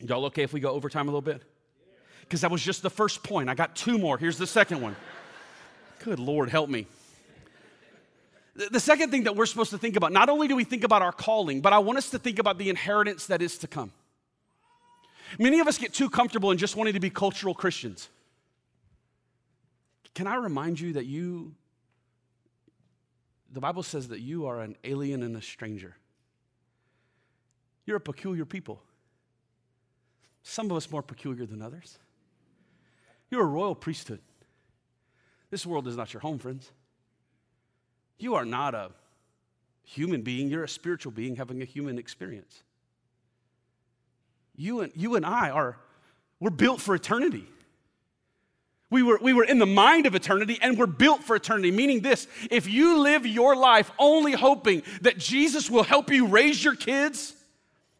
Y'all 0.00 0.24
okay 0.26 0.42
if 0.42 0.52
we 0.52 0.60
go 0.60 0.70
overtime 0.70 1.06
a 1.08 1.10
little 1.10 1.20
bit? 1.20 1.42
Because 2.22 2.40
that 2.40 2.50
was 2.50 2.62
just 2.62 2.82
the 2.82 2.90
first 2.90 3.22
point. 3.22 3.48
I 3.48 3.54
got 3.54 3.76
two 3.76 3.98
more. 3.98 4.18
Here's 4.18 4.38
the 4.38 4.46
second 4.46 4.80
one. 4.80 4.96
Good 6.00 6.18
Lord, 6.18 6.48
help 6.48 6.70
me. 6.70 6.86
The 8.54 8.80
second 8.80 9.10
thing 9.10 9.24
that 9.24 9.36
we're 9.36 9.46
supposed 9.46 9.70
to 9.70 9.78
think 9.78 9.96
about, 9.96 10.12
not 10.12 10.28
only 10.28 10.48
do 10.48 10.56
we 10.56 10.64
think 10.64 10.84
about 10.84 11.02
our 11.02 11.12
calling, 11.12 11.60
but 11.60 11.72
I 11.72 11.78
want 11.78 11.98
us 11.98 12.10
to 12.10 12.18
think 12.18 12.38
about 12.38 12.58
the 12.58 12.68
inheritance 12.68 13.26
that 13.26 13.40
is 13.40 13.58
to 13.58 13.68
come. 13.68 13.92
Many 15.38 15.60
of 15.60 15.68
us 15.68 15.78
get 15.78 15.94
too 15.94 16.10
comfortable 16.10 16.50
in 16.50 16.58
just 16.58 16.76
wanting 16.76 16.94
to 16.94 17.00
be 17.00 17.10
cultural 17.10 17.54
Christians. 17.54 18.08
Can 20.14 20.26
I 20.26 20.36
remind 20.36 20.80
you 20.80 20.94
that 20.94 21.06
you, 21.06 21.54
the 23.52 23.60
Bible 23.60 23.82
says 23.82 24.08
that 24.08 24.20
you 24.20 24.46
are 24.46 24.60
an 24.60 24.76
alien 24.84 25.22
and 25.22 25.36
a 25.36 25.42
stranger. 25.42 25.96
You're 27.86 27.98
a 27.98 28.00
peculiar 28.00 28.44
people. 28.44 28.82
Some 30.42 30.70
of 30.70 30.76
us 30.76 30.90
more 30.90 31.02
peculiar 31.02 31.46
than 31.46 31.62
others. 31.62 31.98
You're 33.30 33.42
a 33.42 33.46
royal 33.46 33.74
priesthood. 33.74 34.20
This 35.50 35.66
world 35.66 35.86
is 35.86 35.96
not 35.96 36.12
your 36.12 36.20
home, 36.20 36.38
friends. 36.38 36.70
You 38.18 38.34
are 38.34 38.44
not 38.44 38.74
a 38.74 38.90
human 39.84 40.22
being, 40.22 40.48
you're 40.48 40.64
a 40.64 40.68
spiritual 40.68 41.12
being 41.12 41.36
having 41.36 41.62
a 41.62 41.64
human 41.64 41.98
experience. 41.98 42.62
You 44.60 44.82
and, 44.82 44.92
you 44.94 45.14
and 45.16 45.24
I 45.24 45.48
are, 45.48 45.78
we're 46.38 46.50
built 46.50 46.82
for 46.82 46.94
eternity. 46.94 47.46
We 48.90 49.02
were, 49.02 49.18
we 49.22 49.32
were 49.32 49.44
in 49.44 49.58
the 49.58 49.64
mind 49.64 50.04
of 50.04 50.14
eternity 50.14 50.58
and 50.60 50.76
we're 50.76 50.86
built 50.86 51.24
for 51.24 51.34
eternity, 51.34 51.70
meaning 51.70 52.00
this 52.00 52.26
if 52.50 52.68
you 52.68 52.98
live 52.98 53.24
your 53.24 53.56
life 53.56 53.90
only 53.98 54.32
hoping 54.32 54.82
that 55.00 55.16
Jesus 55.16 55.70
will 55.70 55.82
help 55.82 56.10
you 56.10 56.26
raise 56.26 56.62
your 56.62 56.74
kids, 56.74 57.34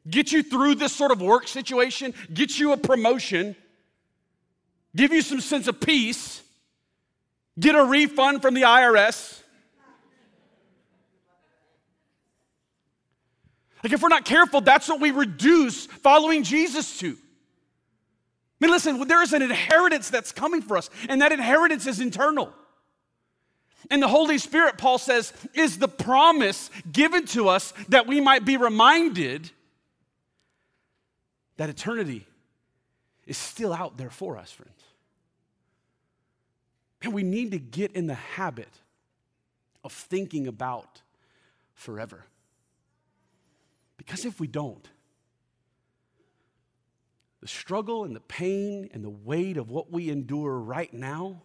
get 0.09 0.33
you 0.33 0.43
through 0.43 0.75
this 0.75 0.93
sort 0.93 1.13
of 1.13 1.23
work 1.23 1.49
situation, 1.49 2.13
get 2.35 2.59
you 2.59 2.73
a 2.73 2.77
promotion, 2.77 3.57
give 4.95 5.13
you 5.15 5.23
some 5.23 5.41
sense 5.41 5.67
of 5.67 5.81
peace, 5.81 6.43
get 7.59 7.75
a 7.75 7.85
refund 7.85 8.43
from 8.43 8.53
the 8.53 8.63
IRS. 8.63 9.40
Like, 13.83 13.93
if 13.93 14.03
we're 14.03 14.09
not 14.09 14.25
careful, 14.25 14.61
that's 14.61 14.89
what 14.89 15.01
we 15.01 15.11
reduce 15.11 15.87
following 15.87 16.43
Jesus 16.43 16.99
to. 16.99 17.09
I 17.09 18.67
mean, 18.67 18.71
listen, 18.71 19.09
there 19.09 19.23
is 19.23 19.33
an 19.33 19.41
inheritance 19.41 20.11
that's 20.11 20.33
coming 20.33 20.61
for 20.61 20.77
us, 20.77 20.91
and 21.09 21.23
that 21.23 21.33
inheritance 21.33 21.87
is 21.87 22.01
internal. 22.01 22.53
And 23.91 24.03
the 24.03 24.09
Holy 24.09 24.37
Spirit, 24.37 24.77
Paul 24.77 24.99
says, 24.99 25.33
is 25.55 25.79
the 25.79 25.89
promise 25.89 26.71
given 26.93 27.25
to 27.29 27.49
us 27.49 27.73
that 27.89 28.07
we 28.07 28.21
might 28.21 28.45
be 28.45 28.59
reminded 28.59 29.51
that 31.57 31.71
eternity 31.71 32.27
is 33.27 33.39
still 33.39 33.73
out 33.73 33.97
there 33.97 34.11
for 34.11 34.37
us, 34.37 34.51
friends. 34.51 34.83
And 37.03 37.15
we 37.15 37.23
need 37.23 37.53
to 37.53 37.59
get 37.59 37.93
in 37.93 38.07
the 38.07 38.15
habit 38.15 38.69
of 39.83 39.93
thinking 39.93 40.47
about 40.47 41.01
forever. 41.75 42.25
Because 44.11 44.25
if 44.25 44.41
we 44.41 44.49
don't, 44.49 44.89
the 47.41 47.47
struggle 47.47 48.03
and 48.03 48.17
the 48.17 48.21
pain 48.21 48.91
and 48.93 49.05
the 49.05 49.11
weight 49.11 49.57
of 49.57 49.71
what 49.71 49.93
we 49.93 50.11
endure 50.11 50.59
right 50.59 50.93
now 50.93 51.43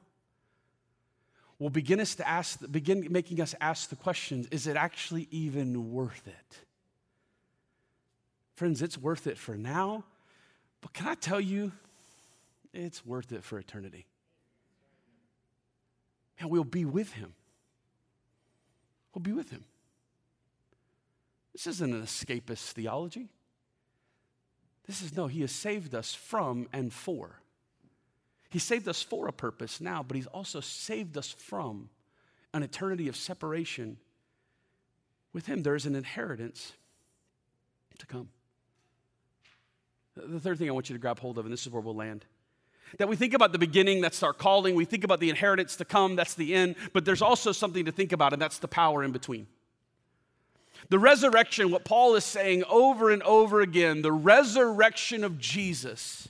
will 1.60 1.70
begin 1.70 2.00
us 2.00 2.16
to 2.16 2.28
ask 2.28 2.60
begin 2.72 3.06
making 3.12 3.40
us 3.40 3.54
ask 3.62 3.90
the 3.90 3.96
questions 3.96 4.48
is 4.48 4.66
it 4.66 4.76
actually 4.78 5.28
even 5.30 5.94
worth 5.94 6.24
it? 6.26 6.60
Friends 8.56 8.82
it's 8.82 8.98
worth 8.98 9.28
it 9.28 9.38
for 9.38 9.56
now 9.56 10.04
but 10.82 10.92
can 10.92 11.08
i 11.08 11.14
tell 11.14 11.40
you 11.40 11.72
it's 12.74 13.06
worth 13.06 13.32
it 13.32 13.44
for 13.44 13.60
eternity. 13.60 14.08
And 16.40 16.50
we'll 16.50 16.64
be 16.64 16.84
with 16.84 17.14
him. 17.14 17.36
We'll 19.14 19.22
be 19.22 19.34
with 19.34 19.52
him 19.52 19.66
this 21.56 21.68
isn't 21.68 21.94
an 21.94 22.04
escapist 22.04 22.74
theology. 22.74 23.30
This 24.86 25.02
is 25.02 25.16
no, 25.16 25.28
He 25.28 25.40
has 25.40 25.54
saved 25.54 25.96
us 25.96 26.14
from 26.14 26.68
and 26.74 26.92
for. 26.92 27.40
He 28.50 28.60
saved 28.60 28.90
us 28.90 29.02
for 29.02 29.30
a 29.30 29.32
purpose 29.32 29.80
now, 29.80 30.04
but 30.04 30.16
He's 30.16 30.28
also 30.28 30.60
saved 30.60 31.18
us 31.18 31.32
from 31.32 31.90
an 32.54 32.62
eternity 32.62 33.08
of 33.08 33.16
separation. 33.16 33.96
With 35.32 35.46
Him, 35.46 35.64
there 35.64 35.76
is 35.76 35.86
an 35.86 35.96
inheritance 35.96 36.74
to 38.00 38.06
come. 38.06 38.28
The 40.18 40.42
third 40.42 40.60
thing 40.60 40.68
I 40.68 40.74
want 40.74 40.90
you 40.90 40.96
to 40.96 41.00
grab 41.00 41.20
hold 41.20 41.38
of, 41.38 41.46
and 41.46 41.54
this 41.54 41.66
is 41.66 41.72
where 41.72 41.82
we'll 41.82 41.96
land. 41.96 42.26
That 42.98 43.08
we 43.08 43.16
think 43.16 43.34
about 43.34 43.54
the 43.54 43.60
beginning, 43.60 44.02
that's 44.02 44.24
our 44.24 44.34
calling. 44.34 44.76
We 44.76 44.84
think 44.84 45.06
about 45.06 45.22
the 45.22 45.30
inheritance 45.30 45.78
to 45.78 45.86
come, 45.86 46.18
that's 46.18 46.34
the 46.34 46.54
end. 46.54 46.76
But 46.92 47.06
there's 47.06 47.22
also 47.22 47.54
something 47.54 47.86
to 47.86 47.94
think 47.94 48.12
about, 48.12 48.34
and 48.34 48.42
that's 48.42 48.60
the 48.60 48.68
power 48.68 49.06
in 49.06 49.14
between. 49.14 49.48
The 50.90 51.00
resurrection, 51.00 51.72
what 51.72 51.84
Paul 51.84 52.16
is 52.16 52.24
saying 52.24 52.64
over 52.70 53.10
and 53.10 53.24
over 53.24 53.62
again, 53.62 54.02
the 54.02 54.12
resurrection 54.12 55.24
of 55.24 55.40
Jesus 55.40 56.30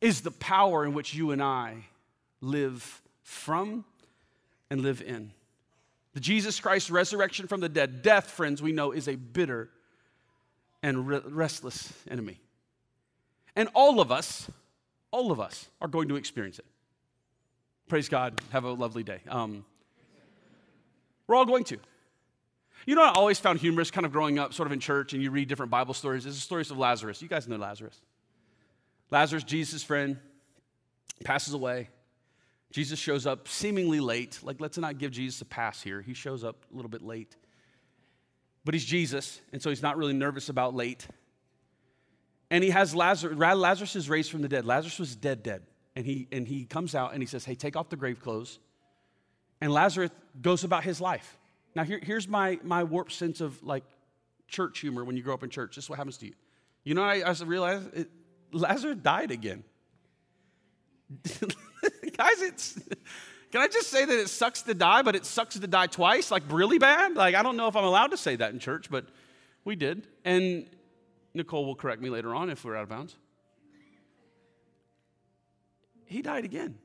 is 0.00 0.20
the 0.20 0.30
power 0.30 0.84
in 0.84 0.94
which 0.94 1.14
you 1.14 1.32
and 1.32 1.42
I 1.42 1.86
live 2.40 3.02
from 3.22 3.84
and 4.70 4.80
live 4.80 5.02
in. 5.02 5.32
The 6.14 6.20
Jesus 6.20 6.60
Christ 6.60 6.90
resurrection 6.90 7.46
from 7.48 7.60
the 7.60 7.68
dead, 7.68 8.02
death, 8.02 8.30
friends, 8.30 8.62
we 8.62 8.72
know 8.72 8.92
is 8.92 9.08
a 9.08 9.16
bitter 9.16 9.70
and 10.82 11.08
restless 11.08 11.92
enemy. 12.08 12.40
And 13.56 13.68
all 13.74 14.00
of 14.00 14.12
us, 14.12 14.48
all 15.10 15.32
of 15.32 15.40
us 15.40 15.68
are 15.80 15.88
going 15.88 16.08
to 16.08 16.16
experience 16.16 16.58
it. 16.58 16.64
Praise 17.88 18.08
God. 18.08 18.40
Have 18.50 18.64
a 18.64 18.70
lovely 18.70 19.02
day. 19.02 19.20
Um, 19.28 19.64
we're 21.26 21.34
all 21.34 21.46
going 21.46 21.64
to. 21.64 21.78
You 22.86 22.94
know, 22.94 23.02
I 23.02 23.10
always 23.10 23.38
found 23.38 23.58
humorous 23.58 23.90
kind 23.90 24.06
of 24.06 24.12
growing 24.12 24.38
up, 24.38 24.54
sort 24.54 24.66
of 24.66 24.72
in 24.72 24.80
church, 24.80 25.12
and 25.12 25.22
you 25.22 25.30
read 25.30 25.48
different 25.48 25.70
Bible 25.70 25.94
stories. 25.94 26.24
There's 26.24 26.36
the 26.36 26.40
stories 26.40 26.70
of 26.70 26.78
Lazarus. 26.78 27.20
You 27.20 27.28
guys 27.28 27.46
know 27.46 27.56
Lazarus. 27.56 28.00
Lazarus, 29.10 29.44
Jesus' 29.44 29.82
friend, 29.82 30.18
passes 31.24 31.54
away. 31.54 31.88
Jesus 32.70 32.98
shows 32.98 33.26
up 33.26 33.48
seemingly 33.48 34.00
late. 34.00 34.40
Like, 34.42 34.60
let's 34.60 34.78
not 34.78 34.98
give 34.98 35.10
Jesus 35.10 35.40
a 35.40 35.44
pass 35.44 35.82
here. 35.82 36.02
He 36.02 36.14
shows 36.14 36.44
up 36.44 36.64
a 36.72 36.76
little 36.76 36.90
bit 36.90 37.02
late. 37.02 37.34
But 38.64 38.74
he's 38.74 38.84
Jesus, 38.84 39.40
and 39.52 39.62
so 39.62 39.70
he's 39.70 39.82
not 39.82 39.96
really 39.96 40.12
nervous 40.12 40.48
about 40.48 40.74
late. 40.74 41.06
And 42.50 42.62
he 42.62 42.70
has 42.70 42.94
Lazarus, 42.94 43.36
Lazarus 43.36 43.96
is 43.96 44.08
raised 44.08 44.30
from 44.30 44.42
the 44.42 44.48
dead. 44.48 44.64
Lazarus 44.64 44.98
was 44.98 45.16
dead, 45.16 45.42
dead. 45.42 45.62
And 45.96 46.06
he, 46.06 46.28
and 46.30 46.46
he 46.46 46.64
comes 46.64 46.94
out 46.94 47.12
and 47.12 47.22
he 47.22 47.26
says, 47.26 47.44
Hey, 47.44 47.54
take 47.54 47.76
off 47.76 47.88
the 47.88 47.96
grave 47.96 48.20
clothes. 48.20 48.58
And 49.60 49.72
Lazarus 49.72 50.10
goes 50.40 50.64
about 50.64 50.84
his 50.84 51.00
life. 51.00 51.36
Now, 51.74 51.84
here, 51.84 52.00
here's 52.02 52.28
my, 52.28 52.58
my 52.62 52.84
warped 52.84 53.12
sense 53.12 53.40
of 53.40 53.62
like 53.62 53.84
church 54.48 54.80
humor 54.80 55.04
when 55.04 55.16
you 55.16 55.22
grow 55.22 55.34
up 55.34 55.42
in 55.42 55.50
church. 55.50 55.76
This 55.76 55.84
is 55.84 55.90
what 55.90 55.96
happens 55.96 56.16
to 56.18 56.26
you. 56.26 56.34
You 56.84 56.94
know, 56.94 57.02
I, 57.02 57.20
I 57.20 57.32
realized 57.44 57.94
it, 57.94 58.10
Lazarus 58.52 58.96
died 59.02 59.30
again. 59.30 59.64
Guys, 62.16 62.42
it's. 62.42 62.78
Can 63.50 63.62
I 63.62 63.66
just 63.66 63.88
say 63.88 64.04
that 64.04 64.18
it 64.18 64.28
sucks 64.28 64.62
to 64.62 64.74
die, 64.74 65.00
but 65.02 65.16
it 65.16 65.24
sucks 65.24 65.58
to 65.58 65.66
die 65.66 65.86
twice, 65.86 66.30
like 66.30 66.42
really 66.50 66.78
bad? 66.78 67.14
Like, 67.14 67.34
I 67.34 67.42
don't 67.42 67.56
know 67.56 67.66
if 67.66 67.76
I'm 67.76 67.84
allowed 67.84 68.10
to 68.10 68.18
say 68.18 68.36
that 68.36 68.52
in 68.52 68.58
church, 68.58 68.90
but 68.90 69.06
we 69.64 69.74
did. 69.74 70.06
And 70.24 70.68
Nicole 71.32 71.64
will 71.64 71.74
correct 71.74 72.02
me 72.02 72.10
later 72.10 72.34
on 72.34 72.50
if 72.50 72.64
we're 72.64 72.76
out 72.76 72.82
of 72.82 72.88
bounds. 72.90 73.16
He 76.04 76.20
died 76.20 76.44
again. 76.44 76.76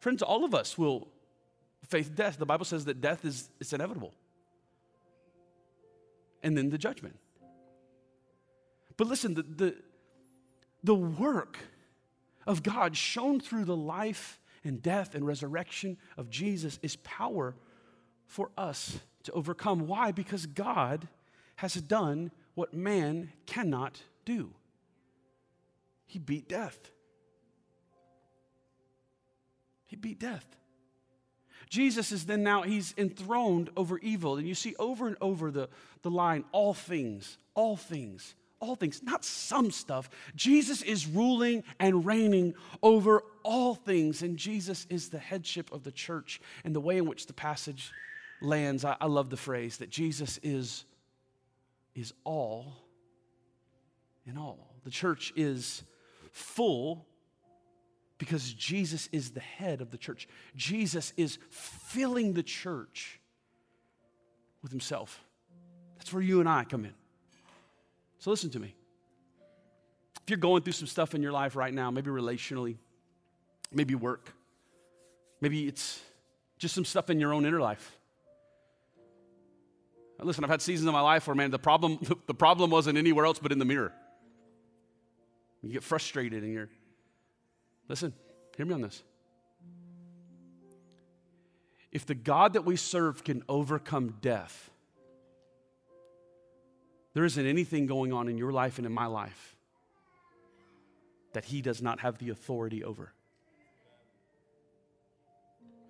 Friends, 0.00 0.22
all 0.22 0.44
of 0.44 0.54
us 0.54 0.78
will 0.78 1.08
face 1.88 2.08
death. 2.08 2.38
The 2.38 2.46
Bible 2.46 2.64
says 2.64 2.84
that 2.86 3.00
death 3.00 3.24
is 3.24 3.50
it's 3.60 3.72
inevitable. 3.72 4.14
And 6.42 6.56
then 6.56 6.70
the 6.70 6.78
judgment. 6.78 7.16
But 8.96 9.06
listen, 9.06 9.34
the, 9.34 9.42
the, 9.42 9.76
the 10.82 10.94
work 10.94 11.58
of 12.46 12.62
God 12.62 12.96
shown 12.96 13.40
through 13.40 13.64
the 13.64 13.76
life 13.76 14.40
and 14.64 14.82
death 14.82 15.14
and 15.14 15.26
resurrection 15.26 15.96
of 16.16 16.30
Jesus 16.30 16.78
is 16.82 16.96
power 16.96 17.54
for 18.26 18.50
us 18.56 18.98
to 19.24 19.32
overcome. 19.32 19.86
Why? 19.86 20.12
Because 20.12 20.46
God 20.46 21.08
has 21.56 21.74
done 21.74 22.30
what 22.54 22.74
man 22.74 23.32
cannot 23.46 24.02
do. 24.24 24.50
He 26.06 26.18
beat 26.18 26.48
death. 26.48 26.90
He 29.86 29.96
beat 29.96 30.18
death. 30.18 30.44
Jesus 31.68 32.12
is 32.12 32.26
then 32.26 32.42
now, 32.42 32.62
he's 32.62 32.94
enthroned 32.96 33.70
over 33.76 33.98
evil. 33.98 34.36
And 34.36 34.48
you 34.48 34.54
see 34.54 34.74
over 34.78 35.06
and 35.06 35.16
over 35.20 35.50
the, 35.50 35.68
the 36.02 36.10
line, 36.10 36.44
all 36.52 36.74
things, 36.74 37.38
all 37.54 37.76
things, 37.76 38.34
all 38.60 38.76
things, 38.76 39.02
not 39.02 39.24
some 39.24 39.70
stuff. 39.70 40.10
Jesus 40.34 40.82
is 40.82 41.06
ruling 41.06 41.64
and 41.78 42.04
reigning 42.04 42.54
over 42.82 43.22
all 43.42 43.74
things, 43.74 44.22
and 44.22 44.36
Jesus 44.36 44.86
is 44.90 45.08
the 45.08 45.18
headship 45.18 45.72
of 45.72 45.84
the 45.84 45.92
church. 45.92 46.40
And 46.64 46.74
the 46.74 46.80
way 46.80 46.98
in 46.98 47.06
which 47.06 47.26
the 47.26 47.32
passage 47.32 47.92
lands, 48.40 48.84
I, 48.84 48.96
I 49.00 49.06
love 49.06 49.30
the 49.30 49.36
phrase 49.36 49.78
that 49.78 49.90
Jesus 49.90 50.38
is, 50.42 50.84
is 51.94 52.12
all 52.24 52.72
in 54.26 54.36
all. 54.36 54.74
The 54.84 54.90
church 54.90 55.32
is 55.36 55.82
full 56.32 57.06
because 58.18 58.52
Jesus 58.52 59.08
is 59.12 59.30
the 59.30 59.40
head 59.40 59.80
of 59.80 59.90
the 59.90 59.96
church. 59.96 60.28
Jesus 60.56 61.12
is 61.16 61.38
filling 61.50 62.34
the 62.34 62.42
church 62.42 63.20
with 64.62 64.72
himself. 64.72 65.24
That's 65.96 66.12
where 66.12 66.22
you 66.22 66.40
and 66.40 66.48
I 66.48 66.64
come 66.64 66.84
in. 66.84 66.94
So 68.18 68.30
listen 68.30 68.50
to 68.50 68.58
me. 68.58 68.74
If 70.22 70.30
you're 70.30 70.38
going 70.38 70.62
through 70.62 70.72
some 70.72 70.88
stuff 70.88 71.14
in 71.14 71.22
your 71.22 71.32
life 71.32 71.56
right 71.56 71.72
now, 71.72 71.90
maybe 71.90 72.10
relationally, 72.10 72.76
maybe 73.72 73.94
work, 73.94 74.32
maybe 75.40 75.66
it's 75.66 76.00
just 76.58 76.74
some 76.74 76.84
stuff 76.84 77.08
in 77.08 77.20
your 77.20 77.32
own 77.32 77.46
inner 77.46 77.60
life. 77.60 77.96
Listen, 80.20 80.42
I've 80.42 80.50
had 80.50 80.60
seasons 80.60 80.88
of 80.88 80.92
my 80.92 81.00
life 81.00 81.28
where, 81.28 81.36
man, 81.36 81.52
the 81.52 81.60
problem, 81.60 81.98
the 82.26 82.34
problem 82.34 82.70
wasn't 82.70 82.98
anywhere 82.98 83.24
else 83.24 83.38
but 83.38 83.52
in 83.52 83.60
the 83.60 83.64
mirror. 83.64 83.92
You 85.62 85.72
get 85.72 85.84
frustrated 85.84 86.42
and 86.42 86.52
you're, 86.52 86.68
listen, 87.88 88.12
hear 88.56 88.66
me 88.66 88.74
on 88.74 88.82
this. 88.82 89.02
If 91.90 92.04
the 92.04 92.14
God 92.14 92.52
that 92.52 92.64
we 92.64 92.76
serve 92.76 93.24
can 93.24 93.42
overcome 93.48 94.16
death, 94.20 94.70
there 97.14 97.24
isn't 97.24 97.46
anything 97.46 97.86
going 97.86 98.12
on 98.12 98.28
in 98.28 98.38
your 98.38 98.52
life 98.52 98.78
and 98.78 98.86
in 98.86 98.92
my 98.92 99.06
life 99.06 99.56
that 101.32 101.44
He 101.44 101.62
does 101.62 101.82
not 101.82 102.00
have 102.00 102.18
the 102.18 102.30
authority 102.30 102.84
over. 102.84 103.12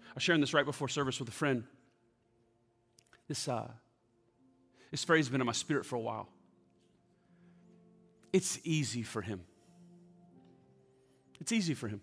I 0.07 0.15
was 0.15 0.23
sharing 0.23 0.41
this 0.41 0.55
right 0.55 0.65
before 0.65 0.89
service 0.89 1.19
with 1.19 1.29
a 1.29 1.33
friend. 1.33 1.65
This, 3.29 3.47
uh, 3.49 3.69
this 4.91 5.05
phrase 5.05 5.27
has 5.27 5.31
been 5.31 5.41
in 5.41 5.47
my 5.47 5.53
spirit 5.53 5.85
for 5.85 5.97
a 5.97 6.01
while. 6.01 6.29
It's 8.33 8.59
easy 8.65 9.03
for 9.03 9.21
Him. 9.21 9.43
It's 11.41 11.53
easy 11.53 11.75
for 11.75 11.89
Him. 11.89 12.01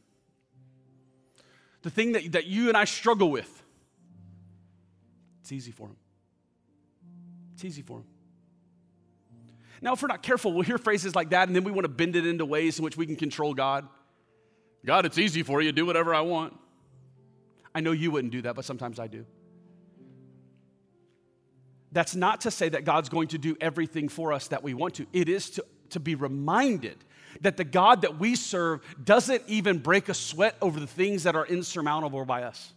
The 1.82 1.90
thing 1.90 2.14
that, 2.14 2.32
that 2.32 2.46
you 2.46 2.68
and 2.68 2.78
I 2.78 2.86
struggle 2.86 3.30
with, 3.30 3.64
it's 5.42 5.52
easy 5.52 5.72
for 5.72 5.88
Him. 5.88 5.98
It's 7.54 7.66
easy 7.66 7.82
for 7.82 8.00
Him. 8.00 8.06
Now, 9.82 9.94
if 9.94 10.02
we're 10.02 10.08
not 10.08 10.24
careful, 10.24 10.52
we'll 10.54 10.64
hear 10.64 10.78
phrases 10.78 11.16
like 11.16 11.30
that 11.30 11.48
and 11.48 11.56
then 11.56 11.64
we 11.64 11.72
want 11.72 11.84
to 11.84 11.90
bend 11.90 12.16
it 12.16 12.26
into 12.26 12.46
ways 12.46 12.80
in 12.80 12.84
which 12.84 12.98
we 12.98 13.06
can 13.06 13.16
control 13.16 13.54
God. 13.54 13.88
God, 14.86 15.06
it's 15.06 15.18
easy 15.18 15.44
for 15.44 15.62
you, 15.62 15.72
do 15.72 15.86
whatever 15.86 16.14
I 16.14 16.22
want. 16.22 16.58
I 17.74 17.82
know 17.82 17.92
you 17.92 18.10
wouldn't 18.10 18.32
do 18.32 18.42
that, 18.44 18.56
but 18.56 18.66
sometimes 18.66 19.00
I 19.00 19.08
do. 19.08 19.26
That's 21.92 22.16
not 22.16 22.42
to 22.42 22.52
say 22.52 22.70
that 22.70 22.84
God's 22.84 23.10
going 23.10 23.30
to 23.30 23.38
do 23.38 23.56
everything 23.62 24.10
for 24.10 24.34
us 24.34 24.48
that 24.50 24.64
we 24.64 24.74
want 24.74 24.96
to. 24.96 25.08
It 25.14 25.30
is 25.30 25.50
to, 25.52 25.66
to 25.92 26.00
be 26.00 26.16
reminded 26.16 26.98
that 27.42 27.58
the 27.58 27.64
God 27.64 28.02
that 28.02 28.20
we 28.20 28.36
serve 28.36 28.82
doesn't 29.04 29.44
even 29.48 29.80
break 29.80 30.10
a 30.10 30.14
sweat 30.14 30.56
over 30.62 30.80
the 30.80 30.88
things 30.88 31.24
that 31.24 31.36
are 31.36 31.46
insurmountable 31.46 32.26
by 32.26 32.44
us. 32.44 32.74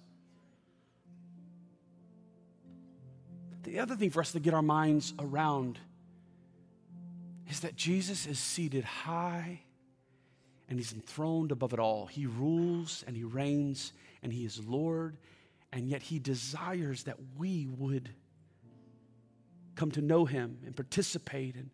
The 3.65 3.81
other 3.81 3.97
thing 3.97 4.11
for 4.11 4.21
us 4.21 4.33
to 4.33 4.41
get 4.41 4.55
our 4.55 4.63
minds 4.63 5.13
around 5.19 5.79
is 7.51 7.61
that 7.61 7.77
Jesus 7.77 8.27
is 8.27 8.39
seated 8.39 8.85
high 8.85 9.61
and 10.69 10.79
he's 10.79 10.93
enthroned 10.93 11.53
above 11.53 11.73
it 11.73 11.79
all. 11.79 12.07
He 12.07 12.27
rules 12.27 13.05
and 13.07 13.17
he 13.17 13.25
reigns 13.25 13.93
and 14.23 14.33
he 14.33 14.45
is 14.45 14.59
Lord, 14.65 15.17
and 15.73 15.89
yet 15.89 16.03
he 16.03 16.19
desires 16.19 17.05
that 17.05 17.17
we 17.37 17.67
would 17.67 18.11
come 19.75 19.91
to 19.93 20.01
know 20.01 20.25
him 20.25 20.59
and 20.67 20.75
participate 20.75 21.55
and 21.55 21.71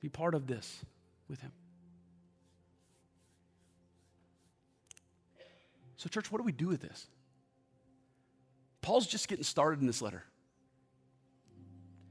be 0.00 0.08
part 0.08 0.34
of 0.34 0.46
this 0.46 0.84
with 1.28 1.40
him. 1.40 1.52
So, 5.96 6.08
church, 6.08 6.30
what 6.30 6.38
do 6.38 6.44
we 6.44 6.52
do 6.52 6.68
with 6.68 6.80
this? 6.80 7.08
Paul's 8.80 9.06
just 9.06 9.28
getting 9.28 9.44
started 9.44 9.80
in 9.80 9.86
this 9.86 10.00
letter. 10.00 10.24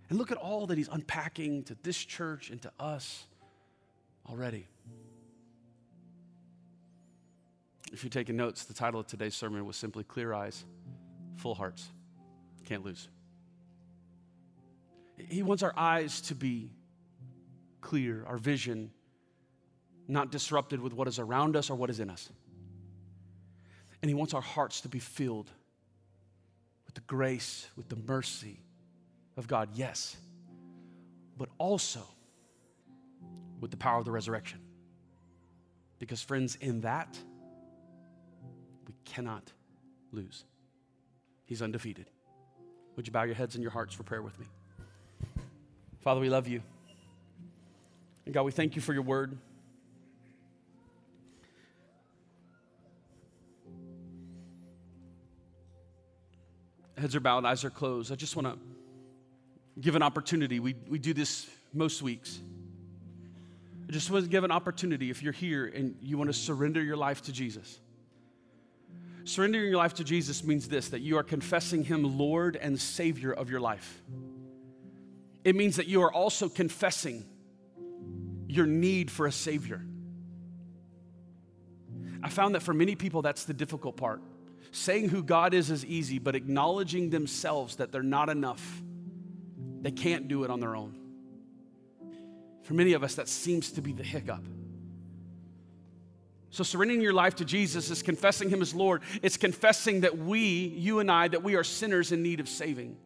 And 0.09 0.18
look 0.18 0.32
at 0.32 0.38
all 0.38 0.68
that 0.68 0.78
he's 0.78 0.89
unpacking 0.89 1.63
to 1.63 1.78
this 1.84 1.97
church 1.97 2.49
and 2.49 2.61
to 2.61 2.72
us 2.80 3.26
already. 4.30 4.68
If 7.91 8.03
you're 8.03 8.09
taking 8.09 8.36
notes, 8.36 8.65
the 8.65 8.74
title 8.74 8.99
of 8.99 9.07
today's 9.07 9.36
sermon 9.36 9.65
was 9.65 9.78
simply 9.78 10.03
Clear 10.03 10.34
Eyes, 10.34 10.65
Full 11.38 11.55
Hearts. 11.55 11.89
Can't 12.65 12.84
lose. 12.84 13.07
He 15.18 15.41
wants 15.41 15.63
our 15.63 15.74
eyes 15.76 16.22
to 16.22 16.36
be 16.36 16.72
clear, 17.80 18.26
our 18.28 18.38
vision 18.38 18.91
not 20.08 20.32
disrupted 20.32 20.80
with 20.80 20.93
what 20.93 21.08
is 21.08 21.20
around 21.20 21.55
us 21.55 21.70
or 21.70 21.76
what 21.76 21.89
is 21.89 21.99
in 21.99 22.10
us. 22.10 22.30
And 24.01 24.10
He 24.10 24.16
wants 24.16 24.34
our 24.34 24.41
hearts 24.41 24.82
to 24.82 24.89
be 24.89 24.99
filled 24.99 25.49
with 26.86 26.95
the 26.95 27.01
grace, 27.01 27.68
with 27.76 27.89
the 27.89 27.97
mercy, 28.08 28.60
of 29.38 29.47
God, 29.47 29.70
yes, 29.76 30.18
but 31.38 31.47
also 31.60 32.01
with 33.62 33.72
the 33.72 33.78
power 33.78 33.99
of 33.99 34.05
the 34.05 34.12
resurrection. 34.12 34.60
Because, 35.99 36.22
friends, 36.22 36.58
in 36.60 36.82
that, 36.82 37.18
we 38.88 38.93
cannot 39.05 39.51
lose. 40.12 40.43
He's 41.45 41.62
undefeated. 41.62 42.10
Would 42.95 43.08
you 43.08 43.14
bow 43.14 43.24
your 43.24 43.36
heads 43.36 43.55
and 43.55 43.62
your 43.62 43.72
hearts 43.72 43.93
for 43.93 44.03
prayer 44.03 44.22
with 44.22 44.38
me? 44.39 44.47
Father, 46.01 46.20
we 46.20 46.30
love 46.30 46.47
you. 46.47 46.62
And 48.26 48.34
God, 48.34 48.43
we 48.43 48.51
thank 48.51 48.76
you 48.76 48.82
for 48.82 48.93
your 48.93 49.03
word. 49.03 49.38
Heads 56.98 57.16
are 57.16 57.20
bowed, 57.20 57.45
eyes 57.45 57.64
are 57.64 57.70
closed. 57.70 58.12
I 58.12 58.16
just 58.16 58.36
want 58.36 58.48
to 58.48 58.60
give 59.80 59.95
an 59.95 60.02
opportunity. 60.02 60.60
We, 60.60 60.76
we 60.89 61.00
do 61.00 61.14
this 61.14 61.48
most 61.74 62.02
weeks. 62.02 62.39
I 63.88 63.91
just 63.91 64.10
want 64.10 64.26
to 64.26 64.30
give 64.30 64.43
an 64.43 64.52
opportunity 64.52 65.10
if 65.10 65.24
you're 65.24 65.34
here 65.34 65.66
and 65.66 65.95
you 66.02 66.18
want 66.18 66.30
to 66.30 66.34
surrender 66.34 66.82
your 66.82 66.98
life 66.98 67.22
to 67.24 67.32
Jesus. 67.32 67.80
Surrendering 69.24 69.70
your 69.70 69.78
life 69.78 69.95
to 69.95 70.04
Jesus 70.04 70.43
means 70.43 70.68
this 70.68 70.89
that 70.89 71.02
you 71.02 71.18
are 71.18 71.24
confessing 71.24 71.84
Him 71.84 72.18
Lord 72.18 72.56
and 72.56 72.80
Savior 72.80 73.32
of 73.32 73.50
your 73.50 73.60
life. 73.60 74.02
It 75.43 75.56
means 75.56 75.78
that 75.78 75.88
you 75.88 76.02
are 76.04 76.12
also 76.12 76.50
confessing 76.50 77.26
your 78.48 78.66
need 78.66 79.12
for 79.12 79.28
a 79.28 79.32
Savior. 79.32 79.82
I 82.24 82.30
found 82.30 82.56
that 82.56 82.62
for 82.62 82.74
many 82.74 82.95
people, 82.95 83.22
that's 83.22 83.45
the 83.45 83.54
difficult 83.54 83.98
part. 83.98 84.22
Saying 84.72 85.09
who 85.09 85.24
God 85.24 85.53
is 85.53 85.72
is 85.72 85.86
easy, 85.86 86.20
but 86.20 86.36
acknowledging 86.36 87.09
themselves 87.09 87.78
that 87.78 87.91
they're 87.91 88.03
not 88.03 88.30
enough, 88.30 88.82
they 89.82 89.91
can't 89.91 90.28
do 90.28 90.43
it 90.43 90.49
on 90.49 90.59
their 90.59 90.76
own. 90.76 90.95
For 92.63 92.74
many 92.74 92.93
of 92.93 93.03
us, 93.03 93.15
that 93.15 93.30
seems 93.30 93.72
to 93.74 93.82
be 93.82 93.93
the 93.93 94.03
hiccup. 94.03 94.45
So, 96.49 96.63
surrendering 96.63 97.01
your 97.01 97.13
life 97.13 97.36
to 97.36 97.45
Jesus 97.45 97.89
is 97.89 98.01
confessing 98.01 98.49
Him 98.49 98.61
as 98.61 98.74
Lord. 98.74 99.03
It's 99.22 99.38
confessing 99.38 100.01
that 100.01 100.18
we, 100.18 100.39
you 100.39 100.99
and 100.99 101.11
I, 101.11 101.28
that 101.28 101.43
we 101.43 101.55
are 101.55 101.63
sinners 101.63 102.11
in 102.11 102.24
need 102.24 102.39
of 102.39 102.49
saving. 102.49 102.97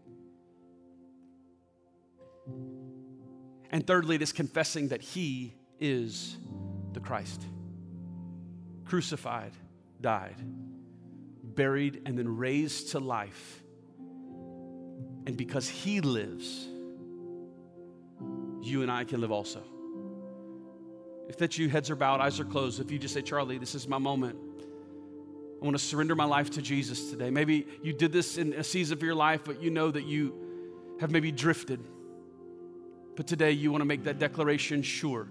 And 3.72 3.86
thirdly, 3.86 4.16
it 4.16 4.22
is 4.22 4.32
confessing 4.32 4.89
that 4.89 5.01
He 5.01 5.53
is 5.80 6.38
the 6.93 6.99
Christ. 6.99 7.41
Crucified, 8.86 9.53
died, 9.99 10.36
buried, 11.62 12.01
and 12.07 12.18
then 12.18 12.38
raised 12.38 12.89
to 12.89 12.99
life. 12.99 13.62
And 15.28 15.38
because 15.38 15.70
He 15.70 16.01
lives, 16.01 16.68
you 18.64 18.82
and 18.82 18.89
I 18.89 19.03
can 19.03 19.22
live 19.22 19.32
also. 19.32 19.62
If 21.30 21.38
that's 21.38 21.59
you, 21.59 21.70
heads 21.70 21.91
are 21.91 21.95
bowed, 21.95 22.20
eyes 22.20 22.39
are 22.39 22.45
closed. 22.45 22.80
If 22.80 22.89
you 22.89 22.97
just 22.97 23.14
say, 23.14 23.22
Charlie, 23.22 23.59
this 23.59 23.76
is 23.76 23.88
my 23.88 23.99
moment. 23.99 24.39
I 25.62 25.64
want 25.64 25.78
to 25.78 25.84
surrender 25.84 26.16
my 26.16 26.26
life 26.26 26.49
to 26.51 26.64
Jesus 26.64 27.12
today. 27.12 27.30
Maybe 27.30 27.68
you 27.84 27.93
did 27.93 28.12
this 28.12 28.39
in 28.39 28.53
a 28.53 28.64
season 28.64 28.97
of 28.97 29.03
your 29.03 29.14
life, 29.14 29.41
but 29.45 29.62
you 29.62 29.70
know 29.70 29.91
that 29.91 30.05
you 30.07 30.34
have 30.99 31.12
maybe 31.12 31.32
drifted. 31.32 31.80
But 33.16 33.28
today 33.28 33.51
you 33.51 33.72
want 33.72 33.82
to 33.82 33.86
make 33.86 34.05
that 34.05 34.18
declaration 34.18 34.82
sure. 34.82 35.28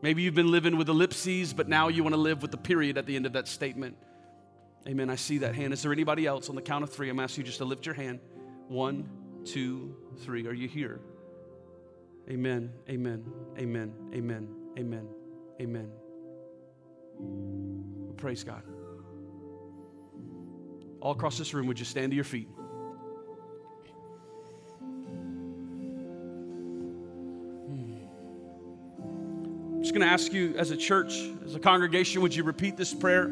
Maybe 0.00 0.22
you've 0.22 0.36
been 0.36 0.52
living 0.52 0.76
with 0.76 0.88
ellipses, 0.88 1.52
but 1.52 1.68
now 1.68 1.88
you 1.88 2.04
want 2.04 2.14
to 2.14 2.20
live 2.20 2.40
with 2.40 2.52
the 2.52 2.56
period 2.56 2.96
at 2.96 3.06
the 3.06 3.16
end 3.16 3.26
of 3.26 3.32
that 3.32 3.48
statement. 3.48 3.96
Amen. 4.88 5.10
I 5.10 5.16
see 5.16 5.38
that 5.38 5.54
hand. 5.54 5.74
Is 5.74 5.82
there 5.82 5.92
anybody 5.92 6.26
else 6.26 6.48
on 6.48 6.54
the 6.54 6.62
count 6.62 6.82
of 6.82 6.90
three? 6.90 7.10
I'm 7.10 7.20
asking 7.20 7.42
you 7.42 7.46
just 7.46 7.58
to 7.58 7.66
lift 7.66 7.84
your 7.84 7.94
hand. 7.94 8.20
One, 8.68 9.06
two, 9.44 9.94
three. 10.20 10.46
Are 10.46 10.54
you 10.54 10.66
here? 10.66 11.00
Amen. 12.30 12.72
Amen. 12.88 13.24
Amen. 13.58 13.92
Amen. 14.14 14.48
Amen. 14.78 15.08
Amen. 15.60 15.90
Praise 18.16 18.44
God. 18.44 18.62
All 21.00 21.12
across 21.12 21.36
this 21.36 21.52
room, 21.52 21.66
would 21.66 21.78
you 21.78 21.84
stand 21.84 22.12
to 22.12 22.16
your 22.16 22.24
feet? 22.24 22.48
Hmm. 27.66 27.98
I'm 29.74 29.82
just 29.82 29.92
going 29.92 30.00
to 30.00 30.10
ask 30.10 30.32
you, 30.32 30.54
as 30.56 30.70
a 30.70 30.76
church, 30.76 31.30
as 31.44 31.54
a 31.54 31.60
congregation, 31.60 32.22
would 32.22 32.34
you 32.34 32.42
repeat 32.42 32.78
this 32.78 32.94
prayer 32.94 33.30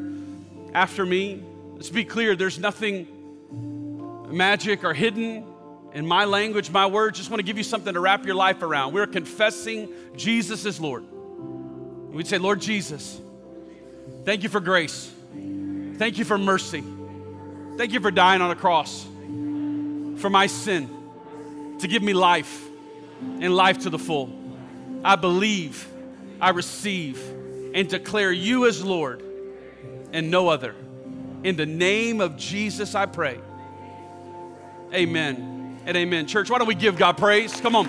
after 0.76 1.06
me? 1.06 1.42
Let's 1.74 1.88
be 1.88 2.04
clear 2.04 2.36
there's 2.36 2.58
nothing 2.58 3.08
magic 4.30 4.84
or 4.84 4.92
hidden 4.92 5.46
in 5.94 6.06
my 6.06 6.26
language, 6.26 6.70
my 6.70 6.84
words. 6.84 7.16
Just 7.16 7.30
want 7.30 7.38
to 7.40 7.44
give 7.44 7.56
you 7.56 7.64
something 7.64 7.94
to 7.94 7.98
wrap 7.98 8.26
your 8.26 8.34
life 8.34 8.60
around. 8.62 8.92
We're 8.92 9.06
confessing 9.06 9.88
Jesus 10.16 10.66
is 10.66 10.78
Lord. 10.78 11.02
We'd 12.12 12.26
say, 12.26 12.36
Lord 12.36 12.60
Jesus, 12.60 13.18
thank 14.26 14.42
you 14.42 14.50
for 14.50 14.60
grace. 14.60 15.10
Thank 15.96 16.18
you 16.18 16.26
for 16.26 16.36
mercy. 16.36 16.84
Thank 17.78 17.94
you 17.94 18.00
for 18.00 18.10
dying 18.10 18.42
on 18.42 18.50
a 18.50 18.56
cross 18.56 19.06
for 20.20 20.28
my 20.28 20.46
sin 20.46 20.90
to 21.78 21.88
give 21.88 22.02
me 22.02 22.12
life 22.12 22.68
and 23.40 23.56
life 23.56 23.78
to 23.80 23.90
the 23.90 23.98
full. 23.98 24.30
I 25.02 25.16
believe, 25.16 25.88
I 26.38 26.50
receive, 26.50 27.18
and 27.74 27.88
declare 27.88 28.30
you 28.30 28.66
as 28.66 28.84
Lord 28.84 29.22
and 30.12 30.30
no 30.30 30.48
other. 30.48 30.74
In 31.44 31.56
the 31.56 31.66
name 31.66 32.20
of 32.20 32.36
Jesus, 32.36 32.94
I 32.94 33.06
pray. 33.06 33.38
Amen 34.92 35.78
and 35.84 35.96
amen. 35.96 36.26
Church, 36.26 36.50
why 36.50 36.58
don't 36.58 36.66
we 36.66 36.74
give 36.74 36.96
God 36.96 37.16
praise? 37.16 37.60
Come 37.60 37.76
on. 37.76 37.86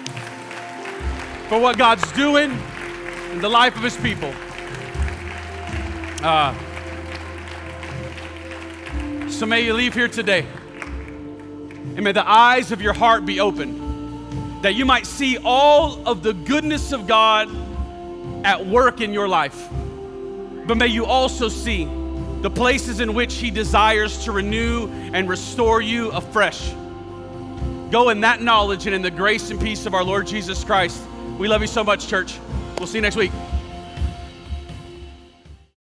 For 1.48 1.60
what 1.60 1.78
God's 1.78 2.12
doing 2.12 2.52
in 3.32 3.42
the 3.42 3.50
life 3.50 3.76
of 3.76 3.84
his 3.84 3.98
people. 3.98 4.34
Uh, 6.24 6.54
so 9.30 9.46
may 9.46 9.62
you 9.62 9.74
leave 9.74 9.94
here 9.94 10.08
today, 10.08 10.46
and 11.96 12.04
may 12.04 12.12
the 12.12 12.28
eyes 12.28 12.72
of 12.72 12.82
your 12.82 12.94
heart 12.94 13.26
be 13.26 13.40
open, 13.40 14.62
that 14.62 14.74
you 14.74 14.86
might 14.86 15.06
see 15.06 15.38
all 15.38 16.08
of 16.08 16.24
the 16.24 16.34
goodness 16.34 16.92
of 16.92 17.08
God 17.08 17.50
at 18.46 18.66
work 18.66 19.02
in 19.02 19.14
your 19.14 19.28
life. 19.28 19.68
But 20.66 20.78
may 20.78 20.88
you 20.88 21.06
also 21.06 21.50
see 21.50 21.86
the 22.48 22.56
places 22.56 23.02
in 23.02 23.14
which 23.14 23.36
He 23.36 23.52
desires 23.52 24.24
to 24.24 24.32
renew 24.32 24.88
and 25.12 25.28
restore 25.28 25.82
you 25.82 26.10
afresh. 26.12 26.72
Go 27.92 28.08
in 28.08 28.22
that 28.22 28.42
knowledge 28.42 28.86
and 28.86 28.96
in 28.96 29.02
the 29.02 29.12
grace 29.12 29.52
and 29.52 29.60
peace 29.60 29.86
of 29.86 29.94
our 29.94 30.02
Lord 30.02 30.26
Jesus 30.26 30.64
Christ. 30.64 31.04
We 31.38 31.50
love 31.50 31.60
you 31.60 31.68
so 31.68 31.84
much, 31.84 32.08
church. 32.08 32.40
We'll 32.78 32.88
see 32.88 33.00
you 33.00 33.02
next 33.02 33.18
week. 33.18 33.34